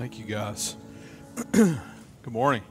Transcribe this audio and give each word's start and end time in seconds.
Thank 0.00 0.18
you, 0.18 0.24
guys. 0.24 0.76
Good 1.52 1.78
morning. 2.26 2.62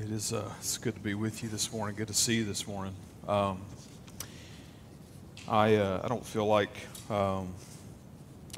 It 0.00 0.10
is 0.10 0.32
uh, 0.32 0.50
it's 0.58 0.78
good 0.78 0.96
to 0.96 1.00
be 1.00 1.14
with 1.14 1.44
you 1.44 1.48
this 1.48 1.72
morning. 1.72 1.94
Good 1.94 2.08
to 2.08 2.12
see 2.12 2.34
you 2.34 2.44
this 2.44 2.66
morning. 2.66 2.92
Um, 3.28 3.60
I 5.46 5.76
uh, 5.76 6.00
I 6.02 6.08
don't 6.08 6.26
feel 6.26 6.44
like 6.46 6.76
um, 7.08 7.54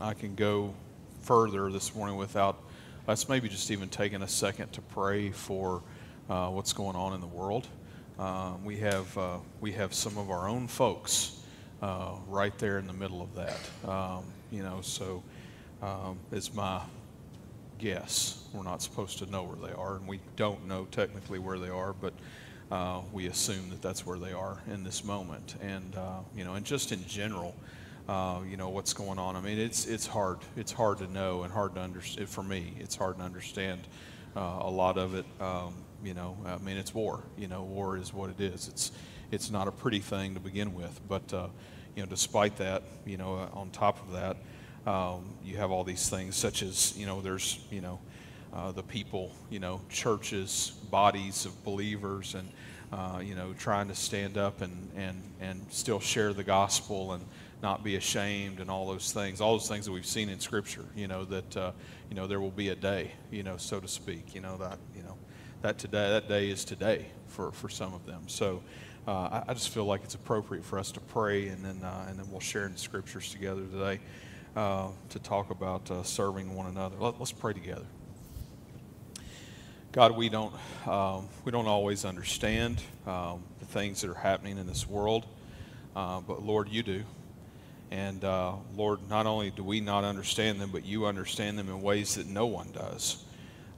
I 0.01 0.15
can 0.15 0.35
go 0.35 0.73
further 1.21 1.71
this 1.71 1.95
morning 1.95 2.17
without 2.17 2.63
us 3.07 3.29
maybe 3.29 3.51
just 3.51 3.71
even 3.71 3.91
taking 3.91 4.23
a 4.23 4.29
second 4.29 4.73
to 4.73 4.81
pray 4.81 5.31
for 5.33 5.83
uh, 6.31 6.49
what's 6.49 6.73
going 6.73 6.97
on 6.97 7.13
in 7.13 7.21
the 7.21 7.27
world. 7.27 7.69
Um, 8.19 8.65
we 8.65 8.79
have 8.79 9.19
uh, 9.19 9.37
we 9.61 9.73
have 9.73 9.93
some 9.93 10.17
of 10.17 10.31
our 10.31 10.49
own 10.49 10.67
folks 10.67 11.43
uh, 11.83 12.13
right 12.27 12.59
there 12.59 12.79
in 12.79 12.87
the 12.87 12.95
middle 12.95 13.21
of 13.21 13.35
that. 13.35 13.61
You 14.55 14.63
know, 14.63 14.83
so 14.83 15.25
um, 15.83 16.17
it's 16.31 16.55
my 16.55 16.81
guess. 17.79 18.47
We're 18.53 18.63
not 18.63 18.83
supposed 18.83 19.19
to 19.19 19.27
know 19.27 19.43
where 19.43 19.69
they 19.69 19.75
are, 19.75 19.97
and 19.97 20.07
we 20.07 20.21
don't 20.37 20.69
know 20.69 20.87
technically 20.93 21.41
where 21.41 21.59
they 21.59 21.71
are, 21.71 21.93
but 21.93 22.13
uh, 22.71 23.01
we 23.13 23.27
assume 23.27 23.69
that 23.71 23.83
that's 23.83 24.07
where 24.07 24.17
they 24.17 24.33
are 24.33 24.63
in 24.69 24.85
this 24.85 25.03
moment. 25.03 25.57
And 25.61 25.97
uh, 25.97 26.21
you 26.37 26.45
know, 26.45 26.55
and 26.55 26.65
just 26.65 26.93
in 26.93 27.05
general, 27.09 27.57
uh, 28.09 28.43
you 28.49 28.57
know, 28.57 28.69
what's 28.69 28.93
going 28.93 29.19
on. 29.19 29.35
I 29.35 29.41
mean, 29.41 29.59
it's 29.59 29.87
it's 29.87 30.07
hard. 30.07 30.39
It's 30.57 30.71
hard 30.71 30.99
to 30.99 31.09
know 31.09 31.43
and 31.43 31.53
hard 31.53 31.75
to 31.75 31.81
understand. 31.81 32.29
For 32.29 32.45
me, 32.45 32.75
it's 32.79 32.95
hard 32.95 33.19
to 33.19 33.25
understand 33.25 33.81
uh, 34.37 34.59
a 34.61 34.71
lot 34.71 34.99
of 34.99 35.17
it. 35.17 35.27
Um, 35.41 35.75
you 36.05 36.15
know, 36.15 36.37
I 36.47 36.59
mean, 36.59 36.77
it's 36.77 36.95
war. 36.95 37.25
You 37.37 37.49
know, 37.49 37.65
war 37.65 37.97
is 37.97 38.15
what 38.15 38.31
it 38.31 38.41
is. 38.41 38.69
It's 38.69 38.93
it's 39.33 39.51
not 39.51 39.67
a 39.67 39.73
pretty 39.73 39.99
thing 39.99 40.35
to 40.35 40.41
begin 40.41 40.75
with, 40.75 41.01
but 41.09 41.35
uh, 41.35 41.49
you 41.97 42.03
know, 42.03 42.09
despite 42.09 42.57
that, 42.57 42.83
you 43.07 43.17
know, 43.17 43.37
uh, 43.37 43.59
on 43.59 43.71
top 43.71 43.99
of 44.07 44.13
that, 44.13 44.37
um, 44.91 45.25
you 45.45 45.57
have 45.57 45.71
all 45.71 45.85
these 45.85 46.09
things 46.09 46.37
such 46.37 46.63
as, 46.63 46.97
you 46.97 47.07
know, 47.07 47.21
there's, 47.21 47.59
you 47.71 47.81
know, 47.81 47.99
uh, 48.53 48.71
the 48.71 48.83
people, 48.83 49.33
you 49.51 49.59
know, 49.59 49.81
churches, 49.89 50.71
bodies 50.91 51.45
of 51.45 51.65
believers, 51.65 52.35
and 52.35 52.49
uh, 52.93 53.19
you 53.19 53.35
know, 53.35 53.53
trying 53.59 53.89
to 53.89 53.95
stand 53.95 54.39
up 54.39 54.61
and 54.61 54.91
and 54.95 55.21
and 55.41 55.67
still 55.71 55.99
share 55.99 56.33
the 56.33 56.45
gospel 56.45 57.15
and 57.15 57.25
not 57.63 57.83
be 57.83 57.97
ashamed 57.97 58.61
and 58.61 58.71
all 58.71 58.87
those 58.87 59.11
things, 59.11 59.41
all 59.41 59.53
those 59.53 59.67
things 59.67 59.87
that 59.87 59.93
we've 59.93 60.07
seen 60.07 60.29
in 60.29 60.39
Scripture. 60.39 60.85
You 60.95 61.09
know 61.09 61.25
that 61.25 61.57
uh, 61.57 61.73
you 62.09 62.15
know 62.15 62.29
there 62.29 62.41
will 62.41 62.53
be 62.53 62.69
a 62.69 62.77
day, 62.77 63.11
you 63.33 63.43
know, 63.43 63.57
so 63.57 63.81
to 63.81 63.89
speak. 63.89 64.35
You 64.35 64.41
know 64.41 64.57
that 64.59 64.79
you 64.97 65.03
know 65.03 65.17
that 65.63 65.79
today 65.79 66.11
that 66.11 66.29
day 66.29 66.49
is 66.51 66.65
today 66.65 67.07
for 67.27 67.51
for 67.51 67.69
some 67.69 67.93
of 67.93 68.07
them. 68.07 68.23
So 68.29 68.63
uh, 69.07 69.11
I, 69.11 69.43
I, 69.49 69.55
just 69.55 69.69
feel 69.69 69.85
like 69.85 70.03
it's 70.03 70.15
appropriate 70.15 70.65
for 70.65 70.79
us 70.79 70.91
to 70.93 71.01
pray, 71.01 71.49
and 71.49 71.63
then 71.63 71.83
uh, 71.83 72.07
and 72.09 72.19
then 72.19 72.31
we'll 72.31 72.41
share 72.41 72.65
in 72.65 72.73
the 72.73 72.79
scriptures 72.79 73.31
together 73.31 73.63
today 73.67 74.01
uh, 74.57 74.89
to 75.11 75.19
talk 75.19 75.51
about 75.51 75.91
uh, 75.91 76.03
serving 76.03 76.55
one 76.55 76.67
another. 76.67 76.97
Let, 76.99 77.21
us 77.21 77.31
pray 77.31 77.53
together. 77.53 77.85
God, 79.93 80.17
we 80.17 80.31
don't 80.31 80.55
um, 80.87 81.29
we 81.45 81.53
don't 81.53 81.67
always 81.67 82.07
understand 82.07 82.83
um, 83.07 83.43
the 83.61 83.67
things 83.67 84.01
that 84.01 84.11
are 84.11 84.15
happening 84.15 84.57
in 84.57 84.67
this 84.67 84.89
world, 84.89 85.27
uh, 85.95 86.21
but 86.21 86.43
Lord, 86.43 86.69
you 86.71 86.83
do. 86.83 87.05
And 87.91 88.25
uh, 88.25 88.55
Lord, 88.75 89.01
not 89.11 89.27
only 89.27 89.51
do 89.51 89.63
we 89.63 89.81
not 89.81 90.05
understand 90.05 90.61
them, 90.61 90.71
but 90.73 90.85
you 90.87 91.07
understand 91.07 91.59
them 91.59 91.69
in 91.69 91.83
ways 91.83 92.15
that 92.15 92.27
no 92.27 92.47
one 92.47 92.73
does. 92.73 93.23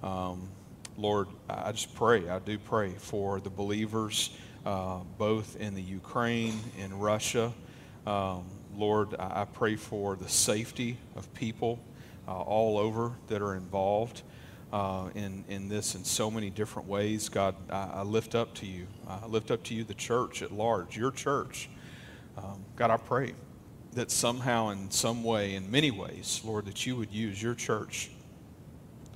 Um, 0.02 0.48
Lord, 0.96 1.28
I 1.50 1.72
just 1.72 1.94
pray, 1.94 2.28
I 2.28 2.38
do 2.38 2.58
pray 2.58 2.94
for 2.96 3.40
the 3.40 3.50
believers 3.50 4.30
uh, 4.66 4.98
both 5.16 5.56
in 5.56 5.74
the 5.74 5.82
Ukraine, 5.82 6.58
in 6.76 6.98
Russia. 6.98 7.52
Um, 8.04 8.44
Lord, 8.76 9.14
I 9.18 9.44
pray 9.44 9.76
for 9.76 10.16
the 10.16 10.28
safety 10.28 10.98
of 11.14 11.32
people 11.34 11.78
uh, 12.26 12.32
all 12.32 12.76
over 12.76 13.12
that 13.28 13.40
are 13.40 13.54
involved 13.54 14.22
uh, 14.72 15.08
in, 15.14 15.44
in 15.48 15.68
this 15.68 15.94
in 15.94 16.04
so 16.04 16.30
many 16.30 16.50
different 16.50 16.88
ways. 16.88 17.28
God, 17.28 17.54
I, 17.70 17.90
I, 17.94 18.02
lift 18.02 18.34
up 18.34 18.54
to 18.56 18.66
you. 18.66 18.88
I 19.06 19.26
lift 19.26 19.52
up 19.52 19.62
to 19.64 19.74
you 19.74 19.84
the 19.84 19.94
church 19.94 20.42
at 20.42 20.52
large, 20.52 20.96
your 20.96 21.12
church. 21.12 21.70
Um, 22.36 22.64
God, 22.74 22.90
I 22.90 22.96
pray 22.96 23.34
that 23.92 24.10
somehow, 24.10 24.70
in 24.70 24.90
some 24.90 25.22
way, 25.22 25.54
in 25.54 25.70
many 25.70 25.92
ways, 25.92 26.42
Lord, 26.44 26.66
that 26.66 26.84
you 26.84 26.96
would 26.96 27.12
use 27.12 27.40
your 27.40 27.54
church, 27.54 28.10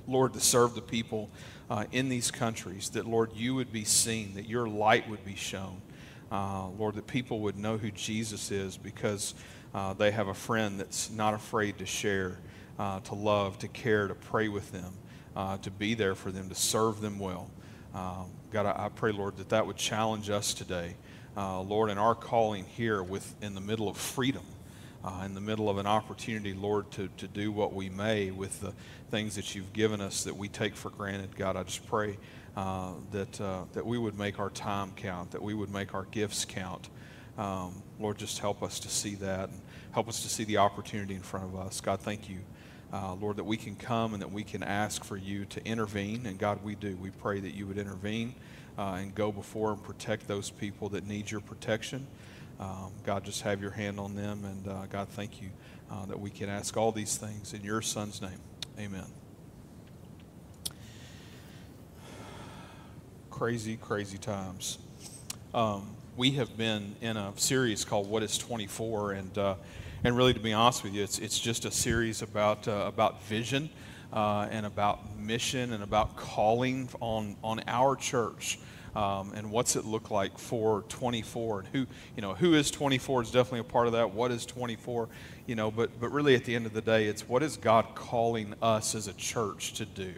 Lord, 0.07 0.33
to 0.33 0.39
serve 0.39 0.73
the 0.73 0.81
people 0.81 1.29
uh, 1.71 1.85
in 1.93 2.09
these 2.09 2.31
countries, 2.31 2.89
that, 2.89 3.05
Lord, 3.05 3.31
you 3.33 3.55
would 3.55 3.71
be 3.71 3.85
seen, 3.85 4.33
that 4.33 4.45
your 4.45 4.67
light 4.67 5.09
would 5.09 5.23
be 5.23 5.35
shown. 5.35 5.81
Uh, 6.29 6.67
Lord, 6.67 6.95
that 6.95 7.07
people 7.07 7.39
would 7.39 7.57
know 7.57 7.77
who 7.77 7.91
Jesus 7.91 8.51
is 8.51 8.75
because 8.75 9.33
uh, 9.73 9.93
they 9.93 10.11
have 10.11 10.27
a 10.27 10.33
friend 10.33 10.77
that's 10.77 11.09
not 11.09 11.33
afraid 11.33 11.77
to 11.77 11.85
share, 11.85 12.39
uh, 12.77 12.99
to 12.99 13.15
love, 13.15 13.57
to 13.59 13.69
care, 13.69 14.09
to 14.09 14.15
pray 14.15 14.49
with 14.49 14.69
them, 14.73 14.93
uh, 15.33 15.59
to 15.59 15.71
be 15.71 15.93
there 15.93 16.13
for 16.13 16.29
them, 16.29 16.49
to 16.49 16.55
serve 16.55 16.99
them 16.99 17.19
well. 17.19 17.49
Um, 17.95 18.25
God, 18.51 18.65
I, 18.65 18.87
I, 18.87 18.89
pray, 18.89 19.13
Lord, 19.13 19.37
that 19.37 19.47
that 19.47 19.65
would 19.65 19.77
challenge 19.77 20.29
us 20.29 20.53
today. 20.53 20.95
Uh, 21.37 21.61
Lord, 21.61 21.89
in 21.89 21.97
our 21.97 22.15
calling 22.15 22.65
here 22.65 23.01
with, 23.01 23.33
in 23.41 23.55
the 23.55 23.61
middle 23.61 23.87
of 23.87 23.95
freedom, 23.95 24.43
uh, 25.03 25.23
in 25.25 25.33
the 25.33 25.41
middle 25.41 25.69
of 25.69 25.77
an 25.77 25.87
opportunity, 25.87 26.53
Lord, 26.53 26.91
to, 26.91 27.09
to 27.17 27.27
do 27.27 27.51
what 27.51 27.73
we 27.73 27.89
may 27.89 28.31
with 28.31 28.61
the 28.61 28.73
things 29.09 29.35
that 29.35 29.55
you've 29.55 29.73
given 29.73 30.01
us 30.01 30.23
that 30.23 30.35
we 30.35 30.47
take 30.47 30.75
for 30.75 30.89
granted. 30.89 31.35
God, 31.35 31.55
I 31.55 31.63
just 31.63 31.87
pray 31.87 32.17
uh, 32.55 32.93
that, 33.11 33.41
uh, 33.41 33.63
that 33.73 33.85
we 33.85 33.97
would 33.97 34.17
make 34.17 34.39
our 34.39 34.49
time 34.49 34.91
count, 34.95 35.31
that 35.31 35.41
we 35.41 35.53
would 35.53 35.71
make 35.71 35.93
our 35.93 36.05
gifts 36.05 36.45
count. 36.45 36.89
Um, 37.37 37.81
Lord, 37.99 38.17
just 38.17 38.39
help 38.39 38.61
us 38.61 38.79
to 38.81 38.89
see 38.89 39.15
that 39.15 39.49
and 39.49 39.61
help 39.91 40.07
us 40.07 40.21
to 40.23 40.29
see 40.29 40.43
the 40.43 40.57
opportunity 40.57 41.15
in 41.15 41.21
front 41.21 41.45
of 41.45 41.55
us. 41.55 41.81
God, 41.81 41.99
thank 42.01 42.29
you. 42.29 42.39
Uh, 42.93 43.13
Lord, 43.13 43.37
that 43.37 43.45
we 43.45 43.55
can 43.55 43.75
come 43.75 44.13
and 44.13 44.21
that 44.21 44.31
we 44.31 44.43
can 44.43 44.63
ask 44.63 45.03
for 45.03 45.15
you 45.15 45.45
to 45.45 45.65
intervene. 45.65 46.25
And 46.25 46.37
God, 46.37 46.61
we 46.63 46.75
do. 46.75 46.97
We 46.97 47.09
pray 47.09 47.39
that 47.39 47.53
you 47.53 47.65
would 47.67 47.77
intervene 47.77 48.35
uh, 48.77 48.97
and 48.99 49.15
go 49.15 49.31
before 49.31 49.71
and 49.71 49.81
protect 49.81 50.27
those 50.27 50.49
people 50.49 50.89
that 50.89 51.07
need 51.07 51.31
your 51.31 51.39
protection. 51.39 52.05
Um, 52.61 52.91
God, 53.03 53.25
just 53.25 53.41
have 53.41 53.59
your 53.59 53.71
hand 53.71 53.99
on 53.99 54.15
them. 54.15 54.45
And 54.45 54.67
uh, 54.67 54.85
God, 54.85 55.09
thank 55.09 55.41
you 55.41 55.49
uh, 55.89 56.05
that 56.05 56.19
we 56.19 56.29
can 56.29 56.47
ask 56.47 56.77
all 56.77 56.91
these 56.91 57.17
things 57.17 57.53
in 57.53 57.63
your 57.63 57.81
Son's 57.81 58.21
name. 58.21 58.39
Amen. 58.79 59.07
Crazy, 63.31 63.77
crazy 63.77 64.19
times. 64.19 64.77
Um, 65.55 65.95
we 66.15 66.31
have 66.31 66.55
been 66.55 66.95
in 67.01 67.17
a 67.17 67.33
series 67.35 67.83
called 67.83 68.07
What 68.07 68.21
is 68.21 68.37
24? 68.37 69.13
And, 69.13 69.37
uh, 69.39 69.55
and 70.03 70.15
really, 70.15 70.35
to 70.35 70.39
be 70.39 70.53
honest 70.53 70.83
with 70.83 70.93
you, 70.93 71.03
it's, 71.03 71.17
it's 71.17 71.39
just 71.39 71.65
a 71.65 71.71
series 71.71 72.21
about, 72.21 72.67
uh, 72.67 72.83
about 72.85 73.23
vision. 73.23 73.69
Uh, 74.13 74.45
and 74.51 74.65
about 74.65 75.17
mission 75.17 75.71
and 75.71 75.81
about 75.81 76.17
calling 76.17 76.89
on, 76.99 77.33
on 77.41 77.61
our 77.65 77.95
church 77.95 78.59
um, 78.95 79.31
and 79.35 79.51
what's 79.51 79.75
it 79.75 79.85
look 79.85 80.11
like 80.11 80.37
for 80.37 80.83
24 80.89 81.59
and 81.59 81.67
who 81.69 81.87
you 82.15 82.21
know 82.21 82.33
who 82.33 82.53
is 82.53 82.71
24 82.71 83.23
is 83.23 83.31
definitely 83.31 83.59
a 83.59 83.63
part 83.63 83.87
of 83.87 83.93
that. 83.93 84.13
What 84.13 84.31
is 84.31 84.45
24 84.45 85.07
you 85.45 85.55
know 85.55 85.71
but 85.71 85.99
but 85.99 86.11
really 86.11 86.35
at 86.35 86.45
the 86.45 86.55
end 86.55 86.65
of 86.65 86.73
the 86.73 86.81
day 86.81 87.05
it's 87.05 87.27
what 87.27 87.43
is 87.43 87.57
god 87.57 87.95
calling 87.95 88.53
us 88.61 88.95
as 88.95 89.07
a 89.07 89.13
church 89.13 89.73
to 89.73 89.85
do? 89.85 90.13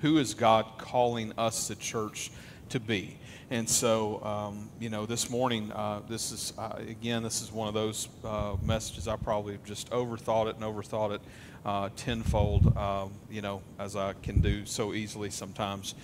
Who 0.00 0.18
is 0.18 0.34
god 0.34 0.66
calling 0.78 1.32
us 1.38 1.68
the 1.68 1.74
church 1.74 2.30
to 2.70 2.80
be? 2.80 3.18
And 3.50 3.68
so 3.68 4.22
um, 4.24 4.68
you 4.78 4.90
know 4.90 5.06
this 5.06 5.30
morning 5.30 5.72
uh, 5.72 6.02
this 6.06 6.32
is 6.32 6.52
uh, 6.58 6.76
again 6.76 7.22
this 7.22 7.40
is 7.40 7.50
one 7.50 7.66
of 7.66 7.72
those 7.72 8.08
uh, 8.22 8.56
messages 8.62 9.08
i 9.08 9.16
probably 9.16 9.58
just 9.64 9.88
overthought 9.90 10.48
it 10.48 10.56
and 10.56 10.64
overthought 10.64 11.14
it 11.14 11.22
uh, 11.64 11.88
tenfold 11.96 12.76
um, 12.76 13.10
you 13.30 13.40
know 13.40 13.62
as 13.78 13.96
i 13.96 14.12
can 14.22 14.40
do 14.40 14.66
so 14.66 14.92
easily 14.92 15.30
sometimes 15.30 15.94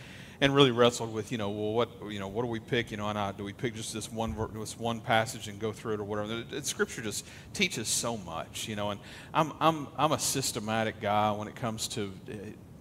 and 0.40 0.54
really 0.54 0.70
wrestled 0.70 1.12
with, 1.12 1.32
you 1.32 1.38
know, 1.38 1.50
well, 1.50 1.72
what, 1.72 1.90
you 2.10 2.18
know, 2.18 2.28
what 2.28 2.42
do 2.42 2.48
we 2.48 2.60
pick? 2.60 2.90
You 2.90 2.96
know, 2.96 3.08
and 3.08 3.18
I, 3.18 3.32
do 3.32 3.44
we 3.44 3.52
pick 3.52 3.74
just 3.74 3.92
this 3.92 4.10
one, 4.10 4.34
this 4.54 4.78
one 4.78 5.00
passage 5.00 5.48
and 5.48 5.58
go 5.58 5.72
through 5.72 5.94
it 5.94 6.00
or 6.00 6.04
whatever? 6.04 6.40
It, 6.40 6.52
it, 6.52 6.66
scripture 6.66 7.02
just 7.02 7.26
teaches 7.52 7.88
so 7.88 8.16
much, 8.16 8.68
you 8.68 8.76
know, 8.76 8.90
and 8.90 9.00
I'm, 9.32 9.52
I'm, 9.60 9.88
I'm 9.96 10.12
a 10.12 10.18
systematic 10.18 11.00
guy 11.00 11.32
when 11.32 11.48
it 11.48 11.54
comes 11.54 11.88
to 11.88 12.12
uh, 12.28 12.34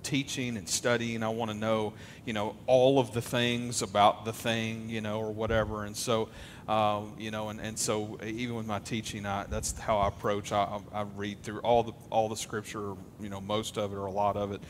teaching 0.04 0.58
and 0.58 0.68
studying. 0.68 1.24
I 1.24 1.30
want 1.30 1.52
to 1.52 1.58
know, 1.58 1.94
you 2.26 2.34
know, 2.34 2.56
all 2.68 3.00
of 3.00 3.14
the 3.14 3.22
things 3.22 3.82
about 3.82 4.26
the 4.26 4.34
thing, 4.34 4.90
you 4.90 5.02
know, 5.02 5.20
or 5.20 5.32
whatever. 5.32 5.86
And 5.86 5.96
so, 5.96 6.30
uh, 6.68 7.02
you 7.18 7.32
know, 7.32 7.50
and, 7.50 7.60
and 7.60 7.78
so 7.78 8.18
even 8.24 8.56
with 8.56 8.68
my 8.68 8.80
teaching, 8.80 9.26
I, 9.26 9.46
that's 9.50 9.78
how 9.80 9.98
I 9.98 10.10
approach. 10.10 10.52
I, 10.52 10.80
I 10.94 11.04
read 11.16 11.42
through 11.44 11.60
all 11.60 11.84
the 11.84 11.94
all 12.10 12.30
the 12.30 12.36
scripture, 12.36 12.94
you 13.20 13.30
know, 13.30 13.42
most 13.42 13.78
of 13.78 13.92
it 13.92 13.96
or 13.96 14.06
a 14.06 14.12
lot 14.12 14.36
of 14.36 14.52
it 14.52 14.62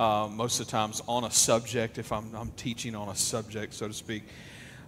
uh, 0.00 0.26
most 0.32 0.60
of 0.60 0.66
the 0.66 0.72
times 0.72 1.02
on 1.06 1.24
a 1.24 1.30
subject, 1.30 1.98
if 1.98 2.10
I'm, 2.10 2.34
I'm 2.34 2.52
teaching 2.52 2.94
on 2.94 3.10
a 3.10 3.14
subject, 3.14 3.74
so 3.74 3.86
to 3.86 3.92
speak. 3.92 4.24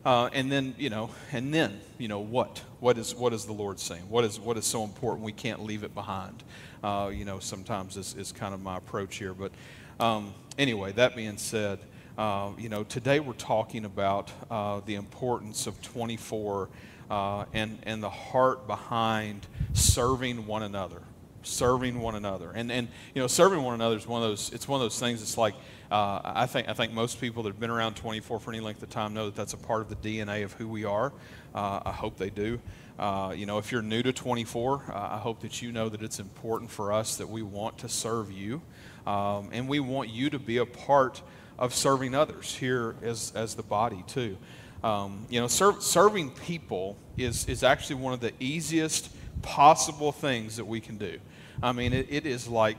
Uh, 0.06 0.30
and 0.32 0.50
then, 0.50 0.74
you 0.78 0.88
know, 0.88 1.10
and 1.32 1.52
then, 1.52 1.78
you 1.98 2.08
know, 2.08 2.20
what? 2.20 2.62
What 2.80 2.96
is, 2.96 3.14
what 3.14 3.34
is 3.34 3.44
the 3.44 3.52
Lord 3.52 3.78
saying? 3.78 4.08
What 4.08 4.24
is, 4.24 4.40
what 4.40 4.56
is 4.56 4.64
so 4.64 4.84
important 4.84 5.22
we 5.22 5.32
can't 5.32 5.64
leave 5.64 5.84
it 5.84 5.94
behind? 5.94 6.42
Uh, 6.82 7.10
you 7.12 7.26
know, 7.26 7.40
sometimes 7.40 7.98
is, 7.98 8.14
is 8.14 8.32
kind 8.32 8.54
of 8.54 8.62
my 8.62 8.78
approach 8.78 9.16
here. 9.16 9.34
But 9.34 9.52
um, 10.00 10.32
anyway, 10.56 10.92
that 10.92 11.14
being 11.14 11.36
said, 11.36 11.78
uh, 12.16 12.52
you 12.56 12.70
know, 12.70 12.82
today 12.82 13.20
we're 13.20 13.34
talking 13.34 13.84
about 13.84 14.32
uh, 14.50 14.80
the 14.86 14.94
importance 14.94 15.66
of 15.66 15.80
24 15.82 16.70
uh, 17.10 17.44
and, 17.52 17.78
and 17.82 18.02
the 18.02 18.10
heart 18.10 18.66
behind 18.66 19.46
serving 19.74 20.46
one 20.46 20.62
another 20.62 21.02
serving 21.42 22.00
one 22.00 22.14
another. 22.14 22.50
And, 22.52 22.70
and 22.70 22.88
you 23.14 23.20
know, 23.20 23.26
serving 23.26 23.62
one 23.62 23.74
another 23.74 23.96
is 23.96 24.06
one 24.06 24.22
of 24.22 24.28
those, 24.28 24.50
it's 24.52 24.68
one 24.68 24.80
of 24.80 24.84
those 24.84 24.98
things 24.98 25.22
It's 25.22 25.38
like, 25.38 25.54
uh, 25.90 26.20
I, 26.24 26.46
think, 26.46 26.68
I 26.68 26.72
think 26.72 26.92
most 26.92 27.20
people 27.20 27.42
that 27.42 27.50
have 27.50 27.60
been 27.60 27.70
around 27.70 27.96
24 27.96 28.40
for 28.40 28.50
any 28.50 28.60
length 28.60 28.82
of 28.82 28.90
time 28.90 29.14
know 29.14 29.26
that 29.26 29.36
that's 29.36 29.52
a 29.52 29.58
part 29.58 29.82
of 29.82 29.88
the 29.88 29.96
DNA 29.96 30.44
of 30.44 30.52
who 30.54 30.68
we 30.68 30.84
are. 30.84 31.12
Uh, 31.54 31.80
I 31.84 31.92
hope 31.92 32.16
they 32.16 32.30
do. 32.30 32.60
Uh, 32.98 33.34
you 33.36 33.46
know, 33.46 33.58
if 33.58 33.72
you're 33.72 33.82
new 33.82 34.02
to 34.02 34.12
24, 34.12 34.84
uh, 34.88 35.08
I 35.12 35.18
hope 35.18 35.40
that 35.40 35.60
you 35.60 35.72
know 35.72 35.88
that 35.88 36.02
it's 36.02 36.20
important 36.20 36.70
for 36.70 36.92
us 36.92 37.16
that 37.16 37.28
we 37.28 37.42
want 37.42 37.78
to 37.78 37.88
serve 37.88 38.30
you. 38.30 38.62
Um, 39.06 39.48
and 39.52 39.68
we 39.68 39.80
want 39.80 40.10
you 40.10 40.30
to 40.30 40.38
be 40.38 40.58
a 40.58 40.66
part 40.66 41.20
of 41.58 41.74
serving 41.74 42.14
others 42.14 42.54
here 42.54 42.94
as, 43.02 43.32
as 43.34 43.54
the 43.54 43.62
body, 43.62 44.04
too. 44.06 44.36
Um, 44.82 45.26
you 45.30 45.40
know, 45.40 45.46
ser- 45.46 45.80
serving 45.80 46.30
people 46.30 46.96
is, 47.16 47.48
is 47.48 47.62
actually 47.62 47.96
one 47.96 48.12
of 48.12 48.20
the 48.20 48.32
easiest 48.40 49.10
possible 49.40 50.12
things 50.12 50.56
that 50.56 50.66
we 50.66 50.80
can 50.80 50.98
do. 50.98 51.18
I 51.62 51.72
mean, 51.72 51.92
it, 51.92 52.06
it 52.10 52.26
is 52.26 52.48
like, 52.48 52.78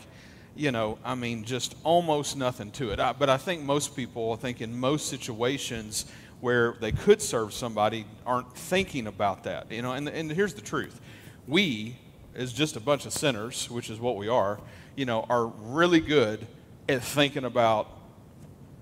you 0.55 0.71
know, 0.71 0.99
I 1.03 1.15
mean, 1.15 1.43
just 1.43 1.75
almost 1.83 2.37
nothing 2.37 2.71
to 2.71 2.91
it. 2.91 2.99
I, 2.99 3.13
but 3.13 3.29
I 3.29 3.37
think 3.37 3.63
most 3.63 3.95
people, 3.95 4.33
I 4.33 4.35
think 4.35 4.61
in 4.61 4.77
most 4.77 5.09
situations 5.09 6.05
where 6.41 6.75
they 6.81 6.91
could 6.91 7.21
serve 7.21 7.53
somebody, 7.53 8.05
aren't 8.25 8.53
thinking 8.55 9.07
about 9.07 9.45
that. 9.45 9.71
You 9.71 9.81
know, 9.81 9.93
and, 9.93 10.07
and 10.09 10.31
here's 10.31 10.53
the 10.53 10.61
truth 10.61 10.99
we, 11.47 11.97
as 12.35 12.53
just 12.53 12.75
a 12.75 12.79
bunch 12.79 13.05
of 13.05 13.13
sinners, 13.13 13.69
which 13.69 13.89
is 13.89 13.99
what 13.99 14.17
we 14.17 14.27
are, 14.27 14.59
you 14.95 15.05
know, 15.05 15.25
are 15.29 15.47
really 15.47 15.99
good 15.99 16.45
at 16.89 17.03
thinking 17.03 17.45
about 17.45 17.89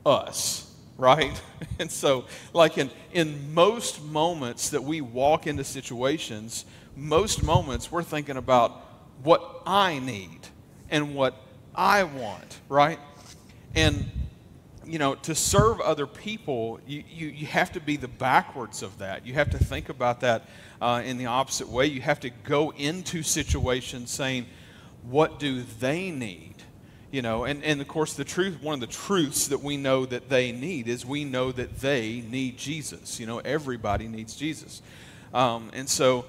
us, 0.05 0.73
right? 0.97 1.39
And 1.79 1.91
so, 1.91 2.25
like 2.53 2.77
in, 2.77 2.91
in 3.11 3.53
most 3.53 4.03
moments 4.03 4.69
that 4.69 4.83
we 4.83 5.01
walk 5.01 5.47
into 5.47 5.63
situations, 5.63 6.65
most 6.95 7.43
moments 7.43 7.91
we're 7.91 8.03
thinking 8.03 8.37
about 8.37 8.71
what 9.23 9.61
I 9.65 9.99
need 9.99 10.39
and 10.89 11.15
what 11.15 11.35
I 11.73 12.03
want, 12.03 12.59
right? 12.67 12.99
And, 13.75 14.09
you 14.85 14.99
know, 14.99 15.15
to 15.15 15.35
serve 15.35 15.79
other 15.79 16.07
people, 16.07 16.79
you, 16.85 17.03
you, 17.09 17.27
you 17.27 17.45
have 17.47 17.71
to 17.73 17.79
be 17.79 17.97
the 17.97 18.07
backwards 18.07 18.83
of 18.83 18.97
that. 18.99 19.25
You 19.25 19.33
have 19.35 19.51
to 19.51 19.57
think 19.57 19.89
about 19.89 20.21
that 20.21 20.49
uh, 20.81 21.01
in 21.05 21.17
the 21.17 21.27
opposite 21.27 21.69
way. 21.69 21.85
You 21.85 22.01
have 22.01 22.19
to 22.21 22.29
go 22.29 22.71
into 22.71 23.23
situations 23.23 24.11
saying, 24.11 24.47
what 25.03 25.39
do 25.39 25.63
they 25.79 26.11
need? 26.11 26.55
You 27.11 27.21
know, 27.21 27.43
and, 27.43 27.63
and 27.63 27.81
of 27.81 27.87
course, 27.87 28.13
the 28.13 28.23
truth, 28.23 28.61
one 28.61 28.75
of 28.75 28.79
the 28.79 28.87
truths 28.87 29.47
that 29.49 29.61
we 29.61 29.75
know 29.75 30.05
that 30.05 30.29
they 30.29 30.51
need 30.51 30.87
is 30.87 31.05
we 31.05 31.25
know 31.25 31.51
that 31.51 31.79
they 31.79 32.23
need 32.29 32.57
Jesus. 32.57 33.19
You 33.19 33.25
know, 33.25 33.39
everybody 33.39 34.07
needs 34.07 34.35
Jesus. 34.35 34.81
Um, 35.33 35.71
and 35.73 35.89
so, 35.89 36.25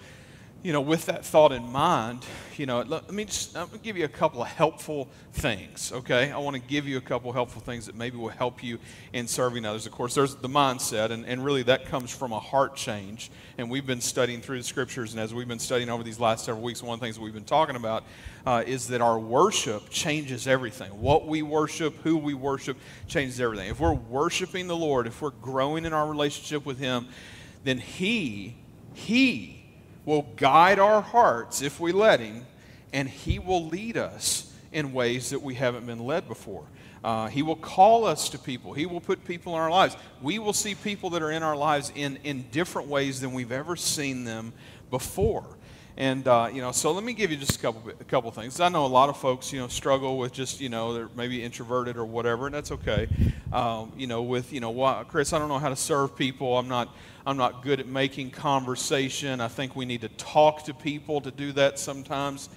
you 0.62 0.72
know, 0.72 0.80
with 0.80 1.06
that 1.06 1.24
thought 1.24 1.50
in 1.50 1.64
mind, 1.64 2.24
you 2.56 2.66
know, 2.66 2.82
let, 2.82 3.10
me 3.12 3.24
just 3.24 3.56
I'm 3.56 3.68
give 3.82 3.96
you 3.96 4.04
a 4.04 4.08
couple 4.08 4.42
of 4.42 4.46
helpful 4.46 5.08
things, 5.32 5.90
okay? 5.92 6.30
I 6.30 6.38
want 6.38 6.54
to 6.54 6.62
give 6.62 6.86
you 6.86 6.98
a 6.98 7.00
couple 7.00 7.30
of 7.30 7.34
helpful 7.34 7.60
things 7.60 7.86
that 7.86 7.96
maybe 7.96 8.16
will 8.16 8.28
help 8.28 8.62
you 8.62 8.78
in 9.12 9.26
serving 9.26 9.64
others. 9.64 9.86
Of 9.86 9.92
course, 9.92 10.14
there's 10.14 10.36
the 10.36 10.48
mindset, 10.48 11.10
and, 11.10 11.26
and 11.26 11.44
really 11.44 11.64
that 11.64 11.86
comes 11.86 12.14
from 12.14 12.32
a 12.32 12.38
heart 12.38 12.76
change. 12.76 13.32
And 13.58 13.68
we've 13.68 13.86
been 13.86 14.00
studying 14.00 14.40
through 14.40 14.58
the 14.58 14.64
scriptures, 14.64 15.12
and 15.12 15.20
as 15.20 15.34
we've 15.34 15.48
been 15.48 15.58
studying 15.58 15.90
over 15.90 16.04
these 16.04 16.20
last 16.20 16.44
several 16.44 16.62
weeks, 16.62 16.80
one 16.80 16.94
of 16.94 17.00
the 17.00 17.06
things 17.06 17.18
we've 17.18 17.34
been 17.34 17.42
talking 17.42 17.74
about 17.74 18.04
uh, 18.46 18.62
is 18.64 18.86
that 18.88 19.00
our 19.00 19.18
worship 19.18 19.90
changes 19.90 20.46
everything. 20.46 20.90
What 21.00 21.26
we 21.26 21.42
worship, 21.42 21.96
who 22.04 22.16
we 22.16 22.34
worship, 22.34 22.76
changes 23.08 23.40
everything. 23.40 23.68
If 23.68 23.80
we're 23.80 23.92
worshiping 23.92 24.68
the 24.68 24.76
Lord, 24.76 25.08
if 25.08 25.20
we're 25.22 25.30
growing 25.30 25.84
in 25.86 25.92
our 25.92 26.08
relationship 26.08 26.64
with 26.64 26.78
Him, 26.78 27.08
then 27.64 27.78
He, 27.78 28.54
He, 28.94 29.61
will 30.04 30.22
guide 30.36 30.78
our 30.78 31.00
hearts 31.00 31.62
if 31.62 31.80
we 31.80 31.92
let 31.92 32.20
Him, 32.20 32.46
and 32.92 33.08
He 33.08 33.38
will 33.38 33.66
lead 33.66 33.96
us 33.96 34.52
in 34.72 34.92
ways 34.92 35.30
that 35.30 35.42
we 35.42 35.54
haven't 35.54 35.86
been 35.86 36.00
led 36.00 36.26
before. 36.28 36.64
Uh, 37.04 37.26
he 37.26 37.42
will 37.42 37.56
call 37.56 38.04
us 38.04 38.28
to 38.28 38.38
people. 38.38 38.72
He 38.72 38.86
will 38.86 39.00
put 39.00 39.24
people 39.24 39.54
in 39.54 39.60
our 39.60 39.70
lives. 39.70 39.96
We 40.20 40.38
will 40.38 40.52
see 40.52 40.74
people 40.74 41.10
that 41.10 41.22
are 41.22 41.32
in 41.32 41.42
our 41.42 41.56
lives 41.56 41.92
in, 41.94 42.18
in 42.22 42.42
different 42.52 42.88
ways 42.88 43.20
than 43.20 43.32
we've 43.32 43.50
ever 43.50 43.74
seen 43.74 44.24
them 44.24 44.52
before. 44.88 45.44
And 45.96 46.26
uh, 46.26 46.48
you 46.50 46.62
know, 46.62 46.72
so 46.72 46.92
let 46.92 47.04
me 47.04 47.12
give 47.12 47.30
you 47.30 47.36
just 47.36 47.56
a 47.56 47.58
couple 47.58 47.90
a 47.90 48.04
couple 48.04 48.30
things. 48.30 48.60
I 48.60 48.70
know 48.70 48.86
a 48.86 48.88
lot 48.88 49.10
of 49.10 49.18
folks, 49.18 49.52
you 49.52 49.60
know, 49.60 49.68
struggle 49.68 50.16
with 50.16 50.32
just 50.32 50.60
you 50.60 50.70
know 50.70 50.94
they're 50.94 51.10
maybe 51.16 51.42
introverted 51.42 51.96
or 51.96 52.06
whatever, 52.06 52.46
and 52.46 52.54
that's 52.54 52.72
okay. 52.72 53.08
Um, 53.52 53.92
you 53.96 54.06
know, 54.06 54.22
with 54.22 54.52
you 54.52 54.60
know, 54.60 55.04
Chris, 55.08 55.34
I 55.34 55.38
don't 55.38 55.48
know 55.48 55.58
how 55.58 55.68
to 55.68 55.76
serve 55.76 56.16
people. 56.16 56.56
I'm 56.56 56.68
not 56.68 56.94
I'm 57.26 57.36
not 57.36 57.62
good 57.62 57.78
at 57.78 57.86
making 57.86 58.30
conversation. 58.30 59.40
I 59.40 59.48
think 59.48 59.76
we 59.76 59.84
need 59.84 60.00
to 60.00 60.08
talk 60.08 60.64
to 60.64 60.74
people 60.74 61.20
to 61.20 61.30
do 61.30 61.52
that 61.52 61.78
sometimes. 61.78 62.48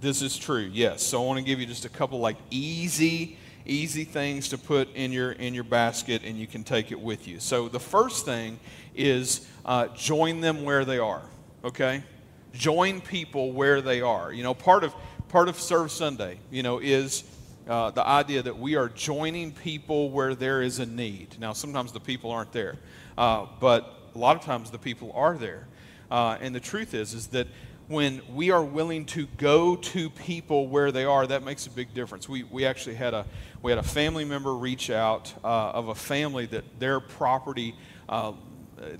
This 0.00 0.22
is 0.22 0.38
true, 0.38 0.68
yes. 0.72 1.02
So 1.02 1.22
I 1.22 1.26
want 1.26 1.38
to 1.38 1.44
give 1.44 1.60
you 1.60 1.66
just 1.66 1.84
a 1.84 1.90
couple 1.90 2.18
like 2.18 2.38
easy, 2.50 3.36
easy 3.66 4.04
things 4.04 4.48
to 4.48 4.58
put 4.58 4.88
in 4.94 5.12
your 5.12 5.32
in 5.32 5.52
your 5.52 5.64
basket, 5.64 6.22
and 6.24 6.38
you 6.38 6.46
can 6.46 6.64
take 6.64 6.90
it 6.90 7.00
with 7.00 7.28
you. 7.28 7.40
So 7.40 7.68
the 7.68 7.80
first 7.80 8.24
thing 8.24 8.58
is 8.96 9.46
uh, 9.66 9.88
join 9.88 10.40
them 10.40 10.64
where 10.64 10.86
they 10.86 10.98
are. 10.98 11.22
Okay, 11.62 12.02
join 12.52 13.00
people 13.00 13.52
where 13.52 13.80
they 13.80 14.00
are. 14.00 14.32
You 14.32 14.42
know, 14.42 14.54
part 14.54 14.84
of 14.84 14.94
part 15.28 15.48
of 15.48 15.58
Serve 15.58 15.90
Sunday, 15.92 16.38
you 16.50 16.62
know, 16.62 16.78
is 16.78 17.24
uh, 17.68 17.90
the 17.90 18.06
idea 18.06 18.42
that 18.42 18.58
we 18.58 18.74
are 18.76 18.88
joining 18.88 19.52
people 19.52 20.10
where 20.10 20.34
there 20.34 20.60
is 20.62 20.78
a 20.78 20.86
need. 20.86 21.38
Now, 21.38 21.52
sometimes 21.52 21.92
the 21.92 22.00
people 22.00 22.30
aren't 22.30 22.52
there, 22.52 22.76
uh, 23.16 23.46
but 23.60 24.10
a 24.14 24.18
lot 24.18 24.36
of 24.36 24.42
times 24.42 24.70
the 24.70 24.78
people 24.78 25.12
are 25.14 25.36
there. 25.36 25.68
Uh, 26.10 26.36
and 26.40 26.54
the 26.54 26.60
truth 26.60 26.94
is, 26.94 27.14
is 27.14 27.28
that 27.28 27.46
when 27.86 28.20
we 28.32 28.50
are 28.50 28.62
willing 28.62 29.04
to 29.04 29.26
go 29.36 29.76
to 29.76 30.10
people 30.10 30.68
where 30.68 30.92
they 30.92 31.04
are, 31.04 31.26
that 31.26 31.42
makes 31.42 31.66
a 31.66 31.70
big 31.70 31.92
difference. 31.94 32.28
We, 32.28 32.44
we 32.44 32.64
actually 32.64 32.94
had 32.94 33.14
a, 33.14 33.26
we 33.62 33.72
had 33.72 33.78
a 33.78 33.84
family 33.84 34.24
member 34.24 34.54
reach 34.54 34.90
out 34.90 35.32
uh, 35.44 35.70
of 35.70 35.88
a 35.88 35.94
family 35.94 36.46
that 36.46 36.64
their 36.78 37.00
property 37.00 37.74
uh, 38.08 38.32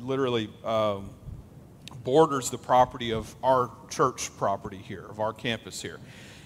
literally 0.00 0.50
um, 0.64 1.10
borders 2.10 2.50
the 2.50 2.58
property 2.58 3.12
of 3.12 3.36
our 3.40 3.70
church 3.88 4.36
property 4.36 4.78
here, 4.78 5.04
of 5.08 5.20
our 5.20 5.32
campus 5.32 5.80
here. 5.80 6.00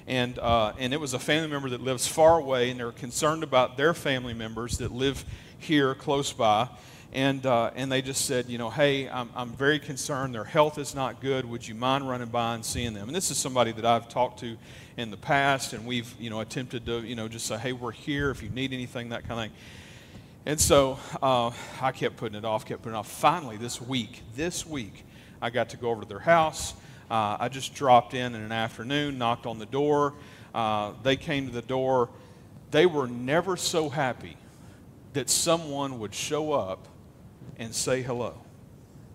And, 0.06 0.38
uh, 0.38 0.74
and 0.78 0.92
it 0.92 1.00
was 1.00 1.14
a 1.14 1.18
family 1.18 1.48
member 1.48 1.70
that 1.70 1.80
lives 1.80 2.06
far 2.06 2.38
away, 2.38 2.68
and 2.68 2.78
they're 2.78 2.92
concerned 2.92 3.42
about 3.42 3.78
their 3.78 3.94
family 3.94 4.34
members 4.34 4.76
that 4.76 4.92
live 4.92 5.24
here 5.58 5.94
close 5.94 6.34
by 6.34 6.68
and, 7.14 7.46
uh, 7.46 7.70
and 7.76 7.90
they 7.92 8.02
just 8.02 8.24
said, 8.24 8.48
you 8.48 8.58
know, 8.58 8.70
hey, 8.70 9.08
I'm, 9.08 9.30
I'm 9.36 9.50
very 9.50 9.78
concerned. 9.78 10.34
Their 10.34 10.44
health 10.44 10.78
is 10.78 10.96
not 10.96 11.20
good. 11.20 11.44
Would 11.44 11.66
you 11.66 11.76
mind 11.76 12.08
running 12.08 12.28
by 12.28 12.56
and 12.56 12.64
seeing 12.64 12.92
them? 12.92 13.08
And 13.08 13.14
this 13.14 13.30
is 13.30 13.38
somebody 13.38 13.70
that 13.70 13.84
I've 13.84 14.08
talked 14.08 14.40
to 14.40 14.56
in 14.96 15.12
the 15.12 15.16
past, 15.16 15.74
and 15.74 15.86
we've, 15.86 16.12
you 16.18 16.28
know, 16.28 16.40
attempted 16.40 16.84
to, 16.86 17.02
you 17.02 17.14
know, 17.14 17.28
just 17.28 17.46
say, 17.46 17.56
hey, 17.56 17.72
we're 17.72 17.92
here 17.92 18.30
if 18.30 18.42
you 18.42 18.48
need 18.48 18.72
anything, 18.72 19.10
that 19.10 19.28
kind 19.28 19.32
of 19.32 19.46
thing. 19.46 19.52
And 20.46 20.60
so 20.60 20.98
uh, 21.22 21.52
I 21.80 21.92
kept 21.92 22.16
putting 22.16 22.36
it 22.36 22.44
off, 22.44 22.66
kept 22.66 22.82
putting 22.82 22.96
it 22.96 22.98
off. 22.98 23.08
Finally, 23.08 23.58
this 23.58 23.80
week, 23.80 24.22
this 24.34 24.66
week, 24.66 25.04
I 25.44 25.50
got 25.50 25.68
to 25.68 25.76
go 25.76 25.90
over 25.90 26.00
to 26.00 26.08
their 26.08 26.18
house. 26.18 26.72
Uh, 27.10 27.36
I 27.38 27.50
just 27.50 27.74
dropped 27.74 28.14
in 28.14 28.34
in 28.34 28.40
an 28.40 28.50
afternoon, 28.50 29.18
knocked 29.18 29.44
on 29.44 29.58
the 29.58 29.66
door. 29.66 30.14
Uh, 30.54 30.92
they 31.02 31.16
came 31.16 31.46
to 31.46 31.52
the 31.52 31.60
door. 31.60 32.08
They 32.70 32.86
were 32.86 33.06
never 33.06 33.58
so 33.58 33.90
happy 33.90 34.38
that 35.12 35.28
someone 35.28 35.98
would 35.98 36.14
show 36.14 36.54
up 36.54 36.88
and 37.58 37.74
say 37.74 38.00
hello 38.00 38.34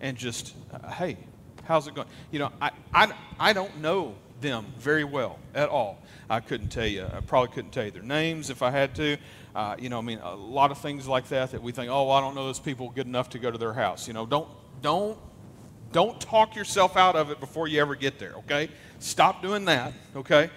and 0.02 0.16
just, 0.16 0.54
uh, 0.72 0.92
hey, 0.92 1.18
how's 1.64 1.88
it 1.88 1.96
going? 1.96 2.08
You 2.30 2.38
know, 2.38 2.52
I, 2.62 2.70
I, 2.94 3.12
I 3.40 3.54
don't 3.54 3.82
know 3.82 4.14
them 4.40 4.68
very 4.78 5.04
well 5.04 5.40
at 5.56 5.68
all. 5.68 5.98
I 6.30 6.42
couldn't 6.42 6.70
tell 6.70 6.86
you, 6.86 7.08
I 7.12 7.22
probably 7.22 7.56
couldn't 7.56 7.72
tell 7.72 7.86
you 7.86 7.92
their 7.92 8.04
names 8.04 8.52
if 8.52 8.62
I 8.62 8.70
had 8.70 8.94
to. 8.98 9.18
Uh, 9.56 9.78
you 9.80 9.90
know, 9.90 9.98
I 9.98 10.02
mean, 10.02 10.20
a 10.20 10.36
lot 10.36 10.70
of 10.70 10.78
things 10.78 11.08
like 11.08 11.28
that 11.30 11.50
that 11.54 11.64
we 11.64 11.72
think, 11.72 11.90
oh, 11.90 12.12
I 12.12 12.22
don't 12.22 12.36
know 12.36 12.46
those 12.46 12.60
people 12.60 12.92
good 12.92 13.08
enough 13.08 13.32
to 13.32 13.40
go 13.40 13.50
to 13.50 13.58
their 13.58 13.74
house. 13.74 14.08
You 14.08 14.14
know, 14.14 14.28
don't, 14.28 14.48
don't, 14.84 15.18
don't 15.92 16.20
talk 16.22 16.56
yourself 16.56 16.96
out 16.96 17.16
of 17.16 17.32
it 17.32 17.40
before 17.40 17.68
you 17.68 17.82
ever 17.82 17.96
get 17.96 18.20
there, 18.20 18.34
okay? 18.40 18.70
Stop 19.00 19.42
doing 19.42 19.66
that, 19.66 19.94
okay? 20.16 20.50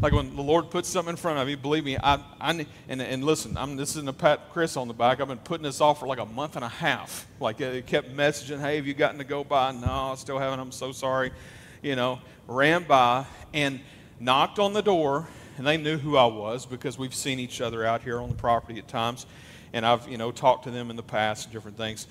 like 0.00 0.12
when 0.12 0.34
the 0.36 0.42
Lord 0.42 0.70
puts 0.70 0.88
something 0.88 1.10
in 1.10 1.16
front 1.16 1.38
of 1.38 1.48
you, 1.48 1.56
believe 1.56 1.84
me, 1.84 1.96
I, 1.96 2.20
I 2.40 2.66
and, 2.88 3.02
and 3.02 3.24
listen, 3.24 3.56
I'm, 3.56 3.76
this 3.76 3.90
isn't 3.90 4.08
a 4.08 4.12
pat 4.12 4.50
Chris 4.50 4.76
on 4.76 4.86
the 4.86 4.94
back. 4.94 5.20
I've 5.20 5.28
been 5.28 5.38
putting 5.38 5.64
this 5.64 5.80
off 5.80 6.00
for 6.00 6.06
like 6.06 6.20
a 6.20 6.26
month 6.26 6.56
and 6.56 6.64
a 6.64 6.68
half. 6.68 7.26
Like 7.40 7.60
it 7.60 7.86
kept 7.86 8.14
messaging, 8.14 8.60
hey, 8.60 8.76
have 8.76 8.86
you 8.86 8.94
gotten 8.94 9.18
to 9.18 9.24
go 9.24 9.42
by? 9.42 9.72
No, 9.72 10.12
I 10.12 10.14
still 10.14 10.38
haven't. 10.38 10.60
I'm 10.60 10.72
so 10.72 10.92
sorry. 10.92 11.32
You 11.82 11.96
know, 11.96 12.20
ran 12.46 12.84
by 12.84 13.26
and 13.52 13.80
knocked 14.20 14.58
on 14.58 14.72
the 14.72 14.82
door, 14.82 15.28
and 15.56 15.66
they 15.66 15.76
knew 15.76 15.98
who 15.98 16.16
I 16.16 16.26
was 16.26 16.64
because 16.64 16.96
we've 16.98 17.14
seen 17.14 17.40
each 17.40 17.60
other 17.60 17.84
out 17.84 18.02
here 18.02 18.20
on 18.20 18.28
the 18.28 18.36
property 18.36 18.78
at 18.78 18.88
times, 18.88 19.26
and 19.72 19.84
I've 19.84 20.08
you 20.08 20.16
know 20.16 20.30
talked 20.30 20.64
to 20.64 20.70
them 20.70 20.90
in 20.90 20.96
the 20.96 21.02
past, 21.02 21.46
and 21.46 21.52
different 21.52 21.76
things 21.76 22.06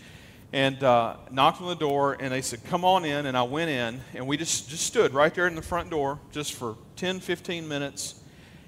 and 0.54 0.82
uh, 0.84 1.18
knocked 1.32 1.62
on 1.62 1.68
the 1.68 1.75
door 1.75 2.18
and 2.20 2.32
they 2.32 2.42
said 2.42 2.63
come 2.66 2.86
on 2.86 3.04
in 3.06 3.25
and 3.25 3.38
i 3.38 3.44
went 3.44 3.70
in 3.70 4.00
and 4.13 4.25
we 4.25 4.38
just, 4.38 4.70
just 4.70 4.86
stood 4.86 5.13
right 5.13 5.34
there 5.34 5.48
in 5.48 5.56
the 5.56 5.62
front 5.62 5.89
door 5.89 6.20
just 6.32 6.54
for 6.54 6.75
10 6.96 7.20
15 7.20 7.68
minutes 7.68 8.22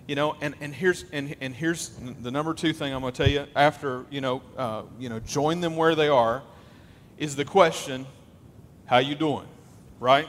you 0.08 0.16
know 0.16 0.36
and, 0.42 0.56
and 0.60 0.74
here's 0.74 1.06
and, 1.12 1.36
and 1.40 1.56
here's 1.56 1.90
the 2.22 2.32
number 2.32 2.54
two 2.54 2.74
thing 2.74 2.94
i'm 2.94 3.02
going 3.02 3.14
to 3.14 3.18
tell 3.24 3.32
you 3.32 3.46
after 3.56 4.06
you 4.10 4.22
know 4.22 4.42
uh, 4.58 4.84
you 5.00 5.10
know 5.10 5.20
join 5.20 5.62
them 5.62 5.76
where 5.76 5.96
they 5.96 6.10
are 6.10 6.44
is 7.18 7.36
the 7.36 7.46
question 7.46 8.06
how 8.86 8.98
you 8.98 9.16
doing 9.16 9.48
right 10.00 10.28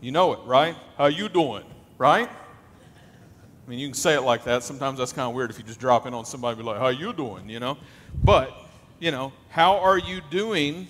you 0.00 0.10
know 0.10 0.32
it 0.32 0.40
right 0.44 0.74
how 0.96 1.06
you 1.06 1.28
doing 1.28 1.64
right? 1.98 2.28
I 2.28 3.70
mean, 3.70 3.78
you 3.78 3.88
can 3.88 3.94
say 3.94 4.14
it 4.14 4.20
like 4.20 4.44
that. 4.44 4.62
Sometimes 4.62 4.98
that's 4.98 5.12
kind 5.12 5.28
of 5.28 5.34
weird 5.34 5.50
if 5.50 5.58
you 5.58 5.64
just 5.64 5.80
drop 5.80 6.06
in 6.06 6.14
on 6.14 6.24
somebody 6.24 6.56
be 6.56 6.62
like, 6.62 6.78
how 6.78 6.88
you 6.88 7.12
doing, 7.12 7.48
you 7.48 7.58
know? 7.58 7.78
But, 8.22 8.52
you 8.98 9.10
know, 9.10 9.32
how 9.48 9.78
are 9.78 9.98
you 9.98 10.20
doing 10.30 10.88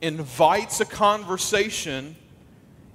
invites 0.00 0.80
a 0.80 0.84
conversation 0.84 2.16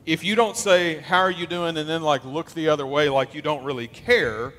if 0.06 0.24
you 0.24 0.36
don't 0.36 0.58
say, 0.58 0.98
how 0.98 1.20
are 1.20 1.32
you 1.32 1.48
doing, 1.48 1.78
and 1.78 1.88
then 1.88 2.02
like 2.02 2.26
look 2.26 2.52
the 2.52 2.68
other 2.68 2.86
way 2.86 3.08
like 3.08 3.34
you 3.34 3.42
don't 3.42 3.64
really 3.64 3.88
care, 3.88 4.54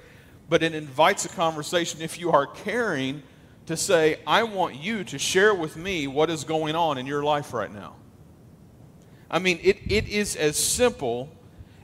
but 0.48 0.62
it 0.62 0.74
invites 0.74 1.24
a 1.26 1.28
conversation 1.28 2.00
if 2.00 2.18
you 2.18 2.30
are 2.30 2.46
caring 2.46 3.22
to 3.66 3.76
say, 3.76 4.20
I 4.26 4.42
want 4.42 4.76
you 4.76 5.04
to 5.04 5.18
share 5.18 5.54
with 5.54 5.76
me 5.76 6.06
what 6.06 6.30
is 6.30 6.44
going 6.44 6.74
on 6.74 6.98
in 6.98 7.06
your 7.06 7.22
life 7.22 7.52
right 7.52 7.72
now. 7.72 7.96
I 9.30 9.38
mean, 9.38 9.58
it, 9.62 9.78
it 9.86 10.08
is 10.08 10.36
as 10.36 10.56
simple 10.56 11.28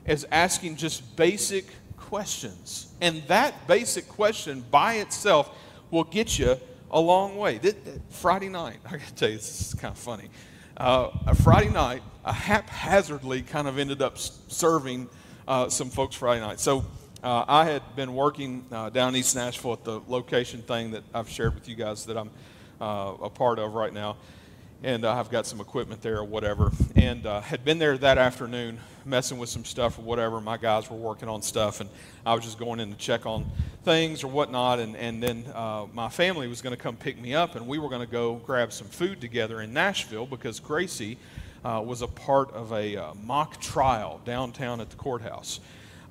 as 0.05 0.25
asking 0.31 0.77
just 0.77 1.15
basic 1.15 1.65
questions. 1.97 2.91
And 2.99 3.23
that 3.27 3.67
basic 3.67 4.07
question 4.07 4.63
by 4.71 4.95
itself 4.95 5.55
will 5.91 6.03
get 6.03 6.39
you 6.39 6.59
a 6.91 6.99
long 6.99 7.37
way. 7.37 7.57
This, 7.57 7.75
Friday 8.09 8.49
night, 8.49 8.77
I 8.85 8.91
gotta 8.91 9.15
tell 9.15 9.29
you, 9.29 9.37
this 9.37 9.73
is 9.73 9.73
kind 9.73 9.93
of 9.93 9.97
funny. 9.97 10.29
Uh, 10.77 11.09
a 11.27 11.35
Friday 11.35 11.69
night, 11.69 12.03
I 12.23 12.33
haphazardly 12.33 13.41
kind 13.41 13.67
of 13.67 13.79
ended 13.79 14.01
up 14.01 14.17
serving 14.17 15.09
uh, 15.47 15.69
some 15.69 15.89
folks 15.89 16.15
Friday 16.15 16.41
night. 16.41 16.59
So 16.59 16.85
uh, 17.23 17.45
I 17.47 17.65
had 17.65 17.95
been 17.95 18.13
working 18.13 18.65
uh, 18.71 18.89
down 18.89 19.15
East 19.15 19.35
Nashville 19.35 19.73
at 19.73 19.83
the 19.83 20.01
location 20.07 20.61
thing 20.61 20.91
that 20.91 21.03
I've 21.13 21.29
shared 21.29 21.55
with 21.55 21.67
you 21.67 21.75
guys 21.75 22.05
that 22.05 22.17
I'm 22.17 22.29
uh, 22.79 23.15
a 23.21 23.29
part 23.29 23.59
of 23.59 23.73
right 23.73 23.93
now 23.93 24.17
and 24.83 25.05
uh, 25.05 25.13
I've 25.13 25.29
got 25.29 25.45
some 25.45 25.61
equipment 25.61 26.01
there 26.01 26.17
or 26.17 26.23
whatever. 26.23 26.71
And 26.95 27.25
uh, 27.25 27.41
had 27.41 27.63
been 27.63 27.77
there 27.77 27.97
that 27.99 28.17
afternoon 28.17 28.79
messing 29.05 29.37
with 29.37 29.49
some 29.49 29.63
stuff 29.63 29.99
or 29.99 30.01
whatever. 30.01 30.41
My 30.41 30.57
guys 30.57 30.89
were 30.89 30.97
working 30.97 31.29
on 31.29 31.41
stuff, 31.41 31.81
and 31.81 31.89
I 32.25 32.33
was 32.33 32.43
just 32.43 32.57
going 32.57 32.79
in 32.79 32.91
to 32.91 32.97
check 32.97 33.25
on 33.25 33.45
things 33.83 34.23
or 34.23 34.27
whatnot. 34.27 34.79
And, 34.79 34.95
and 34.95 35.21
then 35.21 35.45
uh, 35.53 35.85
my 35.93 36.09
family 36.09 36.47
was 36.47 36.61
going 36.61 36.75
to 36.75 36.81
come 36.81 36.95
pick 36.95 37.19
me 37.21 37.35
up, 37.35 37.55
and 37.55 37.67
we 37.67 37.77
were 37.77 37.89
going 37.89 38.01
to 38.01 38.11
go 38.11 38.35
grab 38.35 38.73
some 38.73 38.87
food 38.87 39.21
together 39.21 39.61
in 39.61 39.71
Nashville 39.71 40.25
because 40.25 40.59
Gracie 40.59 41.17
uh, 41.63 41.81
was 41.85 42.01
a 42.01 42.07
part 42.07 42.51
of 42.51 42.71
a 42.71 42.97
uh, 42.97 43.13
mock 43.23 43.61
trial 43.61 44.19
downtown 44.25 44.81
at 44.81 44.89
the 44.89 44.95
courthouse. 44.95 45.59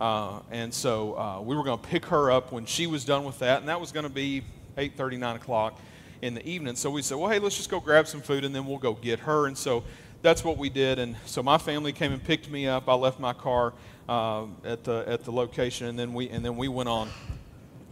Uh, 0.00 0.40
and 0.50 0.72
so 0.72 1.42
we 1.44 1.56
were 1.56 1.64
going 1.64 1.78
to 1.78 1.88
pick 1.88 2.06
her 2.06 2.30
up 2.30 2.52
when 2.52 2.66
she 2.66 2.86
was 2.86 3.04
done 3.04 3.24
with 3.24 3.40
that, 3.40 3.58
and 3.58 3.68
that 3.68 3.80
was 3.80 3.90
going 3.90 4.04
to 4.04 4.08
be 4.08 4.42
8:30, 4.78 5.18
9 5.18 5.36
o'clock 5.36 5.78
in 6.22 6.34
the 6.34 6.46
evening. 6.46 6.76
So 6.76 6.90
we 6.90 7.02
said, 7.02 7.16
well, 7.18 7.30
hey, 7.30 7.38
let's 7.38 7.56
just 7.56 7.70
go 7.70 7.80
grab 7.80 8.06
some 8.06 8.20
food 8.20 8.44
and 8.44 8.54
then 8.54 8.66
we'll 8.66 8.78
go 8.78 8.94
get 8.94 9.20
her. 9.20 9.46
And 9.46 9.56
so 9.56 9.84
that's 10.22 10.44
what 10.44 10.58
we 10.58 10.68
did. 10.68 10.98
And 10.98 11.16
so 11.24 11.42
my 11.42 11.58
family 11.58 11.92
came 11.92 12.12
and 12.12 12.22
picked 12.22 12.50
me 12.50 12.66
up. 12.66 12.88
I 12.88 12.94
left 12.94 13.18
my 13.20 13.32
car 13.32 13.72
uh, 14.08 14.46
at 14.64 14.84
the 14.84 15.04
at 15.06 15.24
the 15.24 15.30
location, 15.30 15.86
and 15.86 15.98
then 15.98 16.12
we 16.12 16.28
and 16.28 16.44
then 16.44 16.56
we 16.56 16.68
went 16.68 16.88
on. 16.88 17.08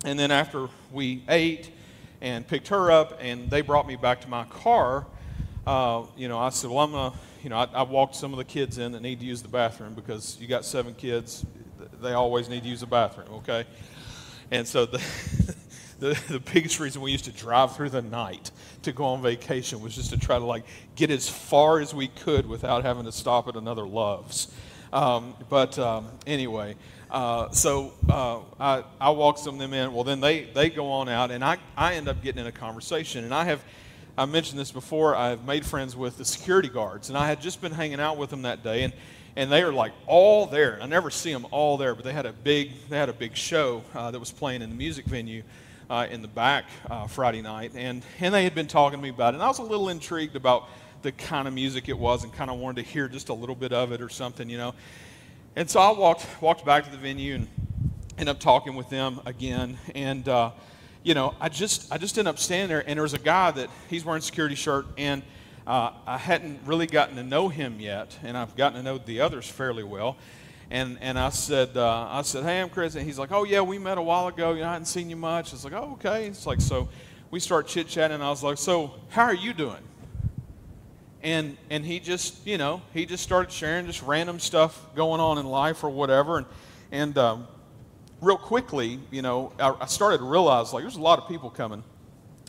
And 0.05 0.19
then 0.19 0.31
after 0.31 0.69
we 0.93 1.23
ate 1.29 1.71
and 2.21 2.47
picked 2.47 2.69
her 2.69 2.91
up, 2.91 3.19
and 3.21 3.49
they 3.51 3.61
brought 3.61 3.87
me 3.87 3.97
back 3.97 4.21
to 4.23 4.29
my 4.29 4.45
car. 4.45 5.07
Uh, 5.67 6.05
you 6.17 6.29
know, 6.29 6.39
I 6.39 6.49
said, 6.51 6.71
well, 6.71 6.81
I'm 6.81 6.93
gonna. 6.93 7.17
You 7.43 7.51
know, 7.51 7.57
I, 7.57 7.69
I 7.73 7.83
walked 7.83 8.17
some 8.17 8.33
of 8.33 8.39
the 8.39 8.45
kids 8.45 8.79
in 8.79 8.91
that 8.93 9.01
need 9.01 9.21
to 9.21 9.27
use 9.27 9.43
the 9.43 9.49
bathroom 9.49 9.95
because 9.95 10.37
you 10.41 10.49
got 10.49 10.65
seven 10.65 10.93
kids. 10.93 11.47
They 12.03 12.13
always 12.13 12.49
need 12.49 12.65
to 12.65 12.69
use 12.69 12.81
the 12.81 12.87
bathroom. 12.87 13.29
Okay. 13.35 13.65
And 14.51 14.67
so 14.67 14.87
the 14.87 14.99
the, 15.99 16.21
the 16.29 16.41
biggest 16.41 16.81
reason 16.81 17.03
we 17.03 17.13
used 17.13 17.25
to 17.27 17.33
drive 17.33 17.77
through 17.77 17.91
the 17.91 18.03
night 18.03 18.51
to 18.83 18.93
go 18.93 19.05
on 19.05 19.23
vacation 19.23 19.81
was 19.81 19.95
just 19.95 20.11
to 20.11 20.19
try 20.19 20.39
to 20.39 20.45
like 20.45 20.65
get 20.97 21.11
as 21.11 21.29
far 21.29 21.81
as 21.81 21.95
we 21.95 22.09
could 22.09 22.47
without 22.47 22.85
having 22.85 23.05
to 23.05 23.13
stop 23.13 23.49
at 23.49 23.57
another 23.57 23.87
Love's. 23.87 24.53
Um, 24.93 25.35
but 25.49 25.79
um, 25.79 26.09
anyway, 26.27 26.77
uh, 27.11 27.51
so 27.51 27.93
uh, 28.09 28.41
I, 28.59 28.85
I 29.01 29.11
walk 29.11 29.39
some 29.39 29.55
of 29.55 29.61
them 29.61 29.75
in. 29.75 29.93
Well, 29.93 30.05
then 30.05 30.21
they, 30.21 30.45
they 30.55 30.71
go 30.71 30.91
on 30.91 31.09
out, 31.09 31.31
and 31.31 31.45
I, 31.45 31.59
I 31.77 31.95
end 31.95 32.09
up 32.09 32.23
getting 32.23 32.41
in 32.41 32.47
a 32.47 32.53
conversation. 32.53 33.25
And 33.25 33.35
I 33.35 33.45
have, 33.45 33.63
I 34.17 34.25
mentioned 34.25 34.59
this 34.59 34.73
before, 34.73 35.15
I've 35.15 35.45
made 35.45 35.67
friends 35.67 35.95
with 35.95 36.17
the 36.17 36.25
security 36.25 36.69
guards, 36.69 37.09
and 37.09 37.19
I 37.19 37.27
had 37.27 37.41
just 37.41 37.61
been 37.61 37.73
hanging 37.73 38.01
out 38.01 38.17
with 38.17 38.31
them 38.31 38.43
that 38.43 38.63
day. 38.63 38.85
And, 38.85 38.93
and 39.37 39.53
they 39.53 39.63
are 39.63 39.73
like 39.73 39.93
all 40.07 40.47
there. 40.47 40.79
I 40.83 40.87
never 40.87 41.11
see 41.11 41.33
them 41.33 41.47
all 41.51 41.77
there, 41.77 41.95
but 41.95 42.05
they 42.05 42.13
had 42.13 42.27
a 42.27 42.33
big, 42.33 42.73
they 42.89 42.97
had 42.97 43.09
a 43.09 43.15
big 43.15 43.37
show 43.37 43.85
uh, 43.95 44.11
that 44.11 44.19
was 44.19 44.33
playing 44.33 44.63
in 44.63 44.71
the 44.71 44.77
music 44.77 45.05
venue 45.05 45.43
uh, 45.91 46.07
in 46.11 46.23
the 46.23 46.29
back 46.29 46.67
uh, 46.91 47.07
Friday 47.07 47.43
night, 47.43 47.73
and, 47.75 48.03
and 48.21 48.35
they 48.35 48.45
had 48.45 48.55
been 48.55 48.67
talking 48.67 48.99
to 48.99 49.03
me 49.03 49.09
about 49.09 49.35
it. 49.35 49.37
And 49.37 49.43
I 49.43 49.49
was 49.49 49.59
a 49.59 49.63
little 49.63 49.89
intrigued 49.89 50.37
about 50.37 50.69
the 51.03 51.13
kind 51.13 51.49
of 51.49 51.55
music 51.55 51.89
it 51.89 51.99
was 51.99 52.25
and 52.25 52.33
kind 52.33 52.51
of 52.51 52.59
wanted 52.59 52.85
to 52.85 52.91
hear 52.91 53.09
just 53.09 53.29
a 53.29 53.35
little 53.35 53.55
bit 53.55 53.73
of 53.73 53.93
it 53.93 54.01
or 54.03 54.09
something, 54.09 54.51
you 54.51 54.59
know. 54.59 54.75
And 55.57 55.69
so 55.69 55.81
I 55.81 55.91
walked, 55.91 56.27
walked 56.41 56.65
back 56.65 56.85
to 56.85 56.91
the 56.91 56.97
venue 56.97 57.37
and 57.37 57.49
ended 58.19 58.29
up 58.29 58.41
talking 58.41 58.75
with 58.75 58.91
them 58.91 59.21
again. 59.25 59.79
And, 59.95 60.29
uh, 60.29 60.51
you 61.03 61.15
know, 61.15 61.35
I 61.41 61.49
just, 61.49 61.93
I 61.93 61.99
just 61.99 62.19
ended 62.19 62.31
up 62.31 62.39
standing 62.39 62.69
there, 62.69 62.85
and 62.87 62.97
there 62.97 63.03
was 63.03 63.15
a 63.15 63.19
guy 63.19 63.51
that 63.53 63.71
he's 63.89 64.05
wearing 64.05 64.19
a 64.19 64.23
security 64.23 64.57
shirt, 64.57 64.87
and 64.99 65.23
uh, 65.67 65.93
I 66.07 66.19
hadn't 66.19 66.61
really 66.67 66.87
gotten 66.87 67.17
to 67.17 67.23
know 67.23 67.49
him 67.49 67.81
yet, 67.81 68.19
and 68.23 68.37
I've 68.37 68.57
gotten 68.57 68.79
to 68.79 68.83
know 68.83 68.99
the 68.99 69.21
others 69.21 69.49
fairly 69.49 69.85
well. 69.85 70.17
And, 70.71 70.99
and 71.01 71.19
I 71.19 71.31
said, 71.31 71.77
uh, 71.77 72.09
I 72.11 72.23
said, 72.23 72.45
hey, 72.45 72.61
I'm 72.61 72.69
Chris. 72.69 72.95
And 72.95 73.07
he's 73.07 73.19
like, 73.19 73.33
oh, 73.33 73.45
yeah, 73.45 73.63
we 73.63 73.79
met 73.79 73.97
a 73.97 74.03
while 74.03 74.27
ago. 74.27 74.53
You 74.53 74.61
know, 74.61 74.69
I 74.69 74.73
hadn't 74.73 74.87
seen 74.87 75.09
you 75.09 75.17
much. 75.17 75.53
It's 75.53 75.65
like, 75.65 75.73
oh, 75.73 75.93
okay. 75.95 76.27
It's 76.27 76.47
like, 76.47 76.61
so 76.61 76.89
we 77.31 77.41
start 77.41 77.67
chit 77.67 77.89
chatting. 77.89 78.17
And 78.17 78.23
I 78.23 78.29
was 78.29 78.43
like, 78.43 78.59
so 78.59 78.95
how 79.09 79.25
are 79.25 79.35
you 79.35 79.55
doing? 79.55 79.83
And, 81.23 81.57
and 81.71 81.85
he 81.85 82.01
just, 82.01 82.47
you 82.47 82.59
know, 82.59 82.83
he 82.93 83.07
just 83.07 83.23
started 83.23 83.51
sharing 83.51 83.87
just 83.87 84.03
random 84.03 84.39
stuff 84.39 84.95
going 84.95 85.21
on 85.21 85.39
in 85.39 85.47
life 85.47 85.83
or 85.83 85.91
whatever. 85.91 86.39
And, 86.39 86.47
and 86.93 87.19
um, 87.19 87.49
real 88.21 88.37
quickly, 88.37 89.01
you 89.11 89.23
know, 89.23 89.53
I, 89.59 89.75
I 89.81 89.87
started 89.87 90.19
to 90.19 90.25
realize, 90.25 90.73
like, 90.73 90.85
there's 90.85 90.97
a 90.97 91.01
lot 91.01 91.19
of 91.19 91.29
people 91.29 91.49
coming. 91.51 91.83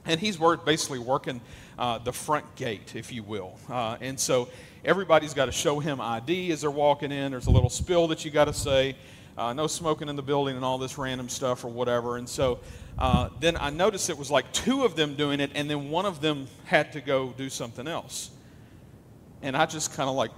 And 0.05 0.19
he's 0.19 0.37
basically 0.65 0.99
working 0.99 1.39
uh, 1.77 1.99
the 1.99 2.13
front 2.13 2.55
gate, 2.55 2.95
if 2.95 3.11
you 3.11 3.23
will. 3.23 3.57
Uh, 3.69 3.97
and 4.01 4.19
so 4.19 4.49
everybody's 4.83 5.33
got 5.33 5.45
to 5.45 5.51
show 5.51 5.79
him 5.79 5.99
ID 6.01 6.51
as 6.51 6.61
they're 6.61 6.71
walking 6.71 7.11
in. 7.11 7.31
There's 7.31 7.47
a 7.47 7.51
little 7.51 7.69
spill 7.69 8.07
that 8.07 8.25
you 8.25 8.31
got 8.31 8.45
to 8.45 8.53
say. 8.53 8.95
Uh, 9.37 9.53
no 9.53 9.67
smoking 9.67 10.09
in 10.09 10.15
the 10.17 10.21
building 10.21 10.57
and 10.57 10.65
all 10.65 10.77
this 10.77 10.97
random 10.97 11.29
stuff 11.29 11.63
or 11.63 11.69
whatever. 11.69 12.17
And 12.17 12.27
so 12.27 12.59
uh, 12.97 13.29
then 13.39 13.55
I 13.57 13.69
noticed 13.69 14.09
it 14.09 14.17
was 14.17 14.29
like 14.29 14.51
two 14.51 14.83
of 14.83 14.95
them 14.95 15.15
doing 15.15 15.39
it, 15.39 15.51
and 15.55 15.69
then 15.69 15.89
one 15.89 16.05
of 16.05 16.19
them 16.19 16.47
had 16.65 16.91
to 16.93 17.01
go 17.01 17.33
do 17.37 17.49
something 17.49 17.87
else. 17.87 18.31
And 19.41 19.55
I 19.55 19.65
just 19.65 19.93
kind 19.95 20.09
of 20.09 20.15
like 20.15 20.31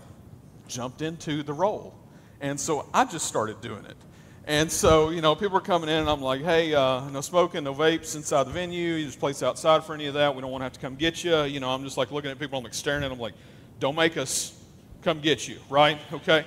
jumped 0.68 1.02
into 1.02 1.42
the 1.42 1.54
role. 1.54 1.96
And 2.42 2.60
so 2.60 2.88
I 2.94 3.06
just 3.06 3.28
started 3.28 3.60
doing 3.62 3.86
it. 3.86 3.98
And 4.46 4.72
so, 4.72 5.12
you 5.12 5.22
know, 5.22 5.36
people 5.36 5.58
are 5.58 5.62
coming 5.62 5.90
in, 5.90 5.98
and 5.98 6.10
I'm 6.10 6.22
like, 6.22 6.42
hey, 6.42 6.74
uh, 6.74 7.08
no 7.10 7.22
smoking, 7.22 7.64
no 7.64 7.74
vapes 7.74 8.16
inside 8.16 8.48
the 8.48 8.52
venue. 8.52 9.02
There's 9.02 9.16
place 9.16 9.44
outside 9.44 9.84
for 9.84 9.94
any 9.94 10.08
of 10.08 10.16
that. 10.16 10.36
We 10.36 10.42
don't 10.42 10.52
want 10.52 10.62
to 10.62 10.66
have 10.66 10.74
to 10.74 10.80
come 10.80 10.96
get 10.96 11.24
you. 11.24 11.44
You 11.44 11.60
know, 11.60 11.70
I'm 11.70 11.84
just 11.84 11.98
like 11.98 12.12
looking 12.12 12.32
at 12.32 12.40
people, 12.40 12.58
I'm 12.58 12.64
like 12.64 12.74
staring 12.74 13.04
at 13.04 13.10
them, 13.10 13.20
like, 13.20 13.34
don't 13.82 13.96
make 13.96 14.16
us 14.16 14.54
come 15.02 15.20
get 15.20 15.48
you, 15.48 15.58
right? 15.68 15.98
Okay? 16.14 16.46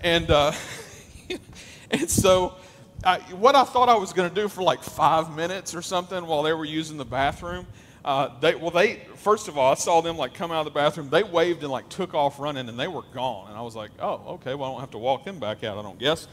And, 0.00 0.30
uh, 0.30 0.52
and 1.90 2.10
so, 2.10 2.56
I, 3.04 3.18
what 3.34 3.54
I 3.54 3.64
thought 3.64 3.90
I 3.90 3.96
was 3.96 4.14
going 4.14 4.30
to 4.30 4.34
do 4.34 4.48
for 4.48 4.62
like 4.62 4.82
five 4.82 5.36
minutes 5.36 5.74
or 5.74 5.82
something 5.82 6.26
while 6.26 6.42
they 6.42 6.54
were 6.54 6.64
using 6.64 6.96
the 6.96 7.04
bathroom, 7.04 7.66
uh, 8.02 8.40
they, 8.40 8.54
well, 8.54 8.70
they, 8.70 9.02
first 9.16 9.46
of 9.48 9.58
all, 9.58 9.70
I 9.70 9.74
saw 9.74 10.00
them 10.00 10.16
like 10.16 10.32
come 10.32 10.50
out 10.50 10.66
of 10.66 10.72
the 10.72 10.78
bathroom. 10.78 11.10
They 11.10 11.22
waved 11.22 11.62
and 11.62 11.70
like 11.70 11.90
took 11.90 12.14
off 12.14 12.40
running 12.40 12.66
and 12.66 12.80
they 12.80 12.88
were 12.88 13.04
gone. 13.12 13.50
And 13.50 13.58
I 13.58 13.60
was 13.60 13.76
like, 13.76 13.90
oh, 14.00 14.22
okay, 14.36 14.54
well, 14.54 14.70
I 14.70 14.72
don't 14.72 14.80
have 14.80 14.90
to 14.92 14.98
walk 14.98 15.24
them 15.24 15.38
back 15.38 15.62
out, 15.62 15.76
I 15.76 15.82
don't 15.82 15.98
guess. 15.98 16.28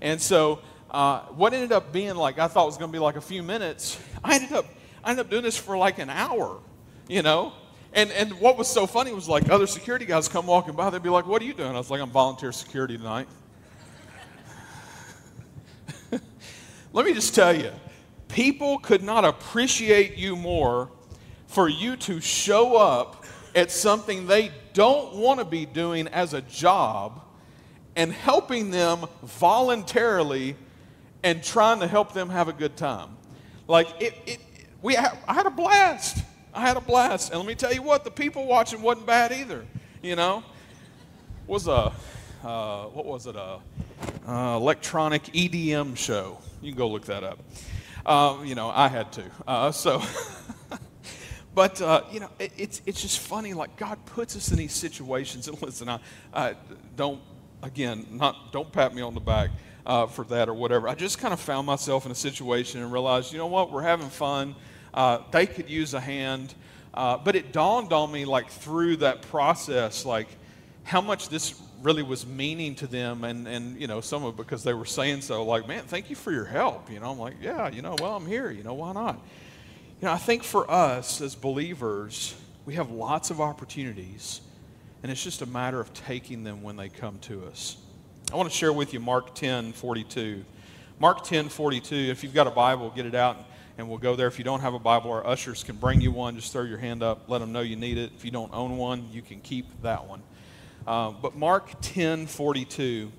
And 0.00 0.22
so, 0.22 0.60
uh, 0.92 1.22
what 1.22 1.52
ended 1.54 1.72
up 1.72 1.92
being 1.92 2.14
like, 2.14 2.38
I 2.38 2.46
thought 2.46 2.66
was 2.66 2.76
going 2.76 2.90
to 2.90 2.96
be 2.96 3.00
like 3.00 3.16
a 3.16 3.20
few 3.20 3.42
minutes, 3.42 4.00
I 4.22 4.36
ended 4.36 4.52
up, 4.52 4.66
I 5.02 5.10
ended 5.10 5.26
up 5.26 5.30
doing 5.30 5.42
this 5.42 5.56
for 5.56 5.76
like 5.76 5.98
an 5.98 6.08
hour, 6.08 6.60
you 7.08 7.22
know? 7.22 7.52
And, 7.98 8.12
and 8.12 8.32
what 8.34 8.56
was 8.56 8.68
so 8.68 8.86
funny 8.86 9.12
was 9.12 9.28
like 9.28 9.50
other 9.50 9.66
security 9.66 10.04
guys 10.04 10.28
come 10.28 10.46
walking 10.46 10.76
by, 10.76 10.88
they'd 10.88 11.02
be 11.02 11.08
like, 11.08 11.26
What 11.26 11.42
are 11.42 11.44
you 11.44 11.52
doing? 11.52 11.74
I 11.74 11.78
was 11.78 11.90
like, 11.90 12.00
I'm 12.00 12.10
volunteer 12.10 12.52
security 12.52 12.96
tonight. 12.96 13.26
Let 16.92 17.06
me 17.06 17.12
just 17.12 17.34
tell 17.34 17.52
you, 17.52 17.72
people 18.28 18.78
could 18.78 19.02
not 19.02 19.24
appreciate 19.24 20.16
you 20.16 20.36
more 20.36 20.92
for 21.48 21.68
you 21.68 21.96
to 21.96 22.20
show 22.20 22.76
up 22.76 23.24
at 23.56 23.72
something 23.72 24.28
they 24.28 24.52
don't 24.74 25.16
want 25.16 25.40
to 25.40 25.44
be 25.44 25.66
doing 25.66 26.06
as 26.06 26.34
a 26.34 26.42
job 26.42 27.20
and 27.96 28.12
helping 28.12 28.70
them 28.70 29.06
voluntarily 29.24 30.54
and 31.24 31.42
trying 31.42 31.80
to 31.80 31.88
help 31.88 32.12
them 32.12 32.28
have 32.28 32.46
a 32.46 32.52
good 32.52 32.76
time. 32.76 33.16
Like, 33.66 33.88
it, 34.00 34.14
it, 34.24 34.38
we 34.82 34.96
I 34.96 35.34
had 35.34 35.46
a 35.46 35.50
blast. 35.50 36.22
I 36.58 36.62
had 36.62 36.76
a 36.76 36.80
blast. 36.80 37.30
And 37.30 37.38
let 37.38 37.46
me 37.46 37.54
tell 37.54 37.72
you 37.72 37.82
what, 37.82 38.02
the 38.02 38.10
people 38.10 38.44
watching 38.44 38.82
wasn't 38.82 39.06
bad 39.06 39.30
either. 39.30 39.64
You 40.02 40.16
know, 40.16 40.42
was 41.46 41.68
a 41.68 41.92
uh, 42.42 42.86
what 42.86 43.06
was 43.06 43.28
it 43.28 43.36
a 43.36 43.60
uh, 44.26 44.56
electronic 44.56 45.22
EDM 45.26 45.96
show. 45.96 46.38
You 46.60 46.72
can 46.72 46.78
go 46.78 46.88
look 46.88 47.04
that 47.04 47.22
up. 47.22 47.38
Uh, 48.04 48.38
you 48.44 48.56
know, 48.56 48.70
I 48.70 48.88
had 48.88 49.12
to. 49.12 49.22
Uh, 49.46 49.70
so, 49.70 50.02
but 51.54 51.80
uh, 51.80 52.02
you 52.10 52.18
know, 52.18 52.30
it, 52.40 52.50
it's 52.58 52.82
it's 52.86 53.02
just 53.02 53.20
funny. 53.20 53.54
Like 53.54 53.76
God 53.76 54.04
puts 54.06 54.34
us 54.34 54.50
in 54.50 54.56
these 54.58 54.72
situations. 54.72 55.46
And 55.46 55.62
listen, 55.62 55.88
I, 55.88 56.00
I 56.34 56.56
don't 56.96 57.20
again 57.62 58.04
not 58.10 58.50
don't 58.50 58.72
pat 58.72 58.92
me 58.92 59.02
on 59.02 59.14
the 59.14 59.20
back. 59.20 59.50
for 59.86 60.24
that 60.30 60.48
or 60.48 60.54
whatever. 60.54 60.88
I 60.88 60.96
just 60.96 61.20
kind 61.20 61.32
of 61.32 61.38
found 61.38 61.68
myself 61.68 62.04
in 62.04 62.10
a 62.10 62.16
situation 62.16 62.82
and 62.82 62.92
realized, 62.92 63.32
you 63.32 63.38
know 63.38 63.46
what, 63.46 63.70
we're 63.70 63.82
having 63.82 64.08
fun. 64.08 64.56
Uh, 64.92 65.18
they 65.30 65.46
could 65.46 65.68
use 65.68 65.94
a 65.94 66.00
hand. 66.00 66.54
Uh, 66.94 67.16
but 67.16 67.36
it 67.36 67.52
dawned 67.52 67.92
on 67.92 68.10
me, 68.10 68.24
like 68.24 68.50
through 68.50 68.96
that 68.96 69.22
process, 69.22 70.04
like 70.04 70.28
how 70.84 71.00
much 71.00 71.28
this 71.28 71.60
really 71.82 72.02
was 72.02 72.26
meaning 72.26 72.74
to 72.76 72.86
them. 72.86 73.24
And, 73.24 73.46
and 73.46 73.80
you 73.80 73.86
know, 73.86 74.00
some 74.00 74.24
of 74.24 74.36
because 74.36 74.64
they 74.64 74.74
were 74.74 74.84
saying 74.84 75.20
so, 75.20 75.44
like, 75.44 75.68
man, 75.68 75.84
thank 75.84 76.10
you 76.10 76.16
for 76.16 76.32
your 76.32 76.44
help. 76.44 76.90
You 76.90 77.00
know, 77.00 77.10
I'm 77.10 77.18
like, 77.18 77.34
yeah, 77.40 77.68
you 77.68 77.82
know, 77.82 77.94
well, 78.00 78.16
I'm 78.16 78.26
here. 78.26 78.50
You 78.50 78.64
know, 78.64 78.74
why 78.74 78.92
not? 78.92 79.14
You 80.00 80.06
know, 80.06 80.12
I 80.12 80.16
think 80.16 80.42
for 80.42 80.70
us 80.70 81.20
as 81.20 81.34
believers, 81.34 82.34
we 82.64 82.74
have 82.74 82.90
lots 82.90 83.30
of 83.30 83.40
opportunities, 83.40 84.40
and 85.02 85.10
it's 85.10 85.22
just 85.22 85.42
a 85.42 85.46
matter 85.46 85.80
of 85.80 85.92
taking 85.94 86.44
them 86.44 86.62
when 86.62 86.76
they 86.76 86.88
come 86.88 87.18
to 87.20 87.44
us. 87.46 87.76
I 88.32 88.36
want 88.36 88.50
to 88.50 88.54
share 88.54 88.72
with 88.72 88.92
you 88.92 89.00
Mark 89.00 89.34
10 89.34 89.72
42. 89.72 90.44
Mark 90.98 91.24
10 91.24 91.48
42, 91.48 91.94
if 91.94 92.22
you've 92.22 92.34
got 92.34 92.46
a 92.46 92.50
Bible, 92.50 92.90
get 92.90 93.06
it 93.06 93.14
out 93.14 93.47
and 93.78 93.88
we'll 93.88 93.98
go 93.98 94.16
there. 94.16 94.26
If 94.26 94.38
you 94.38 94.44
don't 94.44 94.60
have 94.60 94.74
a 94.74 94.78
Bible, 94.78 95.12
our 95.12 95.26
ushers 95.26 95.62
can 95.62 95.76
bring 95.76 96.00
you 96.00 96.10
one. 96.10 96.36
Just 96.36 96.52
throw 96.52 96.64
your 96.64 96.78
hand 96.78 97.02
up, 97.02 97.28
let 97.28 97.38
them 97.38 97.52
know 97.52 97.60
you 97.60 97.76
need 97.76 97.96
it. 97.96 98.10
If 98.16 98.24
you 98.24 98.30
don't 98.32 98.52
own 98.52 98.76
one, 98.76 99.08
you 99.12 99.22
can 99.22 99.40
keep 99.40 99.66
that 99.82 100.06
one. 100.06 100.22
Uh, 100.86 101.12
but 101.12 101.36
Mark 101.36 101.70
10 101.80 102.26
42, 102.26 103.10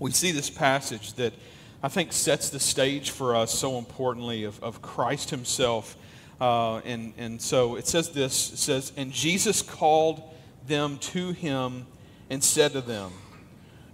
we 0.00 0.10
see 0.10 0.32
this 0.32 0.48
passage 0.48 1.12
that 1.14 1.34
I 1.82 1.88
think 1.88 2.12
sets 2.12 2.50
the 2.50 2.58
stage 2.58 3.10
for 3.10 3.36
us 3.36 3.52
so 3.52 3.78
importantly 3.78 4.44
of, 4.44 4.60
of 4.62 4.82
Christ 4.82 5.30
Himself. 5.30 5.96
Uh, 6.40 6.78
and, 6.78 7.12
and 7.18 7.40
so 7.40 7.76
it 7.76 7.86
says 7.86 8.10
this 8.10 8.52
it 8.52 8.58
says, 8.58 8.92
And 8.96 9.12
Jesus 9.12 9.60
called 9.60 10.22
them 10.66 10.98
to 10.98 11.32
Him 11.32 11.86
and 12.30 12.42
said 12.42 12.72
to 12.72 12.80
them, 12.80 13.12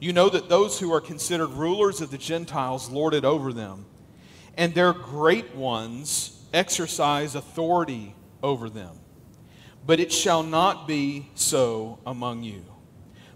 you 0.00 0.12
know 0.12 0.28
that 0.28 0.48
those 0.48 0.78
who 0.78 0.92
are 0.92 1.00
considered 1.00 1.48
rulers 1.48 2.02
of 2.02 2.10
the 2.10 2.18
Gentiles 2.18 2.90
lord 2.90 3.14
it 3.14 3.24
over 3.24 3.52
them, 3.52 3.86
and 4.56 4.74
their 4.74 4.92
great 4.92 5.54
ones 5.54 6.40
exercise 6.52 7.34
authority 7.34 8.14
over 8.42 8.70
them. 8.70 8.96
But 9.86 10.00
it 10.00 10.12
shall 10.12 10.42
not 10.42 10.88
be 10.88 11.28
so 11.34 11.98
among 12.06 12.42
you. 12.42 12.64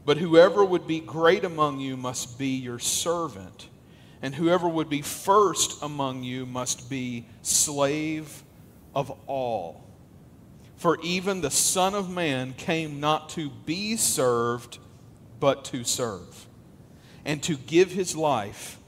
But 0.04 0.16
whoever 0.16 0.64
would 0.64 0.86
be 0.86 1.00
great 1.00 1.44
among 1.44 1.80
you 1.80 1.96
must 1.96 2.38
be 2.38 2.56
your 2.56 2.78
servant, 2.78 3.68
and 4.22 4.34
whoever 4.34 4.66
would 4.66 4.88
be 4.88 5.02
first 5.02 5.82
among 5.82 6.22
you 6.22 6.46
must 6.46 6.88
be 6.88 7.26
slave 7.42 8.42
of 8.94 9.12
all. 9.26 9.84
For 10.76 10.98
even 11.02 11.40
the 11.40 11.50
Son 11.50 11.94
of 11.94 12.08
Man 12.08 12.54
came 12.54 13.00
not 13.00 13.28
to 13.30 13.50
be 13.50 13.96
served, 13.96 14.78
but 15.40 15.64
to 15.66 15.84
serve 15.84 16.46
and 17.24 17.42
to 17.42 17.56
give 17.56 17.90
his 17.92 18.16
life 18.16 18.78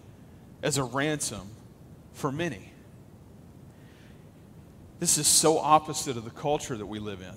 as 0.62 0.78
a 0.78 0.84
ransom 0.84 1.50
for 2.20 2.30
many. 2.30 2.72
This 5.00 5.16
is 5.16 5.26
so 5.26 5.58
opposite 5.58 6.16
of 6.16 6.24
the 6.24 6.30
culture 6.30 6.76
that 6.76 6.86
we 6.86 6.98
live 6.98 7.22
in, 7.22 7.34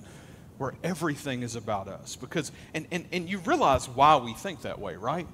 where 0.58 0.74
everything 0.84 1.42
is 1.42 1.56
about 1.56 1.88
us. 1.88 2.16
Because, 2.18 2.52
and, 2.74 2.86
and, 2.92 3.06
and 3.12 3.30
you 3.30 3.40
realize 3.40 3.88
why 3.88 4.18
we 4.18 4.34
think 4.34 4.62
that 4.62 4.80
way, 4.80 4.96
right? 4.96 5.28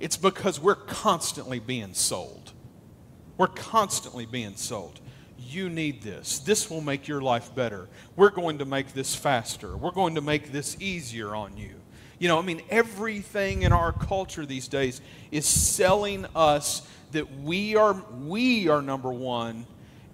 It's 0.00 0.16
because 0.16 0.58
we're 0.58 0.74
constantly 0.74 1.60
being 1.60 1.94
sold. 1.94 2.52
We're 3.38 3.46
constantly 3.46 4.26
being 4.26 4.56
sold. 4.56 5.00
You 5.38 5.68
need 5.68 6.02
this. 6.02 6.40
This 6.40 6.68
will 6.68 6.80
make 6.80 7.06
your 7.06 7.22
life 7.22 7.54
better. 7.54 7.88
We're 8.16 8.30
going 8.30 8.58
to 8.58 8.64
make 8.64 8.92
this 8.92 9.14
faster. 9.14 9.76
We're 9.76 9.92
going 9.92 10.16
to 10.16 10.20
make 10.20 10.52
this 10.52 10.76
easier 10.80 11.34
on 11.34 11.56
you. 11.56 11.79
You 12.20 12.28
know, 12.28 12.38
I 12.38 12.42
mean, 12.42 12.60
everything 12.68 13.62
in 13.62 13.72
our 13.72 13.92
culture 13.92 14.44
these 14.44 14.68
days 14.68 15.00
is 15.32 15.46
selling 15.46 16.26
us 16.36 16.86
that 17.12 17.40
we 17.40 17.76
are, 17.76 17.94
we 18.20 18.68
are 18.68 18.82
number 18.82 19.10
one 19.10 19.66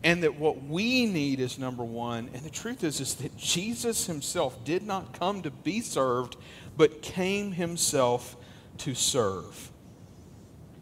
and 0.04 0.22
that 0.22 0.38
what 0.38 0.62
we 0.62 1.06
need 1.06 1.40
is 1.40 1.58
number 1.58 1.82
one. 1.82 2.30
And 2.32 2.44
the 2.44 2.50
truth 2.50 2.84
is, 2.84 3.00
is 3.00 3.16
that 3.16 3.36
Jesus 3.36 4.06
himself 4.06 4.64
did 4.64 4.84
not 4.84 5.18
come 5.18 5.42
to 5.42 5.50
be 5.50 5.80
served, 5.80 6.36
but 6.76 7.02
came 7.02 7.50
himself 7.50 8.36
to 8.78 8.94
serve. 8.94 9.72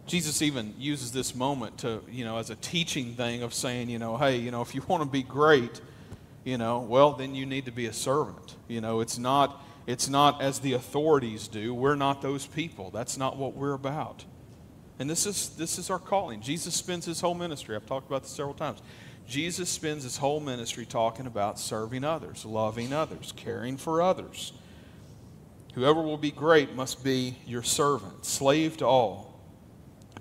Jesus 0.06 0.42
even 0.42 0.74
uses 0.78 1.10
this 1.10 1.34
moment 1.34 1.78
to, 1.78 2.02
you 2.06 2.26
know, 2.26 2.36
as 2.36 2.50
a 2.50 2.56
teaching 2.56 3.14
thing 3.14 3.42
of 3.42 3.54
saying, 3.54 3.88
you 3.88 3.98
know, 3.98 4.18
hey, 4.18 4.36
you 4.36 4.50
know, 4.50 4.60
if 4.60 4.74
you 4.74 4.82
want 4.88 5.02
to 5.02 5.08
be 5.08 5.22
great, 5.22 5.80
you 6.44 6.58
know, 6.58 6.80
well, 6.80 7.12
then 7.12 7.34
you 7.34 7.46
need 7.46 7.64
to 7.64 7.72
be 7.72 7.86
a 7.86 7.94
servant. 7.94 8.56
You 8.68 8.82
know, 8.82 9.00
it's 9.00 9.16
not 9.16 9.63
it's 9.86 10.08
not 10.08 10.40
as 10.40 10.60
the 10.60 10.72
authorities 10.72 11.48
do. 11.48 11.74
We're 11.74 11.94
not 11.94 12.22
those 12.22 12.46
people. 12.46 12.90
That's 12.90 13.16
not 13.16 13.36
what 13.36 13.54
we're 13.54 13.74
about. 13.74 14.24
And 14.98 15.10
this 15.10 15.26
is, 15.26 15.50
this 15.50 15.78
is 15.78 15.90
our 15.90 15.98
calling. 15.98 16.40
Jesus 16.40 16.74
spends 16.74 17.06
his 17.06 17.20
whole 17.20 17.34
ministry, 17.34 17.76
I've 17.76 17.86
talked 17.86 18.06
about 18.06 18.22
this 18.22 18.32
several 18.32 18.54
times. 18.54 18.80
Jesus 19.26 19.68
spends 19.68 20.04
his 20.04 20.18
whole 20.18 20.40
ministry 20.40 20.86
talking 20.86 21.26
about 21.26 21.58
serving 21.58 22.04
others, 22.04 22.44
loving 22.44 22.92
others, 22.92 23.32
caring 23.34 23.76
for 23.76 24.02
others. 24.02 24.52
Whoever 25.74 26.02
will 26.02 26.18
be 26.18 26.30
great 26.30 26.74
must 26.74 27.02
be 27.02 27.36
your 27.46 27.62
servant, 27.62 28.24
slave 28.24 28.76
to 28.76 28.86
all. 28.86 29.40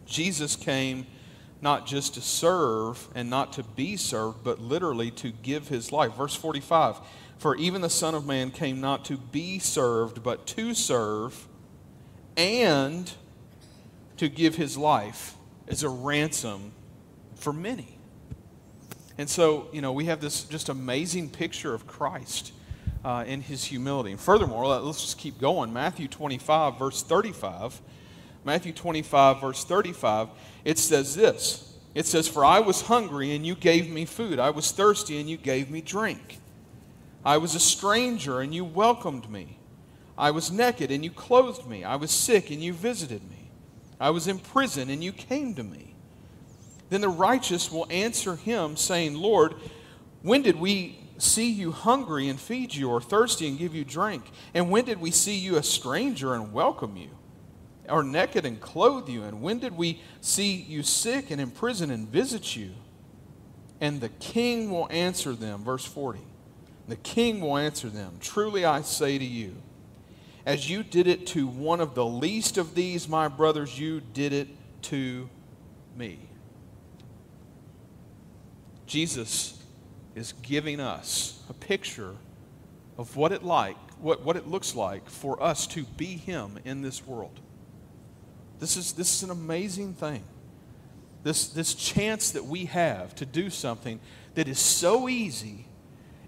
Jesus 0.05 0.55
came 0.55 1.05
not 1.63 1.87
just 1.87 2.13
to 2.13 2.21
serve 2.21 3.07
and 3.15 3.29
not 3.29 3.53
to 3.53 3.63
be 3.63 3.97
served, 3.97 4.43
but 4.43 4.59
literally 4.59 5.09
to 5.09 5.31
give 5.31 5.69
his 5.69 5.91
life. 5.91 6.13
Verse 6.13 6.35
45 6.35 6.99
for 7.43 7.57
even 7.57 7.81
the 7.81 7.89
Son 7.89 8.15
of 8.15 8.25
Man 8.25 8.51
came 8.51 8.79
not 8.79 9.03
to 9.05 9.17
be 9.17 9.59
served, 9.59 10.23
but 10.23 10.47
to 10.47 10.73
serve 10.73 11.45
and 12.37 13.11
to 14.15 14.29
give 14.29 14.55
his 14.55 14.77
life 14.77 15.35
as 15.67 15.83
a 15.83 15.89
ransom 15.89 16.71
for 17.35 17.51
many. 17.51 17.97
And 19.17 19.29
so, 19.29 19.67
you 19.73 19.81
know, 19.81 19.91
we 19.91 20.05
have 20.05 20.21
this 20.21 20.45
just 20.45 20.69
amazing 20.69 21.31
picture 21.31 21.73
of 21.73 21.85
Christ 21.85 22.53
uh, 23.03 23.25
in 23.27 23.41
his 23.41 23.65
humility. 23.65 24.11
And 24.11 24.19
furthermore, 24.21 24.65
let's 24.65 25.01
just 25.01 25.17
keep 25.17 25.37
going. 25.37 25.73
Matthew 25.73 26.07
25, 26.07 26.79
verse 26.79 27.03
35. 27.03 27.81
Matthew 28.45 28.73
25, 28.73 29.41
verse 29.41 29.63
35, 29.63 30.29
it 30.65 30.77
says 30.77 31.15
this 31.15 31.77
It 31.95 32.05
says, 32.05 32.27
For 32.27 32.43
I 32.43 32.59
was 32.59 32.81
hungry, 32.81 33.35
and 33.35 33.45
you 33.45 33.55
gave 33.55 33.89
me 33.89 34.05
food. 34.05 34.39
I 34.39 34.49
was 34.49 34.71
thirsty, 34.71 35.19
and 35.19 35.29
you 35.29 35.37
gave 35.37 35.69
me 35.69 35.81
drink. 35.81 36.39
I 37.25 37.37
was 37.37 37.55
a 37.55 37.59
stranger 37.59 38.41
and 38.41 38.53
you 38.53 38.65
welcomed 38.65 39.29
me. 39.29 39.57
I 40.17 40.31
was 40.31 40.51
naked 40.51 40.91
and 40.91 41.03
you 41.03 41.11
clothed 41.11 41.67
me. 41.67 41.83
I 41.83 41.95
was 41.95 42.11
sick 42.11 42.51
and 42.51 42.61
you 42.61 42.73
visited 42.73 43.27
me. 43.29 43.49
I 43.99 44.09
was 44.09 44.27
in 44.27 44.39
prison 44.39 44.89
and 44.89 45.03
you 45.03 45.11
came 45.11 45.55
to 45.55 45.63
me. 45.63 45.95
Then 46.89 47.01
the 47.01 47.09
righteous 47.09 47.71
will 47.71 47.87
answer 47.89 48.35
him, 48.35 48.75
saying, 48.75 49.15
Lord, 49.15 49.55
when 50.21 50.41
did 50.41 50.57
we 50.57 50.99
see 51.17 51.49
you 51.49 51.71
hungry 51.71 52.27
and 52.27 52.39
feed 52.39 52.75
you, 52.75 52.89
or 52.89 53.01
thirsty 53.01 53.47
and 53.47 53.57
give 53.57 53.73
you 53.73 53.83
drink? 53.83 54.29
And 54.53 54.69
when 54.69 54.85
did 54.85 54.99
we 54.99 55.09
see 55.09 55.35
you 55.35 55.55
a 55.55 55.63
stranger 55.63 56.35
and 56.35 56.53
welcome 56.53 56.97
you? 56.97 57.09
Or 57.89 58.03
naked 58.03 58.45
and 58.45 58.59
clothe 58.61 59.09
you? 59.09 59.23
And 59.23 59.41
when 59.41 59.59
did 59.59 59.75
we 59.75 60.01
see 60.21 60.53
you 60.53 60.83
sick 60.83 61.31
and 61.31 61.41
in 61.41 61.51
prison 61.51 61.91
and 61.91 62.07
visit 62.07 62.55
you? 62.55 62.71
And 63.81 63.99
the 63.99 64.09
king 64.09 64.71
will 64.71 64.87
answer 64.89 65.33
them, 65.33 65.63
verse 65.63 65.85
40. 65.85 66.19
The 66.87 66.95
king 66.97 67.41
will 67.41 67.57
answer 67.57 67.89
them 67.89 68.17
Truly 68.19 68.65
I 68.65 68.81
say 68.81 69.17
to 69.17 69.25
you, 69.25 69.55
as 70.45 70.69
you 70.69 70.83
did 70.83 71.07
it 71.07 71.27
to 71.27 71.47
one 71.47 71.79
of 71.79 71.95
the 71.95 72.05
least 72.05 72.57
of 72.57 72.75
these, 72.75 73.07
my 73.07 73.27
brothers, 73.27 73.79
you 73.79 74.01
did 74.13 74.33
it 74.33 74.49
to 74.83 75.29
me. 75.95 76.19
Jesus 78.85 79.61
is 80.15 80.33
giving 80.41 80.79
us 80.79 81.41
a 81.49 81.53
picture 81.53 82.15
of 82.97 83.15
what 83.15 83.31
it 83.31 83.43
like, 83.43 83.77
what, 83.99 84.23
what 84.23 84.35
it 84.35 84.47
looks 84.47 84.75
like 84.75 85.09
for 85.09 85.41
us 85.41 85.65
to 85.67 85.83
be 85.83 86.17
him 86.17 86.59
in 86.65 86.81
this 86.81 87.05
world. 87.07 87.39
This 88.63 88.77
is, 88.77 88.93
this 88.93 89.13
is 89.13 89.23
an 89.23 89.29
amazing 89.29 89.93
thing. 89.93 90.23
This, 91.21 91.47
this 91.47 91.73
chance 91.73 92.31
that 92.31 92.45
we 92.45 92.63
have 92.63 93.13
to 93.15 93.25
do 93.25 93.49
something 93.49 93.99
that 94.35 94.47
is 94.47 94.57
so 94.57 95.09
easy 95.09 95.65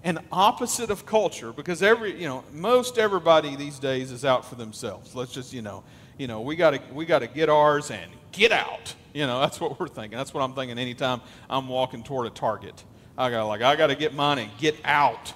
and 0.04 0.20
opposite 0.34 0.90
of 0.90 1.06
culture 1.06 1.54
because 1.54 1.82
every 1.82 2.20
you 2.20 2.28
know 2.28 2.44
most 2.52 2.98
everybody 2.98 3.56
these 3.56 3.80
days 3.80 4.12
is 4.12 4.26
out 4.26 4.44
for 4.44 4.56
themselves. 4.56 5.16
Let's 5.16 5.32
just 5.32 5.54
you 5.54 5.62
know 5.62 5.86
you 6.18 6.28
know 6.28 6.42
we 6.42 6.58
got 6.58 6.72
to 6.72 6.82
we 6.94 7.06
got 7.06 7.20
to 7.20 7.28
get 7.28 7.48
ours 7.48 7.90
and 7.90 8.12
get 8.34 8.52
out. 8.52 8.94
You 9.14 9.28
know 9.28 9.40
that's 9.40 9.62
what 9.62 9.80
we're 9.80 9.88
thinking. 9.88 10.18
That's 10.18 10.34
what 10.34 10.44
i'm 10.44 10.54
thinking 10.54 10.78
anytime 10.78 11.22
i'm 11.50 11.70
walking 11.70 12.04
toward 12.04 12.28
a 12.28 12.32
target. 12.32 12.84
I 13.18 13.30
got 13.30 13.48
like 13.48 13.62
i 13.62 13.78
got 13.78 13.88
to 13.88 13.96
get 13.96 14.14
mine 14.14 14.40
and 14.40 14.52
get 14.58 14.76
out. 14.84 15.34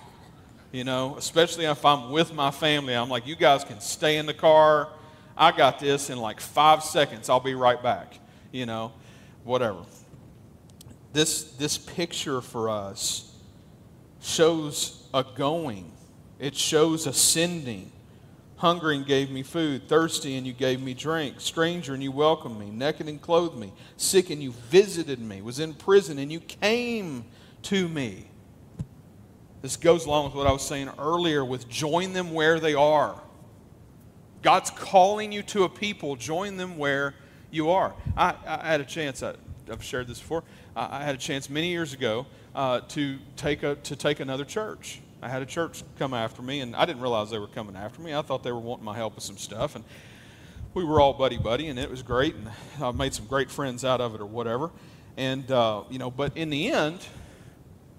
You 0.73 0.83
know 0.83 1.15
especially 1.17 1.63
if 1.63 1.85
i'm 1.85 2.11
with 2.11 2.33
my 2.33 2.51
family 2.51 2.93
i'm 2.93 3.09
like 3.09 3.25
you 3.25 3.37
guys 3.37 3.63
can 3.63 3.79
stay 3.79 4.17
in 4.17 4.25
the 4.25 4.33
car 4.33 4.89
i 5.39 5.51
got 5.51 5.79
this 5.79 6.09
in 6.09 6.19
like 6.19 6.39
five 6.39 6.83
seconds 6.83 7.29
i'll 7.29 7.39
be 7.39 7.55
right 7.55 7.81
back 7.81 8.19
you 8.51 8.65
know 8.65 8.91
whatever 9.43 9.79
this 11.13 11.43
this 11.53 11.77
picture 11.77 12.41
for 12.41 12.69
us 12.69 13.29
shows 14.21 15.07
a 15.13 15.23
going, 15.23 15.91
it 16.39 16.55
shows 16.55 17.07
ascending 17.07 17.91
Hungry 18.57 18.97
and 18.97 19.05
gave 19.05 19.31
me 19.31 19.41
food, 19.41 19.87
thirsty 19.87 20.35
and 20.35 20.45
you 20.45 20.51
gave 20.51 20.81
me 20.81 20.93
drink, 20.93 21.39
stranger 21.39 21.93
and 21.93 22.03
you 22.03 22.11
welcomed 22.11 22.59
me, 22.59 22.69
naked 22.69 23.07
and 23.07 23.21
clothed 23.21 23.57
me, 23.57 23.71
sick 23.95 24.29
and 24.29 24.43
you 24.43 24.51
visited 24.69 25.17
me, 25.17 25.41
was 25.41 25.61
in 25.61 25.73
prison 25.73 26.19
and 26.19 26.29
you 26.29 26.41
came 26.41 27.23
to 27.61 27.87
me. 27.87 28.27
This 29.61 29.77
goes 29.77 30.05
along 30.05 30.25
with 30.25 30.33
what 30.33 30.45
I 30.45 30.51
was 30.51 30.61
saying 30.61 30.89
earlier 30.99 31.45
with 31.45 31.69
join 31.69 32.11
them 32.11 32.33
where 32.33 32.59
they 32.59 32.73
are. 32.73 33.21
God's 34.41 34.69
calling 34.71 35.31
you 35.31 35.43
to 35.43 35.63
a 35.63 35.69
people, 35.69 36.15
join 36.15 36.57
them 36.57 36.77
where 36.77 37.13
you 37.51 37.71
are. 37.71 37.93
I, 38.15 38.35
I 38.45 38.67
had 38.67 38.81
a 38.81 38.85
chance, 38.85 39.21
I, 39.21 39.35
have 39.67 39.83
shared 39.83 40.07
this 40.07 40.19
before, 40.19 40.43
I, 40.75 40.99
I 41.01 41.03
had 41.03 41.15
a 41.15 41.17
chance 41.17 41.49
many 41.49 41.69
years 41.69 41.93
ago 41.93 42.25
uh, 42.55 42.81
to, 42.89 43.19
take 43.35 43.63
a, 43.63 43.75
to 43.75 43.95
take 43.95 44.19
another 44.19 44.45
church. 44.45 45.01
I 45.21 45.27
had 45.27 45.41
a 45.41 45.45
church 45.45 45.83
come 45.97 46.13
after 46.13 46.41
me, 46.41 46.61
and 46.61 46.75
I 46.75 46.85
didn't 46.85 47.01
realize 47.01 47.29
they 47.29 47.39
were 47.39 47.47
coming 47.47 47.75
after 47.75 48.01
me. 48.01 48.15
I 48.15 48.21
thought 48.21 48.43
they 48.43 48.53
were 48.53 48.59
wanting 48.59 48.85
my 48.85 48.95
help 48.95 49.15
with 49.15 49.23
some 49.23 49.37
stuff, 49.37 49.75
and 49.75 49.83
we 50.73 50.85
were 50.85 51.01
all 51.01 51.13
buddy 51.13 51.37
buddy, 51.37 51.67
and 51.67 51.77
it 51.77 51.89
was 51.89 52.01
great, 52.01 52.35
and 52.35 52.49
I 52.81 52.91
made 52.91 53.13
some 53.13 53.25
great 53.25 53.51
friends 53.51 53.83
out 53.83 53.99
of 53.99 54.15
it, 54.15 54.21
or 54.21 54.25
whatever. 54.25 54.71
And 55.17 55.51
uh, 55.51 55.83
you 55.89 55.99
know, 55.99 56.09
but 56.09 56.37
in 56.37 56.49
the 56.49 56.71
end, 56.71 57.05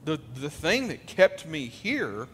the 0.06 0.18
the 0.34 0.48
thing 0.48 0.88
that 0.88 1.06
kept 1.06 1.46
me 1.46 1.66
here 1.66 2.26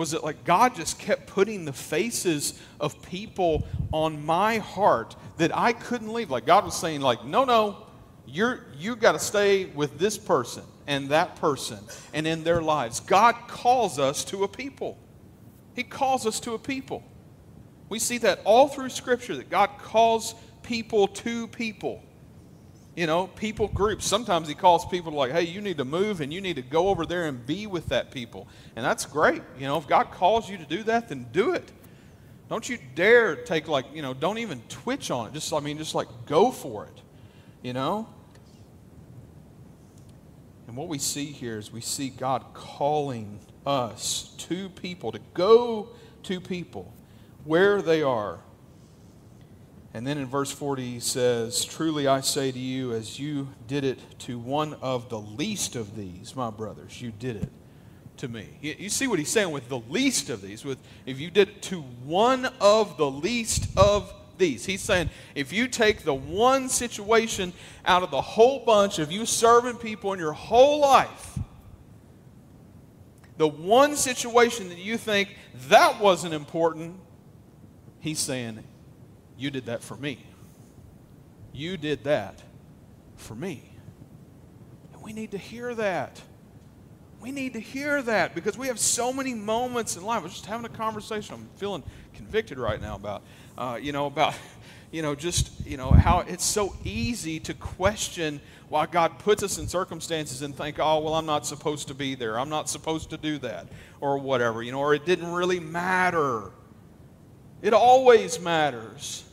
was 0.00 0.12
that 0.12 0.24
like 0.24 0.44
God 0.44 0.74
just 0.74 0.98
kept 0.98 1.26
putting 1.26 1.66
the 1.66 1.74
faces 1.74 2.58
of 2.80 3.02
people 3.02 3.68
on 3.92 4.24
my 4.24 4.56
heart 4.56 5.14
that 5.36 5.54
I 5.54 5.74
couldn't 5.74 6.10
leave. 6.10 6.30
Like 6.30 6.46
God 6.46 6.64
was 6.64 6.74
saying, 6.74 7.02
like, 7.02 7.22
no, 7.22 7.44
no, 7.44 7.86
you're 8.26 8.64
you 8.78 8.96
got 8.96 9.12
to 9.12 9.18
stay 9.18 9.66
with 9.66 9.98
this 9.98 10.16
person 10.16 10.62
and 10.86 11.10
that 11.10 11.36
person 11.36 11.78
and 12.14 12.26
in 12.26 12.44
their 12.44 12.62
lives. 12.62 13.00
God 13.00 13.34
calls 13.46 13.98
us 13.98 14.24
to 14.24 14.42
a 14.44 14.48
people. 14.48 14.96
He 15.76 15.82
calls 15.82 16.26
us 16.26 16.40
to 16.40 16.54
a 16.54 16.58
people. 16.58 17.04
We 17.90 17.98
see 17.98 18.16
that 18.18 18.40
all 18.44 18.68
through 18.68 18.88
Scripture 18.88 19.36
that 19.36 19.50
God 19.50 19.68
calls 19.76 20.34
people 20.62 21.08
to 21.08 21.46
people. 21.48 22.02
You 22.96 23.06
know, 23.06 23.28
people 23.28 23.68
groups. 23.68 24.04
Sometimes 24.04 24.48
He 24.48 24.54
calls 24.54 24.84
people 24.86 25.12
like, 25.12 25.32
hey, 25.32 25.42
you 25.42 25.60
need 25.60 25.78
to 25.78 25.84
move 25.84 26.20
and 26.20 26.32
you 26.32 26.40
need 26.40 26.56
to 26.56 26.62
go 26.62 26.88
over 26.88 27.06
there 27.06 27.26
and 27.26 27.44
be 27.46 27.66
with 27.66 27.86
that 27.88 28.10
people. 28.10 28.48
And 28.76 28.84
that's 28.84 29.06
great. 29.06 29.42
You 29.58 29.66
know, 29.66 29.78
if 29.78 29.86
God 29.86 30.10
calls 30.10 30.48
you 30.50 30.58
to 30.58 30.64
do 30.64 30.82
that, 30.84 31.08
then 31.08 31.26
do 31.32 31.52
it. 31.52 31.70
Don't 32.48 32.68
you 32.68 32.78
dare 32.96 33.36
take 33.36 33.68
like, 33.68 33.86
you 33.94 34.02
know, 34.02 34.12
don't 34.12 34.38
even 34.38 34.60
twitch 34.68 35.10
on 35.10 35.28
it. 35.28 35.32
Just, 35.32 35.52
I 35.52 35.60
mean, 35.60 35.78
just 35.78 35.94
like 35.94 36.08
go 36.26 36.50
for 36.50 36.84
it. 36.84 37.00
You 37.62 37.72
know? 37.72 38.08
And 40.66 40.76
what 40.76 40.88
we 40.88 40.98
see 40.98 41.26
here 41.26 41.58
is 41.58 41.72
we 41.72 41.80
see 41.80 42.10
God 42.10 42.44
calling 42.54 43.40
us 43.66 44.34
to 44.38 44.68
people, 44.68 45.12
to 45.12 45.20
go 45.34 45.88
to 46.24 46.40
people 46.40 46.92
where 47.44 47.82
they 47.82 48.02
are. 48.02 48.40
And 49.92 50.06
then 50.06 50.18
in 50.18 50.26
verse 50.26 50.52
40, 50.52 50.88
he 50.88 51.00
says, 51.00 51.64
Truly 51.64 52.06
I 52.06 52.20
say 52.20 52.52
to 52.52 52.58
you, 52.58 52.92
as 52.92 53.18
you 53.18 53.48
did 53.66 53.84
it 53.84 53.98
to 54.20 54.38
one 54.38 54.74
of 54.74 55.08
the 55.08 55.18
least 55.18 55.74
of 55.74 55.96
these, 55.96 56.36
my 56.36 56.50
brothers, 56.50 57.02
you 57.02 57.10
did 57.10 57.36
it 57.36 57.50
to 58.18 58.28
me. 58.28 58.46
You, 58.60 58.88
see 58.88 59.08
what 59.08 59.18
he's 59.18 59.30
saying 59.30 59.50
with 59.50 59.68
the 59.68 59.80
least 59.80 60.30
of 60.30 60.42
these. 60.42 60.64
With 60.64 60.78
if 61.06 61.18
you 61.18 61.30
did 61.30 61.48
it 61.48 61.62
to 61.62 61.80
one 61.80 62.46
of 62.60 62.96
the 62.98 63.10
least 63.10 63.66
of 63.76 64.12
these. 64.38 64.64
He's 64.64 64.80
saying 64.80 65.10
if 65.34 65.52
you 65.52 65.68
take 65.68 66.02
the 66.02 66.14
one 66.14 66.68
situation 66.68 67.52
out 67.84 68.02
of 68.02 68.10
the 68.10 68.20
whole 68.20 68.64
bunch 68.64 68.98
of 68.98 69.10
you 69.12 69.26
serving 69.26 69.76
people 69.76 70.12
in 70.12 70.18
your 70.18 70.32
whole 70.32 70.80
life, 70.80 71.38
the 73.36 73.48
one 73.48 73.96
situation 73.96 74.68
that 74.68 74.78
you 74.78 74.98
think 74.98 75.36
that 75.68 76.00
wasn't 76.00 76.34
important, 76.34 76.96
he's 78.00 78.18
saying, 78.18 78.62
You 79.40 79.50
did 79.50 79.66
that 79.66 79.82
for 79.82 79.96
me. 79.96 80.24
You 81.52 81.76
did 81.76 82.04
that 82.04 82.42
for 83.16 83.34
me. 83.34 83.72
And 84.92 85.02
we 85.02 85.12
need 85.12 85.30
to 85.32 85.38
hear 85.38 85.74
that. 85.74 86.20
We 87.20 87.32
need 87.32 87.54
to 87.54 87.60
hear 87.60 88.02
that 88.02 88.34
because 88.34 88.56
we 88.56 88.68
have 88.68 88.78
so 88.78 89.12
many 89.12 89.34
moments 89.34 89.96
in 89.96 90.04
life. 90.04 90.20
I 90.20 90.24
was 90.24 90.32
just 90.32 90.46
having 90.46 90.66
a 90.66 90.70
conversation. 90.70 91.34
I'm 91.34 91.48
feeling 91.56 91.82
convicted 92.14 92.58
right 92.58 92.80
now 92.80 92.96
about 92.96 93.22
uh, 93.56 93.78
you 93.80 93.92
know, 93.92 94.06
about, 94.06 94.34
you 94.90 95.02
know, 95.02 95.14
just, 95.14 95.66
you 95.66 95.76
know, 95.76 95.90
how 95.90 96.20
it's 96.20 96.44
so 96.44 96.74
easy 96.84 97.38
to 97.40 97.54
question 97.54 98.40
why 98.68 98.86
God 98.86 99.18
puts 99.18 99.42
us 99.42 99.58
in 99.58 99.68
circumstances 99.68 100.42
and 100.42 100.56
think, 100.56 100.78
oh, 100.78 101.00
well, 101.00 101.14
I'm 101.14 101.26
not 101.26 101.46
supposed 101.46 101.88
to 101.88 101.94
be 101.94 102.14
there. 102.14 102.38
I'm 102.38 102.48
not 102.48 102.68
supposed 102.68 103.10
to 103.10 103.16
do 103.16 103.38
that, 103.38 103.68
or 104.00 104.18
whatever, 104.18 104.62
you 104.62 104.72
know, 104.72 104.78
or 104.78 104.94
it 104.94 105.04
didn't 105.04 105.32
really 105.32 105.60
matter. 105.60 106.50
It 107.62 107.74
always 107.74 108.40
matters. 108.40 109.24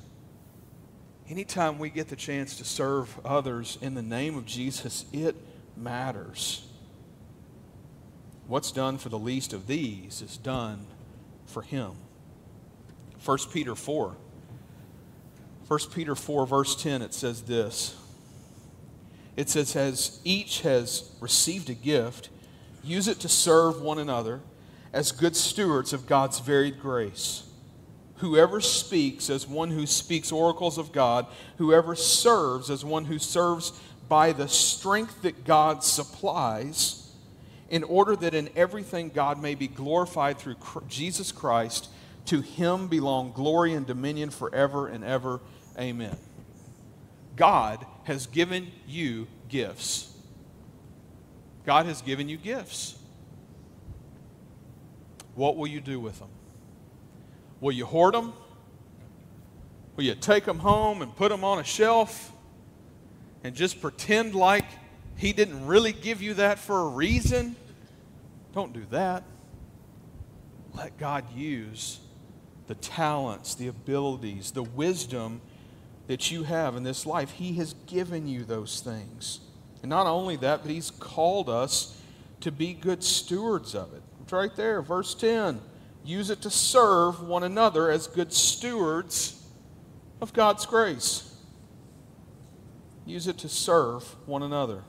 Anytime 1.29 1.77
we 1.77 1.89
get 1.89 2.07
the 2.07 2.15
chance 2.15 2.57
to 2.57 2.63
serve 2.63 3.19
others 3.25 3.77
in 3.81 3.95
the 3.95 4.01
name 4.01 4.37
of 4.37 4.45
Jesus, 4.45 5.05
it 5.11 5.35
matters. 5.75 6.65
What's 8.47 8.71
done 8.71 8.97
for 8.97 9.09
the 9.09 9.19
least 9.19 9.51
of 9.51 9.67
these 9.67 10.21
is 10.21 10.37
done 10.37 10.87
for 11.45 11.61
him. 11.61 11.91
1 13.25 13.37
Peter 13.51 13.75
4. 13.75 14.15
1 15.67 15.79
Peter 15.93 16.15
4, 16.15 16.47
verse 16.47 16.81
10, 16.81 17.01
it 17.01 17.13
says 17.13 17.41
this. 17.41 17.97
It 19.35 19.49
says, 19.49 19.75
As 19.75 20.21
each 20.23 20.61
has 20.61 21.11
received 21.19 21.69
a 21.69 21.73
gift, 21.73 22.29
use 22.81 23.09
it 23.09 23.19
to 23.19 23.27
serve 23.27 23.81
one 23.81 23.99
another 23.99 24.39
as 24.93 25.11
good 25.11 25.35
stewards 25.35 25.91
of 25.91 26.07
God's 26.07 26.39
varied 26.39 26.79
grace. 26.79 27.46
Whoever 28.17 28.61
speaks 28.61 29.29
as 29.29 29.47
one 29.47 29.71
who 29.71 29.85
speaks 29.85 30.31
oracles 30.31 30.77
of 30.77 30.91
God, 30.91 31.27
whoever 31.57 31.95
serves 31.95 32.69
as 32.69 32.83
one 32.83 33.05
who 33.05 33.19
serves 33.19 33.79
by 34.09 34.31
the 34.31 34.47
strength 34.47 35.21
that 35.21 35.45
God 35.45 35.83
supplies, 35.83 37.11
in 37.69 37.83
order 37.83 38.15
that 38.15 38.33
in 38.33 38.49
everything 38.55 39.09
God 39.09 39.41
may 39.41 39.53
be 39.53 39.67
glorified 39.67 40.37
through 40.37 40.55
Jesus 40.87 41.31
Christ 41.31 41.89
to 42.25 42.41
him 42.41 42.87
belong 42.87 43.31
glory 43.33 43.73
and 43.73 43.85
dominion 43.85 44.29
forever 44.29 44.87
and 44.87 45.03
ever. 45.03 45.39
Amen. 45.77 46.17
God 47.35 47.85
has 48.03 48.25
given 48.27 48.67
you 48.87 49.27
gifts. 49.49 50.13
God 51.65 51.85
has 51.85 52.01
given 52.01 52.29
you 52.29 52.37
gifts. 52.37 52.97
What 55.35 55.55
will 55.55 55.67
you 55.67 55.81
do 55.81 55.99
with 55.99 56.19
them? 56.19 56.29
Will 57.59 57.71
you 57.71 57.85
hoard 57.85 58.13
them? 58.13 58.33
Will 59.95 60.03
you 60.03 60.15
take 60.15 60.45
them 60.45 60.59
home 60.59 61.01
and 61.01 61.15
put 61.15 61.29
them 61.29 61.43
on 61.43 61.59
a 61.59 61.63
shelf 61.63 62.31
and 63.43 63.55
just 63.55 63.81
pretend 63.81 64.35
like 64.35 64.65
He 65.17 65.33
didn't 65.33 65.65
really 65.65 65.91
give 65.91 66.21
you 66.21 66.35
that 66.35 66.59
for 66.59 66.81
a 66.81 66.87
reason? 66.87 67.55
Don't 68.53 68.73
do 68.73 68.85
that. 68.91 69.23
Let 70.73 70.97
God 70.97 71.25
use 71.33 71.99
the 72.67 72.75
talents, 72.75 73.55
the 73.55 73.67
abilities, 73.67 74.51
the 74.51 74.63
wisdom 74.63 75.41
that 76.05 76.31
you 76.31 76.43
have 76.43 76.75
in 76.75 76.83
this 76.83 77.05
life. 77.05 77.31
He 77.31 77.53
has 77.53 77.73
given 77.87 78.27
you 78.27 78.43
those 78.43 78.81
things. 78.81 79.39
And 79.81 79.89
not 79.89 80.05
only 80.05 80.35
that, 80.37 80.61
but 80.61 80.71
He's 80.71 80.91
called 80.91 81.49
us 81.49 81.99
to 82.41 82.51
be 82.51 82.73
good 82.73 83.03
stewards 83.03 83.73
of 83.73 83.93
it. 83.93 84.03
It's 84.21 84.31
right 84.31 84.55
there, 84.55 84.81
verse 84.81 85.15
10. 85.15 85.59
Use 86.07 86.29
it 86.29 86.41
to 86.43 86.49
serve 86.49 87.21
one 87.21 87.43
another 87.43 87.91
as 87.91 88.07
good 88.07 88.31
stewards 88.31 89.45
of 90.21 90.31
God's 90.31 90.65
grace. 90.65 91.35
Use 93.05 93.27
it 93.27 93.37
to 93.39 93.49
serve 93.49 94.03
one 94.25 94.41
another. 94.41 94.83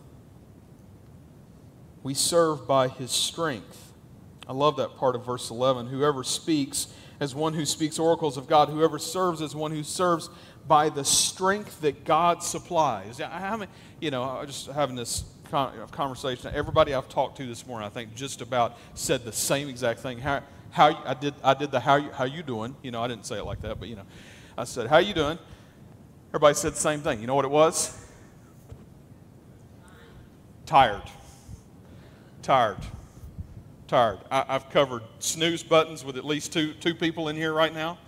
We 2.04 2.14
serve 2.14 2.68
by 2.68 2.86
His 2.86 3.10
strength. 3.10 3.92
I 4.46 4.52
love 4.52 4.76
that 4.76 4.96
part 4.96 5.16
of 5.16 5.26
verse 5.26 5.50
11. 5.50 5.88
Whoever 5.88 6.22
speaks, 6.22 6.86
as 7.18 7.34
one 7.34 7.52
who 7.52 7.66
speaks 7.66 7.98
oracles 7.98 8.36
of 8.36 8.46
God. 8.46 8.68
Whoever 8.68 9.00
serves 9.00 9.42
as 9.42 9.56
one 9.56 9.72
who 9.72 9.82
serves 9.82 10.30
by 10.68 10.88
the 10.88 11.04
strength 11.04 11.80
that 11.80 12.04
God 12.04 12.44
supplies. 12.44 13.18
How 13.18 13.56
many, 13.56 13.72
you 14.00 14.12
know, 14.12 14.22
I 14.22 14.42
was 14.42 14.50
just 14.50 14.66
having 14.68 14.94
this 14.94 15.24
conversation. 15.50 16.52
Everybody 16.54 16.94
I've 16.94 17.08
talked 17.08 17.38
to 17.38 17.46
this 17.46 17.66
morning, 17.66 17.86
I 17.86 17.90
think, 17.90 18.14
just 18.14 18.40
about 18.40 18.76
said 18.94 19.24
the 19.24 19.32
same 19.32 19.68
exact 19.68 20.00
thing. 20.00 20.18
How, 20.18 20.42
how 20.78 21.02
I 21.04 21.14
did, 21.14 21.34
I 21.44 21.54
did 21.54 21.70
the 21.70 21.80
how 21.80 21.96
you, 21.96 22.10
how 22.10 22.24
you 22.24 22.42
doing? 22.42 22.74
You 22.82 22.90
know, 22.90 23.02
I 23.02 23.08
didn't 23.08 23.26
say 23.26 23.36
it 23.36 23.44
like 23.44 23.60
that, 23.60 23.78
but 23.78 23.88
you 23.88 23.96
know, 23.96 24.06
I 24.56 24.64
said, 24.64 24.86
how 24.86 24.98
you 24.98 25.12
doing? 25.12 25.38
Everybody 26.30 26.54
said 26.54 26.72
the 26.72 26.80
same 26.80 27.00
thing. 27.00 27.20
You 27.20 27.26
know 27.26 27.34
what 27.34 27.44
it 27.44 27.50
was? 27.50 28.06
Tired. 30.66 31.02
Tired 32.42 32.78
tired. 33.88 34.18
I, 34.30 34.44
have 34.52 34.68
covered 34.68 35.02
snooze 35.18 35.62
buttons 35.62 36.04
with 36.04 36.18
at 36.18 36.24
least 36.24 36.52
two, 36.52 36.74
two 36.74 36.94
people 36.94 37.28
in 37.28 37.36
here 37.36 37.54
right 37.54 37.72
now. 37.72 37.98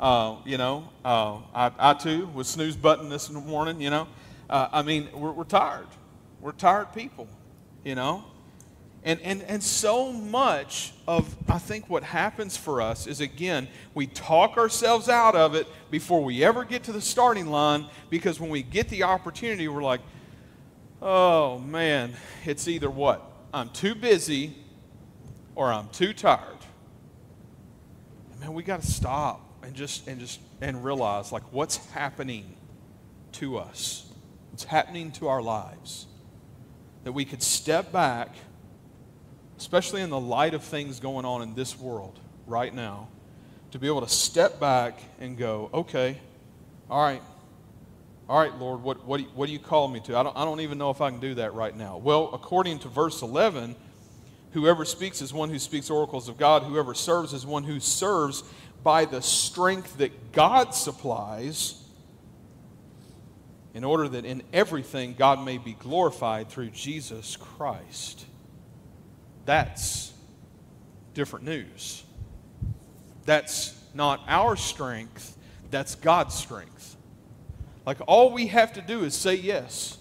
Uh, 0.00 0.36
you 0.46 0.56
know, 0.56 0.88
uh, 1.04 1.36
I, 1.54 1.70
I, 1.78 1.94
too 1.94 2.26
was 2.34 2.48
snooze 2.48 2.76
button 2.76 3.10
this 3.10 3.30
morning, 3.30 3.80
you 3.80 3.90
know. 3.90 4.08
Uh, 4.48 4.68
I 4.72 4.82
mean, 4.82 5.08
we're, 5.12 5.30
we're 5.30 5.44
tired. 5.44 5.86
We're 6.40 6.52
tired 6.52 6.94
people, 6.94 7.28
you 7.84 7.94
know. 7.94 8.24
And, 9.04 9.20
and, 9.22 9.42
and 9.42 9.62
so 9.62 10.12
much 10.12 10.92
of, 11.08 11.34
I 11.48 11.58
think, 11.58 11.90
what 11.90 12.04
happens 12.04 12.56
for 12.56 12.80
us 12.80 13.06
is 13.08 13.20
again, 13.20 13.66
we 13.94 14.06
talk 14.06 14.56
ourselves 14.56 15.08
out 15.08 15.34
of 15.34 15.56
it 15.56 15.66
before 15.90 16.22
we 16.22 16.44
ever 16.44 16.64
get 16.64 16.84
to 16.84 16.92
the 16.92 17.00
starting 17.00 17.48
line 17.48 17.86
because 18.10 18.38
when 18.38 18.48
we 18.48 18.62
get 18.62 18.88
the 18.88 19.02
opportunity, 19.02 19.66
we're 19.66 19.82
like, 19.82 20.02
oh 21.00 21.58
man, 21.58 22.12
it's 22.44 22.68
either 22.68 22.88
what? 22.88 23.28
I'm 23.52 23.70
too 23.70 23.96
busy 23.96 24.54
or 25.56 25.72
I'm 25.72 25.88
too 25.88 26.12
tired. 26.12 26.58
And 28.30 28.40
man, 28.40 28.54
we 28.54 28.62
got 28.62 28.82
to 28.82 28.86
stop 28.86 29.40
and 29.64 29.74
just, 29.74 30.06
and 30.06 30.20
just 30.20 30.38
and 30.60 30.84
realize 30.84 31.32
like 31.32 31.42
what's 31.50 31.76
happening 31.88 32.54
to 33.32 33.58
us, 33.58 34.06
what's 34.50 34.64
happening 34.64 35.10
to 35.12 35.28
our 35.28 35.42
lives. 35.42 36.06
That 37.02 37.12
we 37.12 37.24
could 37.24 37.42
step 37.42 37.90
back 37.90 38.36
especially 39.62 40.02
in 40.02 40.10
the 40.10 40.18
light 40.18 40.54
of 40.54 40.64
things 40.64 40.98
going 40.98 41.24
on 41.24 41.40
in 41.40 41.54
this 41.54 41.78
world 41.78 42.18
right 42.48 42.74
now, 42.74 43.06
to 43.70 43.78
be 43.78 43.86
able 43.86 44.00
to 44.00 44.08
step 44.08 44.58
back 44.58 44.98
and 45.20 45.38
go, 45.38 45.70
okay, 45.72 46.18
all 46.90 47.00
right, 47.00 47.22
all 48.28 48.40
right, 48.40 48.52
Lord, 48.58 48.82
what, 48.82 49.06
what, 49.06 49.18
do 49.18 49.22
you, 49.22 49.28
what 49.36 49.46
do 49.46 49.52
you 49.52 49.60
call 49.60 49.86
me 49.86 50.00
to? 50.00 50.16
I 50.16 50.24
don't, 50.24 50.36
I 50.36 50.44
don't 50.44 50.58
even 50.62 50.78
know 50.78 50.90
if 50.90 51.00
I 51.00 51.10
can 51.10 51.20
do 51.20 51.36
that 51.36 51.54
right 51.54 51.76
now. 51.76 51.96
Well, 51.96 52.30
according 52.32 52.80
to 52.80 52.88
verse 52.88 53.22
11, 53.22 53.76
whoever 54.50 54.84
speaks 54.84 55.22
is 55.22 55.32
one 55.32 55.48
who 55.48 55.60
speaks 55.60 55.90
oracles 55.90 56.28
of 56.28 56.38
God, 56.38 56.64
whoever 56.64 56.92
serves 56.92 57.32
is 57.32 57.46
one 57.46 57.62
who 57.62 57.78
serves 57.78 58.42
by 58.82 59.04
the 59.04 59.22
strength 59.22 59.98
that 59.98 60.32
God 60.32 60.74
supplies, 60.74 61.80
in 63.74 63.84
order 63.84 64.08
that 64.08 64.24
in 64.24 64.42
everything 64.52 65.14
God 65.16 65.44
may 65.44 65.56
be 65.56 65.74
glorified 65.74 66.48
through 66.48 66.70
Jesus 66.70 67.36
Christ. 67.36 68.26
That's 69.44 70.12
different 71.14 71.44
news. 71.44 72.04
That's 73.24 73.78
not 73.94 74.20
our 74.26 74.56
strength, 74.56 75.36
that's 75.70 75.94
God's 75.94 76.34
strength. 76.34 76.96
Like 77.84 77.98
all 78.06 78.32
we 78.32 78.46
have 78.48 78.72
to 78.74 78.80
do 78.80 79.04
is 79.04 79.14
say 79.14 79.34
yes. 79.34 79.98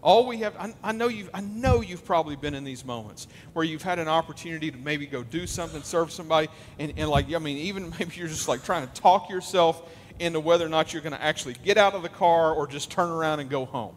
All 0.00 0.26
we 0.26 0.38
have, 0.38 0.54
I, 0.56 0.72
I, 0.82 0.92
know 0.92 1.08
you've, 1.08 1.28
I 1.34 1.40
know 1.40 1.80
you've 1.80 2.04
probably 2.04 2.36
been 2.36 2.54
in 2.54 2.62
these 2.62 2.84
moments 2.84 3.26
where 3.52 3.64
you've 3.64 3.82
had 3.82 3.98
an 3.98 4.06
opportunity 4.06 4.70
to 4.70 4.78
maybe 4.78 5.06
go 5.06 5.24
do 5.24 5.44
something, 5.44 5.82
serve 5.82 6.12
somebody, 6.12 6.48
and, 6.78 6.94
and 6.96 7.10
like, 7.10 7.32
I 7.34 7.38
mean, 7.38 7.58
even 7.58 7.90
maybe 7.98 8.14
you're 8.14 8.28
just 8.28 8.46
like 8.46 8.62
trying 8.62 8.86
to 8.86 8.94
talk 8.94 9.28
yourself 9.28 9.90
into 10.20 10.38
whether 10.38 10.64
or 10.64 10.68
not 10.68 10.92
you're 10.92 11.02
going 11.02 11.14
to 11.14 11.22
actually 11.22 11.54
get 11.64 11.78
out 11.78 11.94
of 11.94 12.02
the 12.02 12.08
car 12.08 12.52
or 12.52 12.66
just 12.66 12.90
turn 12.90 13.10
around 13.10 13.40
and 13.40 13.50
go 13.50 13.64
home. 13.64 13.94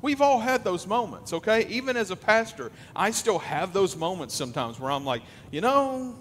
We've 0.00 0.20
all 0.20 0.38
had 0.38 0.62
those 0.62 0.86
moments, 0.86 1.32
okay? 1.32 1.66
Even 1.68 1.96
as 1.96 2.10
a 2.10 2.16
pastor, 2.16 2.70
I 2.94 3.10
still 3.10 3.38
have 3.40 3.72
those 3.72 3.96
moments 3.96 4.34
sometimes 4.34 4.78
where 4.78 4.92
I'm 4.92 5.04
like, 5.04 5.22
you 5.50 5.60
know, 5.60 6.14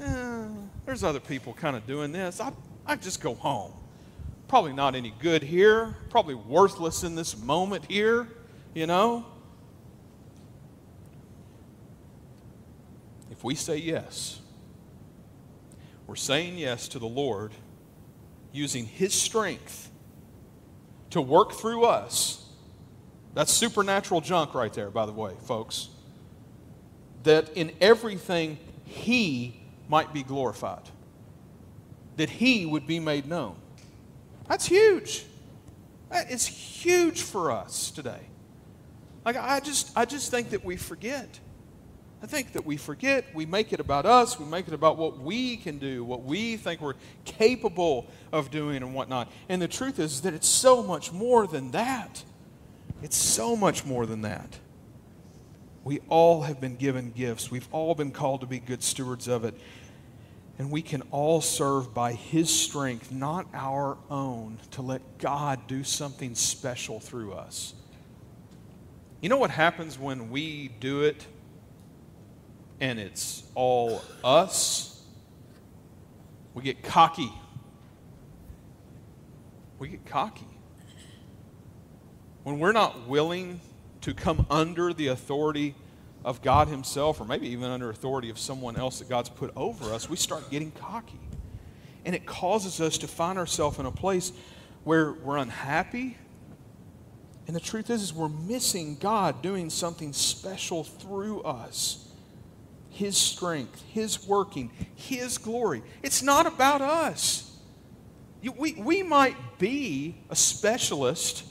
eh, 0.00 0.44
there's 0.84 1.02
other 1.02 1.20
people 1.20 1.54
kind 1.54 1.74
of 1.74 1.86
doing 1.86 2.12
this. 2.12 2.40
I, 2.40 2.52
I 2.86 2.96
just 2.96 3.22
go 3.22 3.34
home. 3.34 3.72
Probably 4.46 4.74
not 4.74 4.94
any 4.94 5.14
good 5.20 5.42
here. 5.42 5.96
Probably 6.10 6.34
worthless 6.34 7.02
in 7.02 7.14
this 7.14 7.36
moment 7.36 7.86
here, 7.90 8.28
you 8.74 8.86
know? 8.86 9.24
If 13.30 13.42
we 13.42 13.54
say 13.54 13.78
yes, 13.78 14.38
we're 16.06 16.16
saying 16.16 16.58
yes 16.58 16.88
to 16.88 16.98
the 16.98 17.06
Lord 17.06 17.52
using 18.52 18.84
His 18.84 19.14
strength 19.14 19.90
to 21.08 21.22
work 21.22 21.52
through 21.52 21.84
us 21.84 22.41
that's 23.34 23.52
supernatural 23.52 24.20
junk 24.20 24.54
right 24.54 24.72
there, 24.72 24.90
by 24.90 25.06
the 25.06 25.12
way, 25.12 25.34
folks. 25.44 25.88
That 27.22 27.50
in 27.56 27.72
everything 27.80 28.58
he 28.84 29.62
might 29.88 30.12
be 30.12 30.22
glorified, 30.22 30.82
that 32.16 32.28
he 32.28 32.66
would 32.66 32.86
be 32.86 32.98
made 32.98 33.26
known. 33.26 33.56
That's 34.48 34.66
huge. 34.66 35.24
That 36.10 36.30
is 36.30 36.46
huge 36.46 37.22
for 37.22 37.50
us 37.50 37.90
today. 37.90 38.20
Like 39.24 39.36
I 39.36 39.60
just 39.60 39.96
I 39.96 40.04
just 40.04 40.30
think 40.30 40.50
that 40.50 40.64
we 40.64 40.76
forget. 40.76 41.38
I 42.22 42.26
think 42.26 42.52
that 42.52 42.64
we 42.64 42.76
forget, 42.76 43.24
we 43.34 43.46
make 43.46 43.72
it 43.72 43.80
about 43.80 44.06
us, 44.06 44.38
we 44.38 44.46
make 44.46 44.68
it 44.68 44.74
about 44.74 44.96
what 44.96 45.18
we 45.18 45.56
can 45.56 45.78
do, 45.78 46.04
what 46.04 46.22
we 46.22 46.56
think 46.56 46.80
we're 46.80 46.94
capable 47.24 48.06
of 48.32 48.52
doing 48.52 48.76
and 48.76 48.94
whatnot. 48.94 49.28
And 49.48 49.60
the 49.60 49.66
truth 49.66 49.98
is 49.98 50.20
that 50.20 50.32
it's 50.32 50.46
so 50.46 50.84
much 50.84 51.10
more 51.10 51.48
than 51.48 51.72
that. 51.72 52.22
It's 53.02 53.16
so 53.16 53.56
much 53.56 53.84
more 53.84 54.06
than 54.06 54.22
that. 54.22 54.58
We 55.84 56.00
all 56.08 56.42
have 56.42 56.60
been 56.60 56.76
given 56.76 57.10
gifts. 57.10 57.50
We've 57.50 57.66
all 57.72 57.94
been 57.94 58.12
called 58.12 58.42
to 58.42 58.46
be 58.46 58.60
good 58.60 58.82
stewards 58.82 59.26
of 59.26 59.44
it. 59.44 59.54
And 60.58 60.70
we 60.70 60.82
can 60.82 61.02
all 61.10 61.40
serve 61.40 61.92
by 61.92 62.12
His 62.12 62.48
strength, 62.48 63.10
not 63.10 63.46
our 63.52 63.96
own, 64.08 64.58
to 64.72 64.82
let 64.82 65.18
God 65.18 65.66
do 65.66 65.82
something 65.82 66.34
special 66.36 67.00
through 67.00 67.32
us. 67.32 67.74
You 69.20 69.28
know 69.28 69.38
what 69.38 69.50
happens 69.50 69.98
when 69.98 70.30
we 70.30 70.68
do 70.80 71.02
it 71.02 71.26
and 72.80 72.98
it's 72.98 73.44
all 73.54 74.02
us? 74.22 75.00
We 76.54 76.62
get 76.62 76.82
cocky. 76.82 77.32
We 79.78 79.88
get 79.88 80.04
cocky. 80.04 80.51
When 82.42 82.58
we're 82.58 82.72
not 82.72 83.08
willing 83.08 83.60
to 84.00 84.14
come 84.14 84.46
under 84.50 84.92
the 84.92 85.08
authority 85.08 85.74
of 86.24 86.42
God 86.42 86.68
Himself, 86.68 87.20
or 87.20 87.24
maybe 87.24 87.48
even 87.48 87.70
under 87.70 87.90
authority 87.90 88.30
of 88.30 88.38
someone 88.38 88.76
else 88.76 88.98
that 88.98 89.08
God's 89.08 89.28
put 89.28 89.52
over 89.56 89.92
us, 89.92 90.08
we 90.08 90.16
start 90.16 90.50
getting 90.50 90.72
cocky. 90.72 91.20
And 92.04 92.14
it 92.14 92.26
causes 92.26 92.80
us 92.80 92.98
to 92.98 93.08
find 93.08 93.38
ourselves 93.38 93.78
in 93.78 93.86
a 93.86 93.92
place 93.92 94.32
where 94.84 95.12
we're 95.12 95.36
unhappy. 95.36 96.16
And 97.46 97.54
the 97.54 97.60
truth 97.60 97.90
is, 97.90 98.02
is 98.02 98.12
we're 98.12 98.28
missing 98.28 98.96
God 98.96 99.40
doing 99.42 99.70
something 99.70 100.12
special 100.12 100.84
through 100.84 101.42
us. 101.42 102.08
His 102.90 103.16
strength, 103.16 103.82
His 103.88 104.26
working, 104.26 104.70
His 104.96 105.38
glory. 105.38 105.82
It's 106.02 106.22
not 106.22 106.46
about 106.46 106.80
us. 106.80 107.48
We, 108.58 108.74
we 108.74 109.04
might 109.04 109.36
be 109.58 110.16
a 110.28 110.34
specialist 110.34 111.44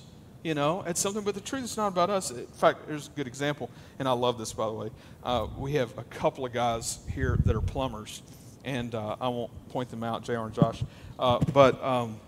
you 0.44 0.56
know, 0.56 0.84
it's 0.88 1.00
something, 1.00 1.24
but 1.24 1.36
the 1.36 1.42
truth 1.42 1.64
is 1.64 1.78
not 1.78 1.88
about 1.88 2.10
us. 2.10 2.32
In 2.32 2.46
fact, 2.48 2.88
there's 2.88 3.08
a 3.08 3.12
good 3.12 3.28
example, 3.28 3.70
and 4.00 4.08
I 4.08 4.12
love 4.14 4.38
this, 4.38 4.54
by 4.54 4.66
the 4.66 4.74
way. 4.74 4.90
Uh, 5.24 5.48
we 5.58 5.74
have 5.74 5.96
a 5.98 6.04
couple 6.04 6.46
of 6.46 6.54
guys 6.54 7.00
here 7.14 7.38
that 7.46 7.56
are 7.56 7.62
plumbers, 7.62 8.24
and 8.66 8.94
uh, 8.96 9.18
I 9.22 9.28
won't 9.28 9.52
point 9.70 9.90
them 9.90 10.04
out, 10.04 10.24
JR 10.24 10.38
and 10.38 10.54
Josh, 10.54 10.84
uh, 11.20 11.40
but 11.54 11.84
um, 11.84 12.20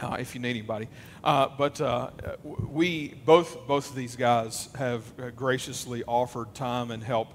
uh, 0.00 0.16
if 0.20 0.34
you 0.34 0.40
need 0.40 0.50
anybody. 0.50 0.88
Uh, 1.24 1.48
but 1.58 1.80
uh, 1.80 2.10
we, 2.44 3.14
both, 3.24 3.66
both 3.66 3.90
of 3.90 3.96
these 3.96 4.14
guys 4.14 4.68
have 4.76 5.02
graciously 5.34 6.04
offered 6.04 6.54
time 6.54 6.90
and 6.90 7.02
help 7.02 7.28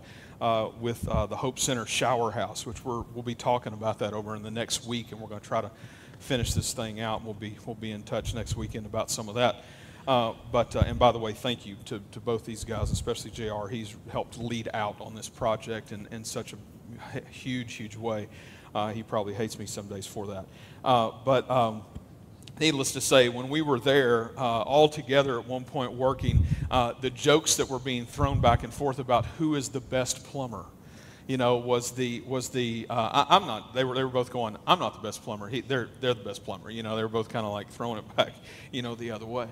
with 0.79 1.01
the 1.01 1.35
Hope 1.35 1.59
Center 1.59 1.85
Shower 1.85 2.31
House, 2.31 2.65
which 2.65 2.85
we're, 2.85 3.01
we'll 3.13 3.23
be 3.23 3.35
talking 3.35 3.73
about 3.73 3.99
that 3.99 4.13
over 4.13 4.35
in 4.35 4.43
the 4.43 4.51
next 4.51 4.85
week, 4.85 5.11
and 5.11 5.19
we're 5.19 5.27
going 5.27 5.41
to 5.41 5.47
try 5.47 5.59
to 5.59 5.71
finish 6.19 6.53
this 6.53 6.71
thing 6.71 7.01
out. 7.01 7.23
We'll 7.25 7.33
be, 7.33 7.57
we'll 7.65 7.75
be 7.75 7.91
in 7.91 8.03
touch 8.03 8.33
next 8.33 8.55
weekend 8.55 8.85
about 8.85 9.09
some 9.09 9.27
of 9.27 9.35
that. 9.35 9.63
Uh, 10.09 10.33
but 10.51 10.75
uh, 10.75 10.79
and 10.87 10.97
by 10.97 11.11
the 11.11 11.19
way, 11.19 11.33
thank 11.33 11.67
you 11.67 11.75
to, 11.85 12.01
to 12.11 12.19
both 12.19 12.43
these 12.43 12.63
guys, 12.63 12.89
especially 12.89 13.29
Jr. 13.29 13.67
He's 13.69 13.95
helped 14.11 14.39
lead 14.39 14.67
out 14.73 14.99
on 14.99 15.13
this 15.13 15.29
project 15.29 15.91
in, 15.91 16.07
in 16.09 16.23
such 16.23 16.51
a 16.51 16.57
huge, 17.29 17.75
huge 17.75 17.95
way. 17.95 18.27
Uh, 18.73 18.87
he 18.91 19.03
probably 19.03 19.35
hates 19.35 19.59
me 19.59 19.67
some 19.67 19.87
days 19.87 20.07
for 20.07 20.25
that. 20.25 20.47
Uh, 20.83 21.11
but 21.23 21.47
um, 21.51 21.83
needless 22.59 22.93
to 22.93 23.01
say, 23.01 23.29
when 23.29 23.49
we 23.49 23.61
were 23.61 23.79
there 23.79 24.31
uh, 24.35 24.61
all 24.63 24.89
together 24.89 25.39
at 25.39 25.45
one 25.45 25.63
point 25.63 25.93
working, 25.93 26.43
uh, 26.71 26.93
the 27.01 27.11
jokes 27.11 27.57
that 27.57 27.69
were 27.69 27.77
being 27.77 28.07
thrown 28.07 28.41
back 28.41 28.63
and 28.63 28.73
forth 28.73 28.97
about 28.97 29.27
who 29.37 29.53
is 29.53 29.69
the 29.69 29.79
best 29.79 30.23
plumber 30.23 30.65
you 31.27 31.37
know, 31.37 31.57
was 31.57 31.91
the 31.91 32.21
was 32.21 32.49
the 32.49 32.87
uh, 32.89 33.25
I, 33.29 33.35
am 33.35 33.45
not. 33.45 33.75
They 33.75 33.83
were 33.83 33.93
they 33.93 34.03
were 34.03 34.09
both 34.09 34.31
going. 34.31 34.57
I'm 34.65 34.79
not 34.79 34.95
the 34.95 35.07
best 35.07 35.21
plumber. 35.21 35.47
He, 35.47 35.61
they're 35.61 35.87
they're 36.01 36.15
the 36.15 36.23
best 36.23 36.43
plumber. 36.43 36.71
You 36.71 36.81
know, 36.81 36.95
they 36.95 37.03
were 37.03 37.07
both 37.07 37.29
kind 37.29 37.45
of 37.45 37.51
like 37.51 37.69
throwing 37.69 37.99
it 37.99 38.15
back, 38.15 38.33
you 38.71 38.81
know, 38.81 38.95
the 38.95 39.11
other 39.11 39.27
way. 39.27 39.47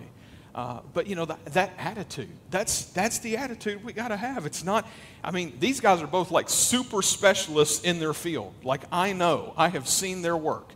Uh, 0.58 0.80
but 0.92 1.06
you 1.06 1.16
know 1.16 1.24
that, 1.24 1.46
that 1.46 1.72
attitude 1.78 2.32
that's 2.50 2.86
that's 2.86 3.20
the 3.20 3.38
attitude 3.38 3.84
we 3.84 3.94
got 3.94 4.08
to 4.08 4.18
have. 4.18 4.48
It's 4.48 4.64
not 4.64 4.88
i 5.24 5.30
mean 5.30 5.54
these 5.60 5.80
guys 5.80 6.02
are 6.02 6.08
both 6.08 6.32
like 6.32 6.50
super 6.50 7.04
specialists 7.04 7.84
in 7.84 8.00
their 8.00 8.14
field. 8.14 8.56
Like 8.64 8.82
i 8.92 9.14
know 9.14 9.54
i 9.56 9.68
have 9.70 9.88
seen 9.88 10.24
their 10.24 10.36
work. 10.36 10.74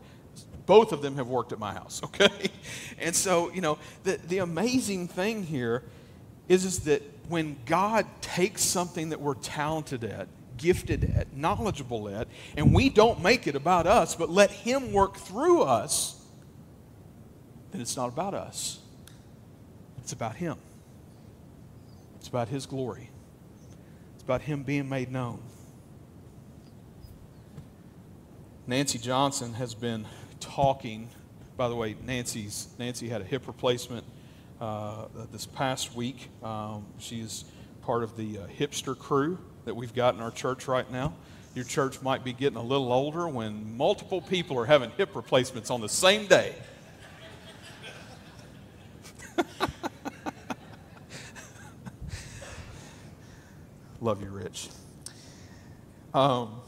Both 0.67 0.91
of 0.91 1.01
them 1.01 1.15
have 1.15 1.27
worked 1.27 1.51
at 1.51 1.57
my 1.57 1.73
house 1.73 1.99
okay? 2.05 2.51
And 2.99 3.15
so 3.15 3.51
you 3.53 3.61
know 3.61 3.79
the, 4.03 4.19
the 4.27 4.37
amazing 4.37 5.07
thing 5.07 5.41
here 5.41 5.81
is, 6.47 6.63
is 6.63 6.81
that 6.81 7.01
when 7.27 7.57
god 7.65 8.05
takes 8.21 8.61
something 8.61 9.09
that 9.09 9.19
we're 9.19 9.33
talented 9.33 10.03
at 10.03 10.27
gifted 10.57 11.11
at 11.15 11.35
knowledgeable 11.35 12.07
at 12.07 12.27
and 12.55 12.71
we 12.71 12.87
don't 12.87 13.23
make 13.23 13.47
it 13.47 13.55
about 13.55 13.87
us 13.87 14.13
but 14.13 14.29
let 14.29 14.51
him 14.51 14.93
work 14.93 15.17
through 15.17 15.63
us 15.63 16.23
then 17.71 17.81
it's 17.81 17.97
not 17.97 18.09
about 18.09 18.35
us 18.35 18.80
it's 20.01 20.13
about 20.13 20.35
Him, 20.35 20.57
it's 22.17 22.27
about 22.27 22.49
His 22.49 22.65
glory. 22.65 23.09
It's 24.15 24.23
about 24.23 24.41
Him 24.41 24.63
being 24.63 24.89
made 24.89 25.11
known. 25.11 25.39
Nancy 28.67 28.99
Johnson 28.99 29.53
has 29.53 29.73
been 29.73 30.05
talking. 30.39 31.09
By 31.57 31.67
the 31.67 31.75
way, 31.75 31.95
Nancy's 32.05 32.67
Nancy 32.77 33.09
had 33.09 33.21
a 33.21 33.23
hip 33.23 33.47
replacement 33.47 34.05
uh, 34.59 35.05
this 35.31 35.45
past 35.45 35.95
week. 35.95 36.29
Um, 36.43 36.85
she's 36.99 37.45
part 37.81 38.03
of 38.03 38.15
the 38.15 38.37
uh, 38.37 38.47
hipster 38.47 38.97
crew 38.97 39.39
that 39.65 39.75
we've 39.75 39.93
got 39.93 40.15
in 40.15 40.21
our 40.21 40.31
church 40.31 40.67
right 40.67 40.89
now. 40.91 41.13
Your 41.55 41.65
church 41.65 42.01
might 42.01 42.23
be 42.23 42.31
getting 42.31 42.57
a 42.57 42.63
little 42.63 42.93
older 42.93 43.27
when 43.27 43.75
multiple 43.75 44.21
people 44.21 44.57
are 44.57 44.65
having 44.65 44.91
hip 44.91 45.15
replacements 45.15 45.69
on 45.69 45.81
the 45.81 45.89
same 45.89 46.27
day. 46.27 46.55
Love 54.03 54.23
you, 54.23 54.31
Rich. 54.31 54.69
Um, 56.11 56.59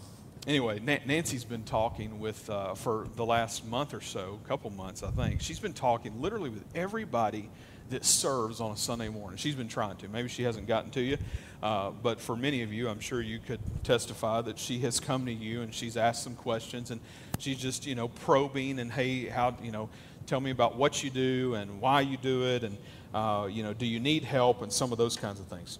anyway, 0.46 0.80
Nancy's 0.80 1.44
been 1.44 1.64
talking 1.64 2.20
with, 2.20 2.48
uh, 2.48 2.76
for 2.76 3.08
the 3.16 3.26
last 3.26 3.66
month 3.66 3.96
or 3.96 4.02
so, 4.02 4.40
a 4.46 4.48
couple 4.48 4.70
months, 4.70 5.02
I 5.02 5.10
think. 5.10 5.42
She's 5.42 5.60
been 5.60 5.74
talking 5.74 6.22
literally 6.22 6.52
with 6.52 6.64
everybody 6.76 7.50
that 7.90 8.06
serves 8.06 8.62
on 8.62 8.72
a 8.72 8.78
Sunday 8.78 9.10
morning. 9.10 9.38
She's 9.38 9.56
been 9.56 9.68
trying 9.68 9.96
to. 9.98 10.08
Maybe 10.08 10.30
she 10.30 10.44
hasn't 10.44 10.68
gotten 10.68 10.92
to 10.92 11.02
you, 11.02 11.18
uh, 11.64 11.90
but 11.90 12.22
for 12.22 12.36
many 12.36 12.62
of 12.62 12.72
you, 12.72 12.88
I'm 12.88 13.00
sure 13.00 13.20
you 13.20 13.40
could 13.40 13.60
testify 13.84 14.42
that 14.42 14.60
she 14.60 14.78
has 14.82 15.00
come 15.00 15.26
to 15.26 15.34
you 15.34 15.64
and 15.64 15.74
she's 15.74 15.98
asked 15.98 16.22
some 16.22 16.36
questions 16.36 16.92
and 16.92 17.02
she's 17.40 17.58
just, 17.58 17.88
you 17.88 17.96
know, 17.96 18.10
probing 18.10 18.78
and, 18.78 18.92
hey, 18.92 19.26
how, 19.26 19.58
you 19.64 19.72
know, 19.72 19.90
tell 20.28 20.40
me 20.40 20.52
about 20.52 20.76
what 20.76 21.04
you 21.04 21.10
do 21.10 21.56
and 21.56 21.82
why 21.82 22.02
you 22.02 22.16
do 22.16 22.46
it 22.46 22.64
and, 22.64 22.78
uh, 23.12 23.48
you 23.50 23.64
know, 23.64 23.74
do 23.74 23.88
you 23.88 24.00
need 24.00 24.24
help 24.24 24.62
and 24.62 24.72
some 24.72 24.92
of 24.92 25.00
those 25.00 25.16
kinds 25.16 25.40
of 25.40 25.48
things. 25.48 25.80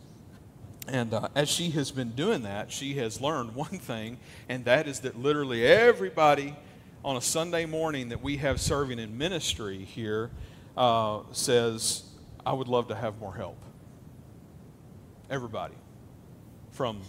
And 0.88 1.14
uh, 1.14 1.30
as 1.36 1.50
she 1.50 1.70
has 1.72 1.92
been 1.92 2.12
doing 2.12 2.44
that, 2.44 2.72
she 2.72 2.96
has 2.96 3.22
learned 3.22 3.56
one 3.56 3.80
thing, 3.80 4.18
and 4.50 4.66
that 4.66 4.88
is 4.88 5.02
that 5.02 5.18
literally 5.18 5.66
everybody 5.66 6.56
on 7.04 7.18
a 7.18 7.22
Sunday 7.22 7.66
morning 7.66 8.10
that 8.10 8.22
we 8.22 8.38
have 8.38 8.60
serving 8.62 9.00
in 9.00 9.18
ministry 9.18 9.84
here 9.84 10.32
uh, 10.78 11.22
says, 11.32 12.04
I 12.46 12.54
would 12.54 12.68
love 12.68 12.88
to 12.90 12.96
have 12.96 13.20
more 13.20 13.34
help. 13.34 13.58
Everybody. 15.30 15.76
From 16.72 17.02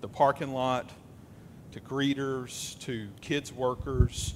the 0.00 0.08
parking 0.08 0.52
lot 0.52 0.90
to 1.72 1.80
greeters 1.80 2.78
to 2.80 3.08
kids 3.20 3.52
workers, 3.52 4.34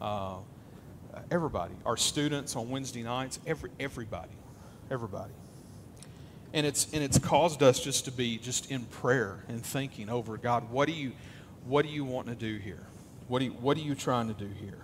uh, 0.00 0.36
everybody. 1.30 1.74
Our 1.84 1.96
students 1.96 2.56
on 2.56 2.70
Wednesday 2.70 3.02
nights, 3.02 3.38
every, 3.46 3.70
everybody. 3.78 4.32
Everybody. 4.90 5.32
And 6.52 6.66
it's, 6.66 6.92
and 6.92 7.02
it's 7.02 7.18
caused 7.18 7.62
us 7.62 7.78
just 7.78 8.06
to 8.06 8.12
be 8.12 8.36
just 8.36 8.70
in 8.70 8.84
prayer 8.84 9.44
and 9.48 9.64
thinking 9.64 10.08
over 10.08 10.36
God, 10.36 10.70
what 10.70 10.88
do 10.88 10.92
you, 10.92 11.12
what 11.64 11.84
do 11.84 11.92
you 11.92 12.04
want 12.04 12.26
to 12.26 12.34
do 12.34 12.56
here? 12.58 12.86
What, 13.28 13.38
do 13.38 13.44
you, 13.44 13.52
what 13.52 13.76
are 13.76 13.80
you 13.80 13.94
trying 13.94 14.26
to 14.28 14.34
do 14.34 14.50
here? 14.60 14.78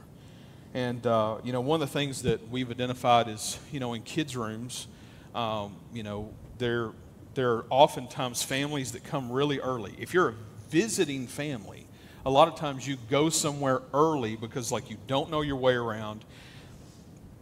And, 0.74 1.04
uh, 1.06 1.38
you 1.42 1.52
know, 1.52 1.60
one 1.60 1.82
of 1.82 1.88
the 1.88 1.92
things 1.92 2.22
that 2.22 2.48
we've 2.50 2.70
identified 2.70 3.28
is, 3.28 3.58
you 3.72 3.80
know, 3.80 3.94
in 3.94 4.02
kids' 4.02 4.36
rooms, 4.36 4.86
um, 5.34 5.74
you 5.92 6.02
know, 6.02 6.32
there, 6.58 6.92
there 7.34 7.50
are 7.52 7.64
oftentimes 7.70 8.42
families 8.42 8.92
that 8.92 9.02
come 9.02 9.32
really 9.32 9.58
early. 9.58 9.94
If 9.98 10.14
you're 10.14 10.28
a 10.28 10.34
visiting 10.70 11.26
family, 11.26 11.86
a 12.24 12.30
lot 12.30 12.46
of 12.46 12.56
times 12.56 12.86
you 12.86 12.96
go 13.10 13.28
somewhere 13.28 13.82
early 13.92 14.36
because, 14.36 14.70
like, 14.70 14.90
you 14.90 14.98
don't 15.06 15.30
know 15.30 15.40
your 15.40 15.56
way 15.56 15.74
around 15.74 16.24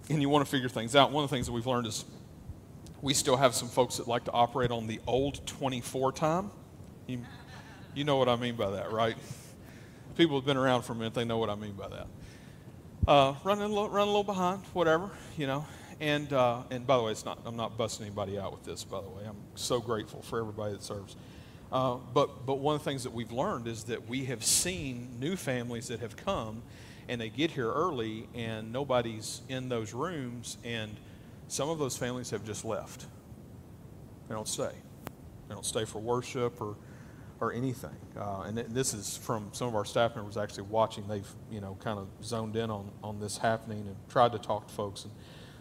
and 0.09 0.21
you 0.21 0.29
want 0.29 0.45
to 0.45 0.51
figure 0.51 0.69
things 0.69 0.95
out. 0.95 1.11
One 1.11 1.25
of 1.25 1.31
the 1.31 1.37
things 1.37 1.47
that 1.47 1.53
we've 1.53 1.67
learned 1.67 1.87
is 1.87 2.05
we 3.05 3.15
still 3.15 3.37
have 3.37 3.55
some 3.55 3.69
folks 3.69 3.99
that 3.99 4.09
like 4.09 4.25
to 4.25 4.33
operate 4.33 4.73
on 4.73 4.89
the 4.89 4.99
old 5.07 5.47
24 5.47 6.11
time. 6.13 6.51
You, 7.07 7.21
you 7.95 8.03
know 8.03 8.17
what 8.17 8.29
I 8.29 8.35
mean 8.35 8.57
by 8.57 8.71
that, 8.71 8.91
right? 8.91 9.15
People 10.17 10.39
have 10.39 10.47
been 10.47 10.57
around 10.57 10.83
for 10.83 10.95
a 10.95 10.97
minute, 10.97 11.15
they 11.15 11.25
know 11.25 11.39
what 11.39 11.51
I 11.51 11.55
mean 11.55 11.75
by 11.75 11.89
that 11.89 12.09
uh, 13.07 13.35
running 13.45 13.65
a 13.65 13.69
little, 13.69 13.89
run 13.89 14.03
a 14.03 14.11
little 14.11 14.25
behind, 14.25 14.63
whatever, 14.73 15.11
you 15.37 15.47
know. 15.47 15.67
And 16.01 16.33
uh, 16.33 16.63
and 16.71 16.87
by 16.87 16.97
the 16.97 17.03
way, 17.05 17.13
it's 17.13 17.25
not 17.25 17.39
I'm 17.45 17.57
not 17.57 17.79
busting 17.79 18.07
anybody 18.07 18.39
out 18.39 18.53
with 18.53 18.65
this. 18.65 18.83
By 18.83 19.01
the 19.01 19.09
way, 19.09 19.23
I'm 19.27 19.37
so 19.55 19.81
grateful 19.81 20.23
for 20.23 20.41
everybody 20.41 20.73
that 20.73 20.83
serves. 20.83 21.17
Uh, 21.71 21.97
but 22.13 22.47
but 22.47 22.57
one 22.57 22.75
of 22.75 22.83
the 22.83 22.91
things 22.91 23.05
that 23.05 23.13
we've 23.13 23.33
learned 23.33 23.69
is 23.69 23.85
that 23.85 24.09
we 24.09 24.25
have 24.25 24.45
seen 24.45 25.17
new 25.21 25.37
families 25.37 25.89
that 25.89 26.01
have 26.01 26.17
come, 26.17 26.63
and 27.09 27.21
they 27.21 27.29
get 27.29 27.53
here 27.53 27.71
early, 27.71 28.29
and 28.35 28.73
nobody's 28.73 29.43
in 29.49 29.69
those 29.69 29.95
rooms, 29.95 30.59
and 30.65 30.97
some 31.49 31.69
of 31.69 31.79
those 31.79 31.97
families 31.97 32.31
have 32.31 32.45
just 32.45 32.65
left. 32.65 33.07
They 34.29 34.35
don't 34.35 34.49
stay. 34.49 34.73
They 35.49 35.55
don't 35.55 35.67
stay 35.67 35.85
for 35.85 35.99
worship 35.99 36.61
or 36.61 36.77
or 37.41 37.53
anything. 37.53 37.97
Uh, 38.19 38.43
and 38.47 38.57
this 38.57 38.95
is 38.95 39.17
from 39.17 39.51
some 39.53 39.69
of 39.69 39.75
our 39.75 39.85
staff 39.85 40.17
members 40.17 40.37
actually 40.37 40.65
watching. 40.65 41.07
They've, 41.07 41.29
you 41.51 41.61
know, 41.61 41.77
kind 41.81 41.99
of 41.99 42.09
zoned 42.23 42.57
in 42.57 42.71
on, 42.71 42.91
on 43.03 43.21
this 43.21 43.39
happening 43.39 43.81
and 43.81 43.97
tried 44.09 44.33
to 44.33 44.39
talk 44.39 44.69
to 44.69 44.75
folks 44.75 45.05
and 45.05 45.13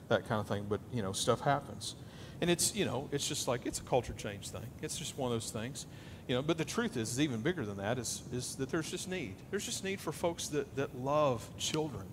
that 0.08 0.28
kind 0.28 0.40
of 0.40 0.48
thing. 0.48 0.66
But, 0.70 0.80
you 0.94 1.02
know, 1.02 1.12
stuff 1.12 1.42
happens. 1.42 1.96
And 2.42 2.50
it's, 2.50 2.76
you 2.76 2.86
know, 2.86 3.10
it's 3.12 3.28
just 3.28 3.48
like, 3.48 3.66
it's 3.66 3.80
a 3.80 3.84
culture 3.84 4.14
change 4.14 4.50
thing. 4.50 4.66
It's 4.82 4.98
just 4.98 5.18
one 5.18 5.32
of 5.32 5.36
those 5.36 5.52
things. 5.52 5.86
You 6.28 6.36
know, 6.36 6.42
but 6.42 6.58
the 6.58 6.66
truth 6.66 6.96
is, 6.96 7.12
is 7.12 7.20
even 7.20 7.42
bigger 7.42 7.66
than 7.66 7.78
that 7.78 7.98
is, 7.98 8.22
is 8.32 8.56
that 8.56 8.70
there's 8.70 8.90
just 8.90 9.10
need. 9.10 9.36
There's 9.50 9.66
just 9.66 9.84
need 9.84 10.00
for 10.00 10.12
folks 10.12 10.48
that, 10.50 10.74
that 10.76 10.96
love 10.96 11.48
children 11.58 12.06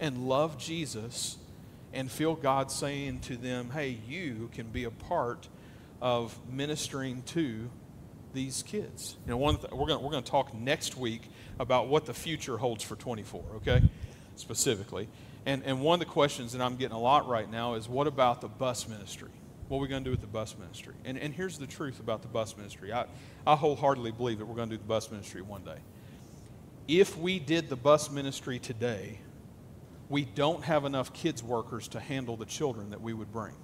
and 0.00 0.28
love 0.28 0.58
Jesus 0.58 1.36
and 1.92 2.10
feel 2.10 2.34
God 2.34 2.70
saying 2.70 3.20
to 3.20 3.36
them, 3.36 3.70
hey, 3.70 3.98
you 4.08 4.50
can 4.52 4.68
be 4.68 4.84
a 4.84 4.90
part 4.90 5.48
of 6.00 6.36
ministering 6.50 7.22
to 7.22 7.70
these 8.32 8.62
kids. 8.62 9.16
You 9.24 9.30
know, 9.30 9.36
one 9.36 9.56
th- 9.56 9.72
we're 9.72 9.86
going 9.86 10.02
we're 10.02 10.10
to 10.12 10.22
talk 10.22 10.54
next 10.54 10.96
week 10.96 11.22
about 11.58 11.88
what 11.88 12.06
the 12.06 12.14
future 12.14 12.56
holds 12.56 12.82
for 12.82 12.96
24, 12.96 13.42
okay? 13.56 13.82
Specifically. 14.36 15.08
And, 15.44 15.62
and 15.64 15.82
one 15.82 16.00
of 16.00 16.06
the 16.06 16.12
questions 16.12 16.52
that 16.52 16.60
I'm 16.62 16.76
getting 16.76 16.96
a 16.96 17.00
lot 17.00 17.28
right 17.28 17.50
now 17.50 17.74
is 17.74 17.88
what 17.88 18.06
about 18.06 18.40
the 18.40 18.48
bus 18.48 18.88
ministry? 18.88 19.30
What 19.68 19.78
are 19.78 19.80
we 19.80 19.88
going 19.88 20.04
to 20.04 20.08
do 20.08 20.12
with 20.12 20.20
the 20.20 20.26
bus 20.26 20.56
ministry? 20.58 20.94
And, 21.04 21.18
and 21.18 21.34
here's 21.34 21.58
the 21.58 21.66
truth 21.66 22.00
about 22.00 22.22
the 22.22 22.28
bus 22.28 22.56
ministry. 22.56 22.92
I, 22.92 23.06
I 23.46 23.54
wholeheartedly 23.54 24.12
believe 24.12 24.38
that 24.38 24.46
we're 24.46 24.56
going 24.56 24.68
to 24.68 24.76
do 24.76 24.82
the 24.82 24.88
bus 24.88 25.10
ministry 25.10 25.42
one 25.42 25.64
day. 25.64 25.78
If 26.88 27.16
we 27.16 27.38
did 27.38 27.68
the 27.68 27.76
bus 27.76 28.10
ministry 28.10 28.58
today, 28.58 29.18
we 30.12 30.26
don't 30.26 30.62
have 30.62 30.84
enough 30.84 31.10
kids 31.14 31.42
workers 31.42 31.88
to 31.88 31.98
handle 31.98 32.36
the 32.36 32.44
children 32.44 32.90
that 32.90 33.00
we 33.00 33.14
would 33.14 33.32
bring. 33.32 33.54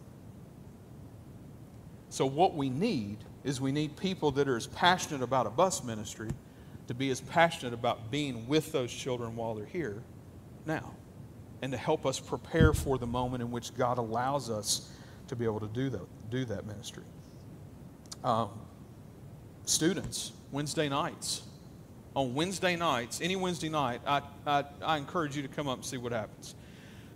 So, 2.08 2.24
what 2.24 2.54
we 2.54 2.70
need 2.70 3.18
is 3.44 3.60
we 3.60 3.70
need 3.70 3.98
people 3.98 4.30
that 4.30 4.48
are 4.48 4.56
as 4.56 4.66
passionate 4.66 5.22
about 5.22 5.46
a 5.46 5.50
bus 5.50 5.84
ministry 5.84 6.30
to 6.86 6.94
be 6.94 7.10
as 7.10 7.20
passionate 7.20 7.74
about 7.74 8.10
being 8.10 8.48
with 8.48 8.72
those 8.72 8.90
children 8.90 9.36
while 9.36 9.54
they're 9.54 9.66
here 9.66 10.02
now 10.64 10.94
and 11.60 11.70
to 11.70 11.76
help 11.76 12.06
us 12.06 12.18
prepare 12.18 12.72
for 12.72 12.96
the 12.96 13.06
moment 13.06 13.42
in 13.42 13.50
which 13.50 13.76
God 13.76 13.98
allows 13.98 14.48
us 14.48 14.90
to 15.26 15.36
be 15.36 15.44
able 15.44 15.60
to 15.60 15.68
do 15.68 15.90
that, 15.90 16.30
do 16.30 16.46
that 16.46 16.64
ministry. 16.64 17.04
Um, 18.24 18.48
students, 19.66 20.32
Wednesday 20.50 20.88
nights. 20.88 21.42
On 22.18 22.34
Wednesday 22.34 22.74
nights, 22.74 23.20
any 23.22 23.36
Wednesday 23.36 23.68
night, 23.68 24.00
I, 24.06 24.22
I, 24.46 24.64
I 24.82 24.96
encourage 24.96 25.36
you 25.36 25.42
to 25.42 25.48
come 25.48 25.68
up 25.68 25.76
and 25.76 25.84
see 25.84 25.98
what 25.98 26.12
happens. 26.12 26.54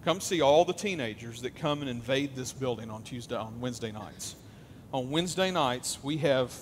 Come 0.05 0.21
see 0.21 0.41
all 0.41 0.65
the 0.65 0.73
teenagers 0.73 1.43
that 1.43 1.57
come 1.57 1.81
and 1.81 1.91
invade 1.91 2.37
this 2.37 2.53
building 2.53 2.91
on 2.91 3.03
Tuesday, 3.03 3.37
on 3.37 3.61
Wednesday 3.61 3.93
nights 3.93 4.37
on 4.93 5.11
Wednesday 5.11 5.51
nights, 5.51 5.99
we 6.03 6.19
have 6.19 6.55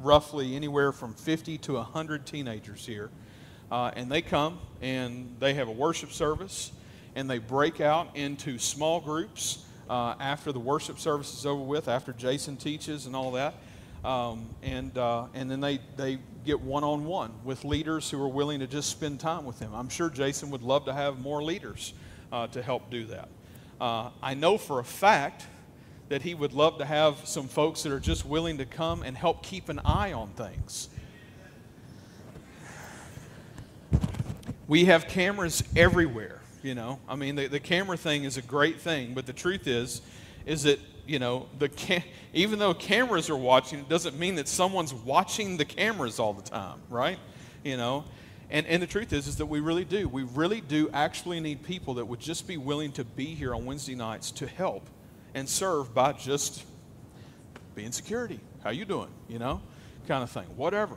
roughly 0.00 0.56
anywhere 0.56 0.90
from 0.90 1.14
50 1.14 1.58
to 1.58 1.74
100 1.74 2.26
teenagers 2.26 2.84
here. 2.84 3.10
Uh, 3.70 3.92
and 3.94 4.10
they 4.10 4.22
come 4.22 4.58
and 4.80 5.36
they 5.38 5.54
have 5.54 5.68
a 5.68 5.72
worship 5.72 6.10
service 6.10 6.72
and 7.14 7.30
they 7.30 7.38
break 7.38 7.80
out 7.80 8.16
into 8.16 8.58
small 8.58 9.00
groups 9.00 9.64
uh, 9.88 10.16
after 10.18 10.50
the 10.50 10.58
worship 10.58 10.98
service 10.98 11.32
is 11.32 11.46
over 11.46 11.62
with, 11.62 11.86
after 11.86 12.12
Jason 12.12 12.56
teaches 12.56 13.06
and 13.06 13.14
all 13.14 13.30
that. 13.32 13.54
Um, 14.04 14.48
and, 14.62 14.96
uh, 14.96 15.26
and 15.34 15.50
then 15.50 15.60
they, 15.60 15.78
they 15.96 16.18
get 16.44 16.60
one 16.60 16.84
on 16.84 17.04
one 17.04 17.32
with 17.44 17.64
leaders 17.64 18.10
who 18.10 18.22
are 18.22 18.28
willing 18.28 18.60
to 18.60 18.66
just 18.66 18.88
spend 18.88 19.20
time 19.20 19.44
with 19.44 19.58
them. 19.58 19.74
I'm 19.74 19.90
sure 19.90 20.08
Jason 20.08 20.50
would 20.50 20.62
love 20.62 20.86
to 20.86 20.92
have 20.92 21.18
more 21.18 21.42
leaders 21.42 21.92
uh, 22.32 22.46
to 22.48 22.62
help 22.62 22.90
do 22.90 23.04
that. 23.06 23.28
Uh, 23.80 24.10
I 24.22 24.34
know 24.34 24.56
for 24.56 24.80
a 24.80 24.84
fact 24.84 25.46
that 26.08 26.22
he 26.22 26.34
would 26.34 26.52
love 26.52 26.78
to 26.78 26.84
have 26.84 27.16
some 27.24 27.46
folks 27.46 27.82
that 27.82 27.92
are 27.92 28.00
just 28.00 28.24
willing 28.24 28.58
to 28.58 28.66
come 28.66 29.02
and 29.02 29.16
help 29.16 29.42
keep 29.42 29.68
an 29.68 29.80
eye 29.84 30.12
on 30.12 30.30
things. 30.30 30.88
We 34.66 34.86
have 34.86 35.08
cameras 35.08 35.62
everywhere, 35.76 36.40
you 36.62 36.74
know. 36.74 37.00
I 37.08 37.16
mean, 37.16 37.36
the, 37.36 37.48
the 37.48 37.60
camera 37.60 37.96
thing 37.96 38.24
is 38.24 38.36
a 38.36 38.42
great 38.42 38.80
thing, 38.80 39.14
but 39.14 39.26
the 39.26 39.32
truth 39.32 39.66
is, 39.66 40.00
is 40.46 40.62
that, 40.64 40.78
you 41.06 41.18
know, 41.18 41.48
the 41.58 42.02
even 42.32 42.58
though 42.58 42.74
cameras 42.74 43.30
are 43.30 43.36
watching, 43.36 43.80
it 43.80 43.88
doesn't 43.88 44.18
mean 44.18 44.36
that 44.36 44.48
someone's 44.48 44.94
watching 44.94 45.56
the 45.56 45.64
cameras 45.64 46.18
all 46.18 46.32
the 46.32 46.42
time, 46.42 46.80
right? 46.88 47.18
You 47.64 47.76
know, 47.76 48.04
and, 48.50 48.66
and 48.66 48.82
the 48.82 48.86
truth 48.86 49.12
is, 49.12 49.26
is 49.26 49.36
that 49.36 49.46
we 49.46 49.60
really 49.60 49.84
do. 49.84 50.08
We 50.08 50.22
really 50.22 50.60
do 50.60 50.90
actually 50.92 51.40
need 51.40 51.62
people 51.62 51.94
that 51.94 52.04
would 52.06 52.20
just 52.20 52.48
be 52.48 52.56
willing 52.56 52.92
to 52.92 53.04
be 53.04 53.26
here 53.26 53.54
on 53.54 53.64
Wednesday 53.64 53.94
nights 53.94 54.30
to 54.32 54.46
help 54.46 54.88
and 55.34 55.48
serve 55.48 55.94
by 55.94 56.12
just 56.12 56.64
being 57.74 57.92
security. 57.92 58.40
How 58.64 58.70
you 58.70 58.84
doing? 58.84 59.08
You 59.28 59.38
know, 59.38 59.62
kind 60.08 60.22
of 60.22 60.30
thing, 60.30 60.46
whatever. 60.56 60.96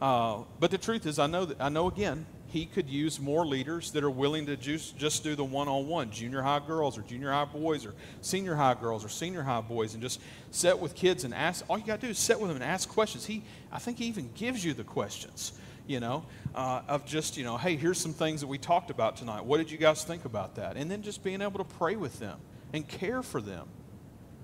Uh, 0.00 0.42
but 0.58 0.70
the 0.70 0.78
truth 0.78 1.06
is, 1.06 1.18
I 1.18 1.26
know 1.26 1.44
that 1.44 1.60
I 1.60 1.68
know 1.68 1.88
again 1.88 2.26
he 2.54 2.66
could 2.66 2.88
use 2.88 3.18
more 3.18 3.44
leaders 3.44 3.90
that 3.90 4.04
are 4.04 4.10
willing 4.10 4.46
to 4.46 4.56
just, 4.56 4.96
just 4.96 5.24
do 5.24 5.34
the 5.34 5.42
one-on-one 5.42 6.12
junior 6.12 6.40
high 6.40 6.60
girls 6.64 6.96
or 6.96 7.02
junior 7.02 7.32
high 7.32 7.44
boys 7.44 7.84
or 7.84 7.92
senior 8.20 8.54
high 8.54 8.74
girls 8.74 9.04
or 9.04 9.08
senior 9.08 9.42
high 9.42 9.60
boys 9.60 9.94
and 9.94 10.00
just 10.00 10.20
sit 10.52 10.78
with 10.78 10.94
kids 10.94 11.24
and 11.24 11.34
ask 11.34 11.64
all 11.68 11.76
you 11.76 11.84
got 11.84 12.00
to 12.00 12.06
do 12.06 12.12
is 12.12 12.18
sit 12.18 12.38
with 12.38 12.46
them 12.46 12.56
and 12.56 12.64
ask 12.64 12.88
questions. 12.88 13.26
He 13.26 13.42
i 13.72 13.78
think 13.80 13.98
he 13.98 14.04
even 14.04 14.30
gives 14.36 14.64
you 14.64 14.72
the 14.72 14.84
questions 14.84 15.52
you 15.88 15.98
know 15.98 16.24
uh, 16.54 16.82
of 16.86 17.04
just 17.04 17.36
you 17.36 17.42
know 17.42 17.56
hey 17.56 17.74
here's 17.74 17.98
some 17.98 18.12
things 18.12 18.40
that 18.40 18.46
we 18.46 18.56
talked 18.56 18.88
about 18.88 19.16
tonight. 19.16 19.44
What 19.44 19.56
did 19.56 19.68
you 19.68 19.76
guys 19.76 20.04
think 20.04 20.24
about 20.24 20.54
that? 20.54 20.76
And 20.76 20.88
then 20.88 21.02
just 21.02 21.24
being 21.24 21.42
able 21.42 21.58
to 21.58 21.74
pray 21.78 21.96
with 21.96 22.20
them 22.20 22.38
and 22.72 22.86
care 22.86 23.24
for 23.24 23.40
them. 23.40 23.66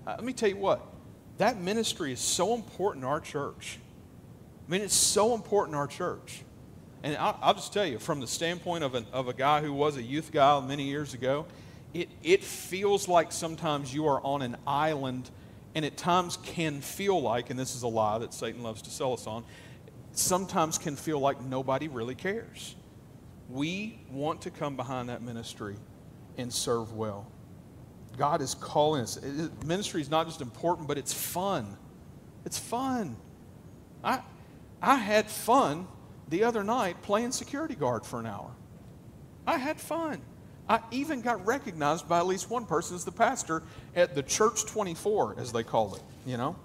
Uh, 0.05 0.15
let 0.17 0.25
me 0.25 0.33
tell 0.33 0.49
you 0.49 0.57
what 0.57 0.85
that 1.37 1.61
ministry 1.61 2.11
is 2.11 2.19
so 2.19 2.55
important 2.55 3.05
in 3.05 3.09
our 3.09 3.21
church. 3.21 3.79
I 4.67 4.69
mean 4.69 4.81
it's 4.81 4.93
so 4.93 5.33
important 5.33 5.75
in 5.75 5.79
our 5.79 5.87
church 5.87 6.43
and 7.03 7.17
I'll, 7.17 7.37
I'll, 7.41 7.53
just 7.53 7.73
tell 7.73 7.85
you, 7.85 7.97
from 7.97 8.19
the 8.19 8.27
standpoint 8.27 8.83
of, 8.83 8.95
an, 8.95 9.05
of 9.11 9.27
a 9.27 9.33
guy 9.33 9.61
who 9.61 9.73
was 9.73 9.97
a 9.97 10.03
youth 10.03 10.31
guy 10.31 10.59
many 10.59 10.83
years 10.83 11.13
ago, 11.13 11.45
it, 11.93 12.09
it 12.23 12.43
feels 12.43 13.07
like 13.07 13.31
sometimes 13.31 13.93
you 13.93 14.07
are 14.07 14.21
on 14.23 14.41
an 14.41 14.55
island, 14.67 15.29
and 15.73 15.83
at 15.83 15.97
times 15.97 16.37
can 16.43 16.79
feel 16.81 17.19
like, 17.21 17.49
and 17.49 17.59
this 17.59 17.75
is 17.75 17.83
a 17.83 17.87
lie 17.87 18.19
that 18.19 18.33
Satan 18.33 18.61
loves 18.61 18.81
to 18.83 18.91
sell 18.91 19.13
us 19.13 19.25
on, 19.25 19.43
sometimes 20.11 20.77
can 20.77 20.95
feel 20.95 21.19
like 21.19 21.41
nobody 21.41 21.87
really 21.87 22.15
cares. 22.15 22.75
We 23.49 23.99
want 24.09 24.41
to 24.41 24.51
come 24.51 24.75
behind 24.75 25.09
that 25.09 25.21
ministry 25.21 25.75
and 26.37 26.53
serve 26.53 26.93
well. 26.93 27.27
God 28.17 28.41
is 28.41 28.53
calling 28.53 29.01
us. 29.01 29.19
ministry 29.65 30.01
is 30.01 30.09
not 30.09 30.27
just 30.27 30.41
important, 30.41 30.87
but 30.87 30.97
it's 30.97 31.13
fun. 31.13 31.77
It's 32.45 32.59
fun. 32.59 33.15
I, 34.03 34.21
I 34.81 34.95
had 34.95 35.29
fun 35.29 35.87
the 36.31 36.45
other 36.45 36.63
night 36.63 37.01
playing 37.03 37.31
security 37.31 37.75
guard 37.75 38.05
for 38.05 38.19
an 38.19 38.25
hour. 38.25 38.49
I 39.45 39.57
had 39.57 39.79
fun. 39.79 40.21
I 40.67 40.79
even 40.89 41.21
got 41.21 41.45
recognized 41.45 42.07
by 42.07 42.19
at 42.19 42.25
least 42.25 42.49
one 42.49 42.65
person 42.65 42.95
as 42.95 43.03
the 43.03 43.11
pastor 43.11 43.61
at 43.95 44.15
the 44.15 44.23
Church 44.23 44.65
24, 44.65 45.35
as 45.37 45.51
they 45.51 45.63
called 45.63 45.97
it, 45.97 46.01
you 46.25 46.37
know? 46.37 46.55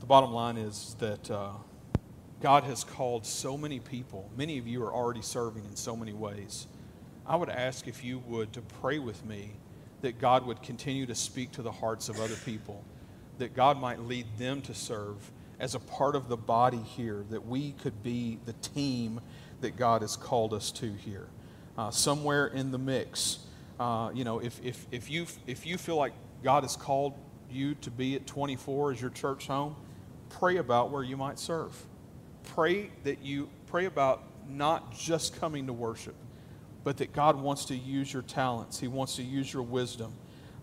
The 0.00 0.06
bottom 0.06 0.32
line 0.32 0.56
is 0.56 0.94
that 1.00 1.28
uh, 1.28 1.50
God 2.40 2.62
has 2.64 2.84
called 2.84 3.26
so 3.26 3.58
many 3.58 3.80
people. 3.80 4.30
Many 4.36 4.58
of 4.58 4.68
you 4.68 4.84
are 4.84 4.94
already 4.94 5.22
serving 5.22 5.64
in 5.64 5.74
so 5.74 5.96
many 5.96 6.12
ways. 6.12 6.68
I 7.26 7.34
would 7.34 7.50
ask 7.50 7.88
if 7.88 8.04
you 8.04 8.20
would 8.28 8.52
to 8.52 8.60
pray 8.60 9.00
with 9.00 9.24
me 9.24 9.50
that 10.02 10.20
God 10.20 10.46
would 10.46 10.62
continue 10.62 11.06
to 11.06 11.14
speak 11.16 11.50
to 11.52 11.62
the 11.62 11.72
hearts 11.72 12.08
of 12.08 12.20
other 12.20 12.36
people, 12.44 12.84
that 13.38 13.56
God 13.56 13.80
might 13.80 13.98
lead 13.98 14.26
them 14.38 14.62
to 14.62 14.74
serve 14.74 15.16
as 15.60 15.74
a 15.74 15.80
part 15.80 16.14
of 16.14 16.28
the 16.28 16.36
body 16.36 16.78
here, 16.96 17.24
that 17.30 17.46
we 17.46 17.72
could 17.72 18.02
be 18.02 18.38
the 18.46 18.52
team 18.54 19.20
that 19.60 19.76
God 19.76 20.02
has 20.02 20.16
called 20.16 20.54
us 20.54 20.70
to 20.72 20.92
here. 20.92 21.28
Uh, 21.76 21.90
somewhere 21.90 22.46
in 22.46 22.70
the 22.70 22.78
mix, 22.78 23.40
uh, 23.78 24.10
you 24.14 24.24
know, 24.24 24.40
if, 24.40 24.60
if, 24.64 24.86
if, 24.90 25.10
you, 25.10 25.26
if 25.46 25.66
you 25.66 25.76
feel 25.76 25.96
like 25.96 26.12
God 26.42 26.62
has 26.64 26.76
called 26.76 27.14
you 27.50 27.74
to 27.76 27.90
be 27.90 28.14
at 28.14 28.26
24 28.26 28.92
as 28.92 29.00
your 29.00 29.10
church 29.10 29.46
home, 29.46 29.76
pray 30.30 30.56
about 30.56 30.90
where 30.90 31.02
you 31.02 31.16
might 31.16 31.38
serve. 31.38 31.74
Pray 32.54 32.90
that 33.04 33.22
you 33.22 33.48
pray 33.66 33.84
about 33.84 34.22
not 34.48 34.96
just 34.96 35.38
coming 35.38 35.66
to 35.66 35.72
worship, 35.72 36.14
but 36.84 36.96
that 36.98 37.12
God 37.12 37.36
wants 37.40 37.66
to 37.66 37.76
use 37.76 38.12
your 38.12 38.22
talents. 38.22 38.78
He 38.78 38.88
wants 38.88 39.16
to 39.16 39.22
use 39.22 39.52
your 39.52 39.62
wisdom 39.62 40.12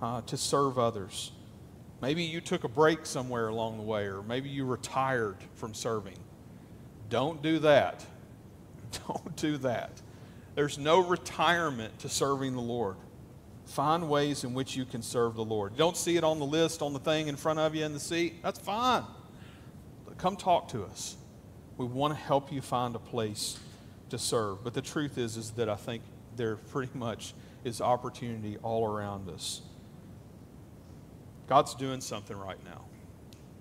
uh, 0.01 0.21
to 0.21 0.37
serve 0.37 0.79
others. 0.79 1.31
Maybe 2.01 2.23
you 2.23 2.41
took 2.41 2.63
a 2.63 2.67
break 2.67 3.05
somewhere 3.05 3.47
along 3.47 3.77
the 3.77 3.83
way, 3.83 4.05
or 4.05 4.21
maybe 4.21 4.49
you 4.49 4.65
retired 4.65 5.37
from 5.55 5.73
serving. 5.73 6.17
Don't 7.09 7.41
do 7.41 7.59
that. 7.59 8.05
Don't 9.07 9.35
do 9.35 9.57
that. 9.57 10.01
There's 10.55 10.77
no 10.77 10.99
retirement 10.99 11.99
to 11.99 12.09
serving 12.09 12.53
the 12.53 12.61
Lord. 12.61 12.95
Find 13.65 14.09
ways 14.09 14.43
in 14.43 14.53
which 14.53 14.75
you 14.75 14.85
can 14.85 15.01
serve 15.01 15.35
the 15.35 15.43
Lord. 15.43 15.75
Don't 15.75 15.97
see 15.97 16.17
it 16.17 16.23
on 16.23 16.39
the 16.39 16.45
list, 16.45 16.81
on 16.81 16.93
the 16.93 16.99
thing 16.99 17.27
in 17.27 17.35
front 17.35 17.59
of 17.59 17.75
you 17.75 17.83
in 17.83 17.93
the 17.93 17.99
seat. 17.99 18.41
That's 18.43 18.59
fine. 18.59 19.03
But 20.05 20.17
come 20.17 20.35
talk 20.35 20.69
to 20.69 20.83
us. 20.83 21.15
We 21.77 21.85
want 21.85 22.13
to 22.13 22.19
help 22.19 22.51
you 22.53 22.61
find 22.61 22.95
a 22.95 22.99
place 22.99 23.59
to 24.09 24.17
serve. 24.17 24.63
But 24.63 24.73
the 24.73 24.81
truth 24.81 25.17
is, 25.17 25.35
is 25.35 25.51
that 25.51 25.67
I 25.67 25.75
think 25.75 26.03
there 26.35 26.55
pretty 26.55 26.97
much 26.97 27.33
is 27.63 27.81
opportunity 27.81 28.57
all 28.61 28.85
around 28.87 29.29
us. 29.29 29.61
God's 31.47 31.75
doing 31.75 32.01
something 32.01 32.37
right 32.37 32.63
now. 32.65 32.81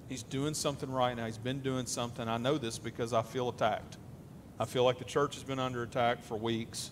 He's 0.08 0.22
doing 0.22 0.54
something 0.54 0.90
right 0.90 1.16
now. 1.16 1.26
He's 1.26 1.38
been 1.38 1.60
doing 1.60 1.86
something. 1.86 2.28
I 2.28 2.36
know 2.36 2.58
this 2.58 2.78
because 2.78 3.12
I 3.12 3.22
feel 3.22 3.48
attacked. 3.48 3.96
I 4.58 4.64
feel 4.64 4.84
like 4.84 4.98
the 4.98 5.04
church 5.04 5.34
has 5.34 5.42
been 5.42 5.58
under 5.58 5.82
attack 5.82 6.22
for 6.22 6.36
weeks. 6.36 6.90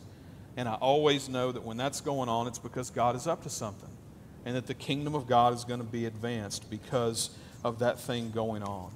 And 0.56 0.68
I 0.68 0.74
always 0.74 1.28
know 1.28 1.52
that 1.52 1.62
when 1.62 1.76
that's 1.76 2.00
going 2.00 2.28
on, 2.28 2.46
it's 2.46 2.58
because 2.58 2.90
God 2.90 3.16
is 3.16 3.26
up 3.26 3.42
to 3.44 3.50
something. 3.50 3.88
And 4.44 4.56
that 4.56 4.66
the 4.66 4.74
kingdom 4.74 5.14
of 5.14 5.26
God 5.26 5.54
is 5.54 5.64
going 5.64 5.80
to 5.80 5.86
be 5.86 6.06
advanced 6.06 6.68
because 6.68 7.30
of 7.64 7.78
that 7.78 8.00
thing 8.00 8.30
going 8.30 8.62
on. 8.62 8.90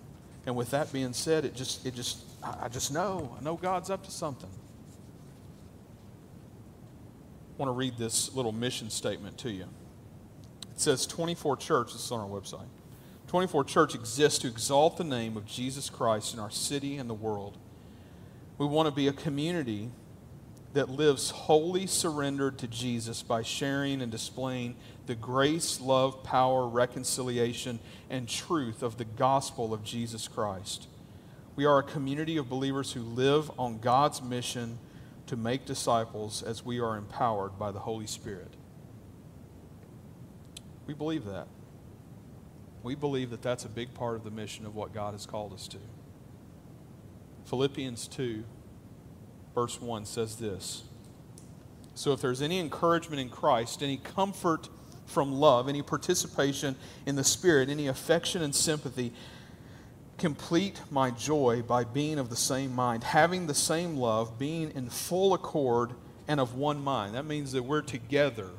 And 0.45 0.57
with 0.57 0.71
that 0.71 0.93
being 0.93 1.13
said, 1.13 1.45
it 1.45 1.55
just, 1.55 1.87
it 1.87 1.95
just, 1.95 2.25
I 2.43 2.69
just 2.69 2.93
know. 2.93 3.37
I 3.39 3.43
know 3.43 3.57
God's 3.57 3.91
up 3.91 4.05
to 4.05 4.11
something. 4.11 4.51
I 7.55 7.63
want 7.63 7.69
to 7.69 7.75
read 7.75 7.97
this 7.97 8.35
little 8.35 8.53
mission 8.53 8.91
statement 8.91 9.39
to 9.39 9.51
you. 9.51 9.67
It 10.77 10.81
says 10.81 11.07
24 11.07 11.57
Church, 11.57 11.95
this 11.95 12.05
is 12.05 12.13
on 12.13 12.21
our 12.21 12.29
website. 12.29 12.69
24 13.29 13.65
Church 13.65 13.95
exists 13.95 14.39
to 14.41 14.47
exalt 14.47 14.99
the 14.99 15.05
name 15.05 15.37
of 15.37 15.47
Jesus 15.47 15.89
Christ 15.89 16.35
in 16.35 16.39
our 16.39 16.51
city 16.51 16.99
and 16.99 17.09
the 17.09 17.15
world. 17.15 17.57
We 18.59 18.67
want 18.67 18.87
to 18.87 18.95
be 18.95 19.09
a 19.09 19.13
community 19.13 19.91
that 20.75 20.91
lives 20.91 21.31
wholly 21.31 21.87
surrendered 21.87 22.59
to 22.59 22.67
Jesus 22.67 23.23
by 23.23 23.43
sharing 23.43 24.03
and 24.03 24.13
displaying 24.13 24.77
the 25.07 25.15
grace, 25.15 25.81
love, 25.81 26.23
power, 26.23 26.69
reconciliation, 26.69 27.79
and 28.11 28.29
truth 28.29 28.83
of 28.83 28.99
the 28.99 29.07
gospel 29.07 29.73
of 29.73 29.83
Jesus 29.83 30.29
Christ. 30.29 30.89
We 31.57 31.65
are 31.65 31.79
a 31.79 31.83
community 31.83 32.37
of 32.37 32.51
believers 32.51 32.93
who 32.93 33.01
live 33.01 33.51
on 33.59 33.79
God's 33.79 34.21
mission 34.21 34.79
to 35.27 35.37
make 35.37 35.65
disciples 35.65 36.43
as 36.43 36.67
we 36.67 36.81
are 36.81 36.99
empowered 36.99 37.59
by 37.59 37.73
the 37.73 37.79
Holy 37.79 38.07
Spirit. 38.07 38.56
We 40.87 40.95
believe 40.95 41.25
that. 41.25 41.49
We 42.83 42.95
believe 42.95 43.31
that 43.31 43.43
that's 43.43 43.65
a 43.65 43.69
big 43.69 43.95
part 43.95 44.15
of 44.15 44.25
the 44.25 44.31
mission 44.31 44.65
of 44.65 44.75
what 44.77 44.95
God 44.95 45.13
has 45.13 45.27
called 45.27 45.53
us 45.53 45.67
to. 45.69 45.79
Philippians 47.47 48.09
2, 48.09 48.45
verse 49.55 49.81
1 49.81 50.05
says 50.05 50.37
this 50.37 50.85
So 51.95 52.13
if 52.13 52.21
there's 52.21 52.43
any 52.43 52.61
encouragement 52.61 53.21
in 53.21 53.29
Christ, 53.29 53.83
any 53.83 53.97
comfort 53.97 54.69
from 55.07 55.33
love, 55.33 55.69
any 55.69 55.83
participation 55.83 56.77
in 57.07 57.17
the 57.17 57.25
Spirit, 57.25 57.69
any 57.69 57.89
affection 57.89 58.43
and 58.43 58.55
sympathy, 58.55 59.13
complete 60.19 60.81
my 60.91 61.11
joy 61.11 61.63
by 61.63 61.85
being 61.85 62.19
of 62.19 62.31
the 62.31 62.37
same 62.37 62.73
mind, 62.73 63.05
having 63.05 63.47
the 63.47 63.55
same 63.55 63.97
love, 63.97 64.39
being 64.39 64.71
in 64.73 64.89
full 64.89 65.35
accord 65.35 65.93
and 66.29 66.41
of 66.41 66.55
one 66.55 66.81
mind. 66.81 67.15
That 67.15 67.25
means 67.25 67.53
that 67.53 67.63
we're 67.63 67.83
together 67.83 68.51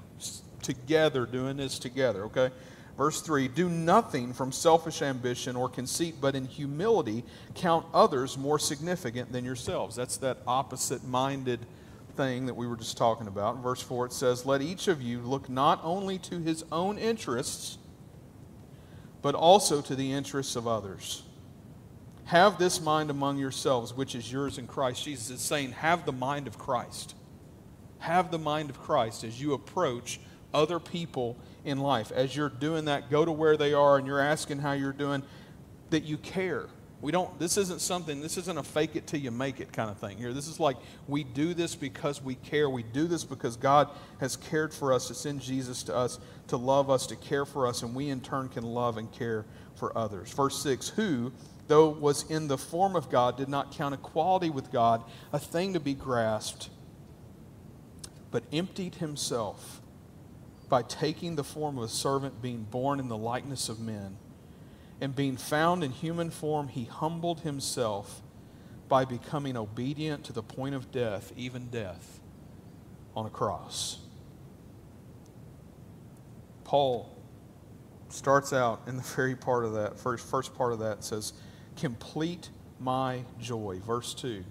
together, 0.68 1.26
doing 1.26 1.58
this 1.58 1.80
together, 1.80 2.26
okay? 2.26 2.52
Verse 2.98 3.22
3 3.22 3.48
Do 3.48 3.70
nothing 3.70 4.34
from 4.34 4.52
selfish 4.52 5.02
ambition 5.02 5.56
or 5.56 5.70
conceit, 5.70 6.16
but 6.20 6.36
in 6.36 6.46
humility 6.46 7.24
count 7.56 7.86
others 7.94 8.38
more 8.38 8.60
significant 8.60 9.32
than 9.32 9.46
yourselves. 9.46 9.96
That's 9.96 10.18
that 10.18 10.40
opposite 10.46 11.04
minded 11.04 11.66
thing 12.16 12.48
that 12.48 12.56
we 12.56 12.68
were 12.68 12.76
just 12.76 12.98
talking 12.98 13.28
about. 13.28 13.56
In 13.56 13.62
verse 13.62 13.82
4, 13.82 14.08
it 14.08 14.14
says, 14.14 14.46
Let 14.46 14.62
each 14.62 14.88
of 14.88 15.02
you 15.02 15.22
look 15.22 15.48
not 15.48 15.80
only 15.84 16.18
to 16.20 16.40
his 16.40 16.66
own 16.72 16.98
interests, 16.98 17.78
but 19.22 19.36
also 19.36 19.82
to 19.82 19.96
the 19.96 20.12
interests 20.12 20.56
of 20.56 20.68
others. 20.68 21.24
Have 22.26 22.58
this 22.58 22.82
mind 22.82 23.10
among 23.10 23.38
yourselves, 23.38 23.94
which 23.94 24.14
is 24.14 24.30
yours 24.30 24.58
in 24.58 24.68
Christ 24.68 25.06
Jesus. 25.06 25.30
It's 25.30 25.42
saying, 25.44 25.72
Have 25.72 26.06
the 26.06 26.12
mind 26.12 26.48
of 26.48 26.58
Christ. 26.58 27.16
Have 28.00 28.32
the 28.32 28.38
mind 28.38 28.70
of 28.70 28.82
Christ 28.82 29.24
as 29.24 29.40
you 29.40 29.54
approach 29.54 30.20
other 30.54 30.80
people 30.80 31.38
in 31.66 31.80
life. 31.80 32.12
As 32.12 32.36
you're 32.36 32.50
doing 32.50 32.86
that, 32.86 33.10
go 33.10 33.26
to 33.26 33.32
where 33.32 33.58
they 33.58 33.74
are 33.74 33.98
and 33.98 34.08
you're 34.08 34.22
asking 34.22 34.60
how 34.60 34.72
you're 34.74 34.94
doing, 34.94 35.24
that 35.90 36.04
you 36.04 36.18
care. 36.18 36.68
We 37.00 37.12
don't, 37.12 37.38
this 37.38 37.58
isn't 37.58 37.82
something, 37.82 38.22
this 38.22 38.38
isn't 38.38 38.58
a 38.58 38.64
fake 38.64 38.96
it 38.96 39.06
till 39.06 39.20
you 39.20 39.30
make 39.30 39.60
it 39.60 39.72
kind 39.72 39.92
of 39.92 40.00
thing 40.00 40.18
here. 40.18 40.34
This 40.34 40.48
is 40.48 40.60
like 40.60 40.78
we 41.08 41.24
do 41.24 41.54
this 41.54 41.76
because 41.76 42.24
we 42.24 42.36
care. 42.36 42.70
We 42.70 42.82
do 42.82 43.06
this 43.06 43.24
because 43.24 43.56
God 43.56 43.90
has 44.20 44.36
cared 44.36 44.74
for 44.74 44.92
us 44.92 45.08
to 45.10 45.14
send 45.14 45.42
Jesus 45.42 45.84
to 45.84 45.96
us, 45.96 46.20
to 46.48 46.58
love 46.58 46.90
us, 46.90 47.06
to 47.08 47.16
care 47.16 47.46
for 47.46 47.68
us, 47.68 47.84
and 47.84 47.94
we 47.94 48.10
in 48.10 48.20
turn 48.20 48.50
can 48.50 48.64
love 48.64 48.98
and 48.98 49.12
care 49.12 49.46
for 49.76 49.96
others. 49.96 50.32
Verse 50.32 50.60
6 50.64 50.90
Who, 50.90 51.32
though 51.68 51.90
was 51.90 52.28
in 52.32 52.48
the 52.48 52.58
form 52.58 52.96
of 52.96 53.12
God, 53.12 53.38
did 53.38 53.50
not 53.50 53.72
count 53.74 53.94
equality 53.94 54.50
with 54.50 54.72
God 54.72 55.04
a 55.32 55.38
thing 55.38 55.74
to 55.74 55.80
be 55.80 55.94
grasped, 55.94 56.70
but 58.32 58.44
emptied 58.52 58.96
himself 58.96 59.77
by 60.70 60.84
taking 60.84 61.36
the 61.36 61.44
form 61.44 61.78
of 61.78 61.86
a 61.86 61.90
servant, 61.90 62.42
being 62.42 62.64
born 62.64 63.00
in 63.00 63.08
the 63.08 63.18
likeness 63.18 63.70
of 63.70 63.80
men. 63.80 64.18
And 65.00 65.16
being 65.16 65.38
found 65.38 65.84
in 65.84 65.92
human 65.92 66.30
form, 66.30 66.68
he 66.68 66.86
humbled 66.86 67.42
himself 67.42 68.22
by 68.90 69.06
becoming 69.06 69.56
obedient 69.56 70.24
to 70.26 70.34
the 70.34 70.44
point 70.44 70.76
of 70.76 70.92
death, 70.92 71.32
even 71.36 71.68
death 71.68 72.20
on 73.16 73.26
a 73.26 73.30
cross. 73.30 74.00
Paul 76.64 77.18
starts 78.10 78.54
out 78.54 78.82
in 78.88 78.98
the 78.98 79.04
very 79.04 79.36
part 79.36 79.66
of 79.66 79.74
that, 79.74 80.00
first, 80.00 80.26
first 80.28 80.56
part 80.56 80.74
of 80.74 80.80
that 80.80 81.04
says, 81.04 81.34
Complete 81.76 82.50
my 82.80 83.24
joy. 83.40 83.80
Verse 83.86 84.14
2 84.14 84.44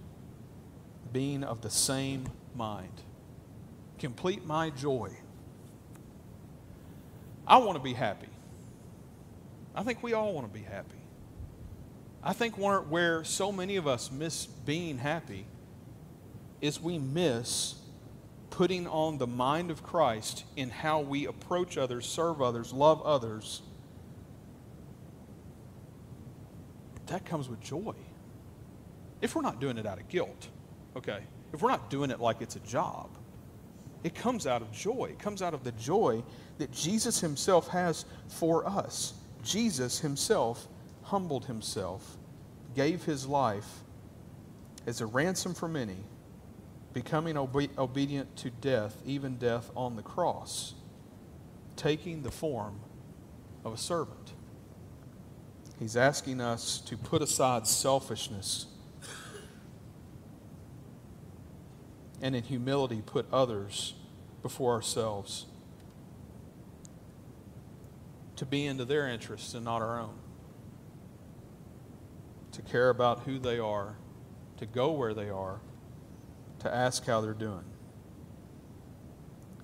Being 1.12 1.45
of 1.45 1.61
the 1.61 1.71
same 1.71 2.29
mind. 2.55 3.03
Complete 3.99 4.47
my 4.47 4.71
joy. 4.71 5.11
I 7.47 7.59
want 7.59 7.77
to 7.77 7.83
be 7.83 7.93
happy. 7.93 8.29
I 9.75 9.83
think 9.83 10.03
we 10.03 10.13
all 10.15 10.33
want 10.33 10.47
to 10.47 10.53
be 10.53 10.65
happy. 10.65 10.97
I 12.23 12.33
think 12.33 12.57
where 12.59 13.23
so 13.25 13.53
many 13.53 13.77
of 13.77 13.87
us 13.87 14.11
miss 14.11 14.47
being 14.47 14.99
happy 14.99 15.47
is 16.61 16.81
we 16.81 16.99
miss 16.99 17.77
putting 18.51 18.87
on 18.87 19.19
the 19.19 19.27
mind 19.27 19.71
of 19.71 19.83
Christ 19.83 20.45
in 20.57 20.71
how 20.71 21.01
we 21.01 21.27
approach 21.27 21.77
others, 21.77 22.07
serve 22.07 22.41
others, 22.41 22.73
love 22.73 23.03
others. 23.03 23.63
That 27.07 27.25
comes 27.25 27.49
with 27.49 27.61
joy. 27.61 27.95
If 29.21 29.37
we're 29.37 29.43
not 29.43 29.61
doing 29.61 29.79
it 29.79 29.87
out 29.87 30.01
of 30.01 30.09
guilt, 30.09 30.49
okay? 30.97 31.21
If 31.53 31.63
we're 31.63 31.71
not 31.71 31.91
doing 31.91 32.11
it 32.11 32.19
like 32.19 32.41
it's 32.41 32.57
a 32.57 32.61
job, 32.61 33.11
it 34.07 34.15
comes 34.15 34.47
out 34.47 34.63
of 34.63 34.71
joy. 34.71 35.09
It 35.11 35.19
comes 35.19 35.43
out 35.43 35.53
of 35.53 35.65
the 35.65 35.73
joy 35.73 36.23
that 36.59 36.71
Jesus 36.71 37.19
Himself 37.19 37.67
has 37.67 38.05
for 38.29 38.65
us. 38.65 39.15
Jesus 39.43 39.99
Himself 39.99 40.69
humbled 41.03 41.47
Himself, 41.47 42.17
gave 42.77 43.03
His 43.03 43.27
life 43.27 43.81
as 44.87 45.01
a 45.01 45.07
ransom 45.07 45.55
for 45.55 45.67
many, 45.67 45.97
becoming 46.93 47.37
obe- 47.37 47.77
obedient 47.77 48.37
to 48.37 48.51
death, 48.51 48.97
even 49.05 49.39
death 49.39 49.73
on 49.75 49.97
the 49.97 50.03
cross, 50.03 50.75
taking 51.75 52.23
the 52.23 52.31
form 52.31 52.79
of 53.65 53.73
a 53.73 53.77
servant. 53.77 54.35
He's 55.81 55.97
asking 55.97 56.41
us 56.41 56.79
to 56.83 56.97
put 56.97 57.23
aside 57.23 57.67
selfishness 57.67 58.67
and 62.21 62.35
in 62.35 62.43
humility 62.43 63.03
put 63.05 63.27
others 63.33 63.95
before 64.43 64.73
ourselves, 64.73 65.47
to 68.37 68.47
be 68.47 68.67
into 68.67 68.85
their 68.85 69.09
interests 69.09 69.55
and 69.55 69.64
not 69.64 69.83
our 69.83 69.99
own, 69.99 70.19
to 72.53 72.62
care 72.62 72.91
about 72.91 73.21
who 73.21 73.39
they 73.39 73.59
are, 73.59 73.97
to 74.57 74.67
go 74.67 74.93
where 74.93 75.14
they 75.14 75.29
are, 75.29 75.61
to 76.59 76.73
ask 76.75 77.05
how 77.07 77.21
they're 77.21 77.35
doing. 77.35 77.64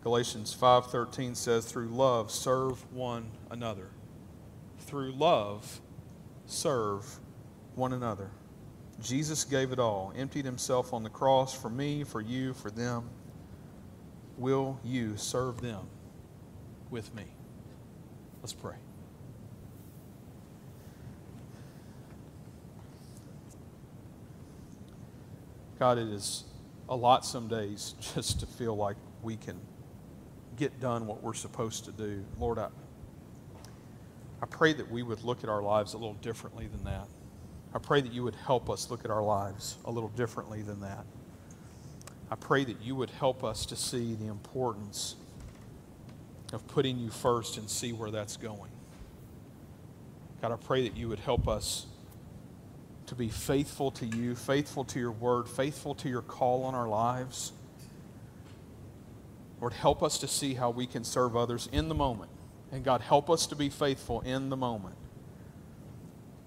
Galatians 0.03 0.53
5:13 0.55 1.37
says 1.37 1.65
through 1.65 1.87
love 1.87 2.31
serve 2.31 2.91
one 2.93 3.31
another. 3.51 3.91
Through 4.81 5.13
love 5.13 5.81
serve 6.45 7.21
one 7.77 7.93
another. 7.93 8.31
Jesus 9.03 9.45
gave 9.45 9.73
it 9.73 9.79
all, 9.79 10.13
emptied 10.17 10.45
himself 10.45 10.93
on 10.93 11.03
the 11.03 11.11
cross 11.11 11.53
for 11.53 11.69
me, 11.69 12.05
for 12.05 12.21
you, 12.21 12.55
for 12.55 12.71
them. 12.71 13.11
Will 14.39 14.79
you 14.85 15.17
serve 15.17 15.61
them 15.61 15.87
with 16.91 17.13
me? 17.15 17.25
Let's 18.41 18.53
pray. 18.53 18.77
God, 25.79 25.99
it 25.99 26.07
is 26.07 26.45
a 26.89 26.95
lot 26.95 27.25
some 27.25 27.49
days 27.49 27.95
just 28.15 28.39
to 28.41 28.47
feel 28.47 28.77
like 28.77 28.97
we 29.23 29.37
can 29.37 29.61
get 30.57 30.79
done 30.81 31.07
what 31.07 31.23
we're 31.23 31.35
supposed 31.35 31.85
to 31.87 31.93
do. 31.93 32.25
Lord, 32.39 32.59
I, 32.59 32.69
I 34.41 34.47
pray 34.47 34.73
that 34.75 34.89
we 34.91 35.03
would 35.03 35.25
look 35.25 35.43
at 35.43 35.51
our 35.51 35.63
lives 35.63 35.95
a 35.95 35.99
little 35.99 36.15
differently 36.15 36.69
than 36.69 36.85
that. 36.85 37.09
I 37.75 37.79
pray 37.79 38.01
that 38.01 38.13
you 38.13 38.23
would 38.23 38.35
help 38.35 38.69
us 38.69 38.91
look 38.91 39.05
at 39.05 39.11
our 39.11 39.23
lives 39.23 39.77
a 39.85 39.91
little 39.91 40.11
differently 40.11 40.63
than 40.63 40.81
that. 40.81 41.05
I 42.31 42.35
pray 42.35 42.65
that 42.65 42.83
you 42.83 42.95
would 42.97 43.11
help 43.11 43.45
us 43.45 43.67
to 43.67 43.77
see 43.77 44.15
the 44.15 44.27
importance 44.27 45.17
of 46.53 46.67
putting 46.69 46.99
you 46.99 47.09
first 47.09 47.57
and 47.57 47.69
see 47.69 47.93
where 47.93 48.11
that's 48.11 48.37
going. 48.37 48.71
God, 50.43 50.53
I 50.53 50.57
pray 50.57 50.87
that 50.89 50.97
you 50.97 51.09
would 51.09 51.21
help 51.21 51.49
us 51.49 51.87
to 53.07 53.15
be 53.15 53.29
faithful 53.29 53.91
to 53.93 54.07
you, 54.07 54.35
faithful 54.35 54.85
to 54.85 54.99
your 54.99 55.13
word, 55.13 55.49
faithful 55.49 55.95
to 55.97 56.09
your 56.09 56.23
call 56.23 56.65
on 56.65 56.75
our 56.75 56.89
lives. 56.89 57.53
Lord, 59.61 59.73
help 59.73 60.03
us 60.03 60.19
to 60.19 60.29
see 60.29 60.55
how 60.55 60.71
we 60.71 60.87
can 60.87 61.05
serve 61.05 61.37
others 61.37 61.69
in 61.73 61.89
the 61.89 61.95
moment. 61.95 62.31
And 62.71 62.85
God, 62.85 63.01
help 63.01 63.31
us 63.31 63.47
to 63.49 63.57
be 63.57 63.69
faithful 63.69 64.21
in 64.23 64.49
the 64.49 64.57
moment 64.57 64.97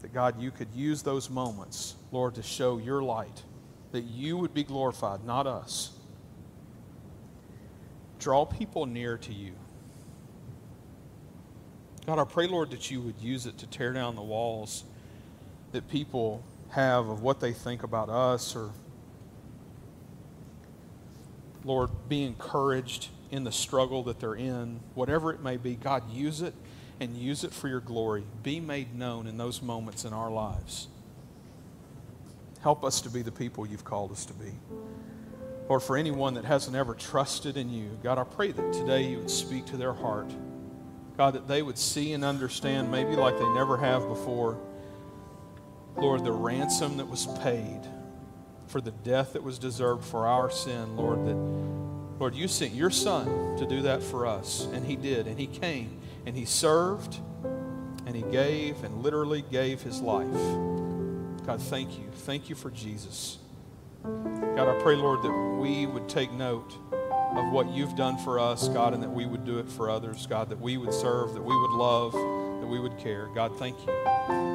that 0.06 0.14
God, 0.14 0.40
you 0.40 0.52
could 0.52 0.68
use 0.76 1.02
those 1.02 1.32
moments, 1.32 1.96
Lord, 2.12 2.36
to 2.36 2.44
show 2.44 2.78
your 2.78 3.02
light, 3.02 3.42
that 3.92 4.04
you 4.04 4.38
would 4.38 4.54
be 4.54 4.64
glorified, 4.64 5.26
not 5.26 5.48
us. 5.48 5.94
Draw 8.20 8.46
people 8.46 8.86
near 8.86 9.18
to 9.18 9.34
you. 9.34 9.54
God, 12.06 12.20
I 12.20 12.24
pray, 12.24 12.46
Lord, 12.46 12.70
that 12.70 12.92
you 12.92 13.02
would 13.02 13.20
use 13.20 13.48
it 13.48 13.58
to 13.58 13.66
tear 13.66 13.94
down 13.94 14.16
the 14.16 14.22
walls 14.22 14.84
that 15.72 15.90
people 15.90 16.44
have 16.70 17.10
of 17.10 17.24
what 17.24 17.40
they 17.40 17.52
think 17.52 17.82
about 17.82 18.08
us 18.08 18.56
or, 18.56 18.70
Lord, 21.64 21.90
be 22.08 22.24
encouraged 22.26 23.08
in 23.32 23.44
the 23.44 23.52
struggle 23.52 24.04
that 24.04 24.20
they're 24.20 24.36
in, 24.36 24.82
whatever 24.94 25.34
it 25.34 25.42
may 25.42 25.58
be. 25.58 25.74
God, 25.74 26.08
use 26.12 26.44
it 26.44 26.54
and 27.00 27.18
use 27.18 27.44
it 27.44 27.54
for 27.54 27.68
your 27.68 27.80
glory. 27.80 28.24
Be 28.44 28.60
made 28.60 28.96
known 28.96 29.28
in 29.28 29.38
those 29.38 29.62
moments 29.62 30.06
in 30.06 30.14
our 30.14 30.32
lives. 30.32 30.88
Help 32.62 32.84
us 32.84 33.02
to 33.02 33.10
be 33.10 33.22
the 33.22 33.32
people 33.32 33.66
you've 33.66 33.86
called 33.86 34.12
us 34.12 34.26
to 34.26 34.34
be. 34.34 34.52
Lord, 35.68 35.84
for 35.84 35.98
anyone 35.98 36.36
that 36.36 36.46
hasn't 36.46 36.76
ever 36.76 36.94
trusted 36.94 37.58
in 37.58 37.70
you, 37.70 37.98
God, 38.04 38.18
I 38.18 38.24
pray 38.24 38.52
that 38.52 38.74
today 38.74 39.04
you 39.04 39.18
would 39.20 39.32
speak 39.32 39.66
to 39.68 39.78
their 39.78 39.94
heart. 39.94 40.32
God, 41.18 41.34
that 41.34 41.48
they 41.48 41.62
would 41.62 41.78
see 41.78 42.14
and 42.14 42.24
understand, 42.24 42.92
maybe 42.92 43.16
like 43.16 43.38
they 43.38 43.50
never 43.50 43.78
have 43.78 44.08
before, 44.08 44.58
Lord, 45.96 46.24
the 46.24 46.32
ransom 46.32 46.98
that 46.98 47.08
was 47.08 47.28
paid 47.42 47.82
for 48.68 48.82
the 48.82 48.92
death 48.92 49.34
that 49.34 49.44
was 49.44 49.58
deserved 49.58 50.04
for 50.04 50.28
our 50.28 50.52
sin, 50.52 50.98
Lord, 50.98 51.26
that, 51.26 51.36
Lord, 52.20 52.36
you 52.36 52.48
sent 52.48 52.74
your 52.74 52.90
Son 52.90 53.58
to 53.58 53.66
do 53.66 53.84
that 53.84 54.04
for 54.04 54.26
us, 54.26 54.68
and 54.74 54.86
He 54.86 54.96
did, 54.96 55.28
and 55.28 55.40
He 55.40 55.48
came, 55.48 56.00
and 56.26 56.36
he 56.36 56.46
served 56.46 57.20
and 58.06 58.16
he 58.16 58.24
gave 58.24 58.84
and 58.84 59.04
literally 59.04 59.44
gave 59.52 59.82
his 59.82 60.02
life. 60.02 60.34
God, 61.46 61.62
thank 61.62 61.98
you. 61.98 62.06
Thank 62.12 62.50
you 62.50 62.56
for 62.56 62.72
Jesus. 62.72 63.38
God, 64.04 64.68
I 64.68 64.80
pray, 64.82 64.96
Lord, 64.96 65.22
that 65.24 65.58
we 65.60 65.86
would 65.86 66.08
take 66.08 66.32
note 66.32 66.74
of 66.92 67.52
what 67.52 67.70
you've 67.70 67.96
done 67.96 68.18
for 68.18 68.40
us, 68.40 68.68
God, 68.70 68.94
and 68.94 69.04
that 69.04 69.10
we 69.10 69.26
would 69.26 69.46
do 69.46 69.60
it 69.60 69.70
for 69.70 69.90
others, 69.90 70.26
God, 70.26 70.50
that 70.50 70.60
we 70.60 70.78
would 70.78 70.94
serve, 70.94 71.34
that 71.34 71.44
we 71.44 71.56
would 71.56 71.72
love, 71.72 72.14
that 72.14 72.68
we 72.68 72.80
would 72.80 72.98
care. 72.98 73.28
God, 73.36 73.58
thank 73.60 73.78
you 73.80 73.94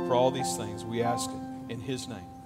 for 0.08 0.14
all 0.14 0.30
these 0.30 0.56
things. 0.56 0.84
We 0.84 1.02
ask 1.02 1.30
it 1.30 1.72
in 1.72 1.80
his 1.80 2.08
name. 2.08 2.39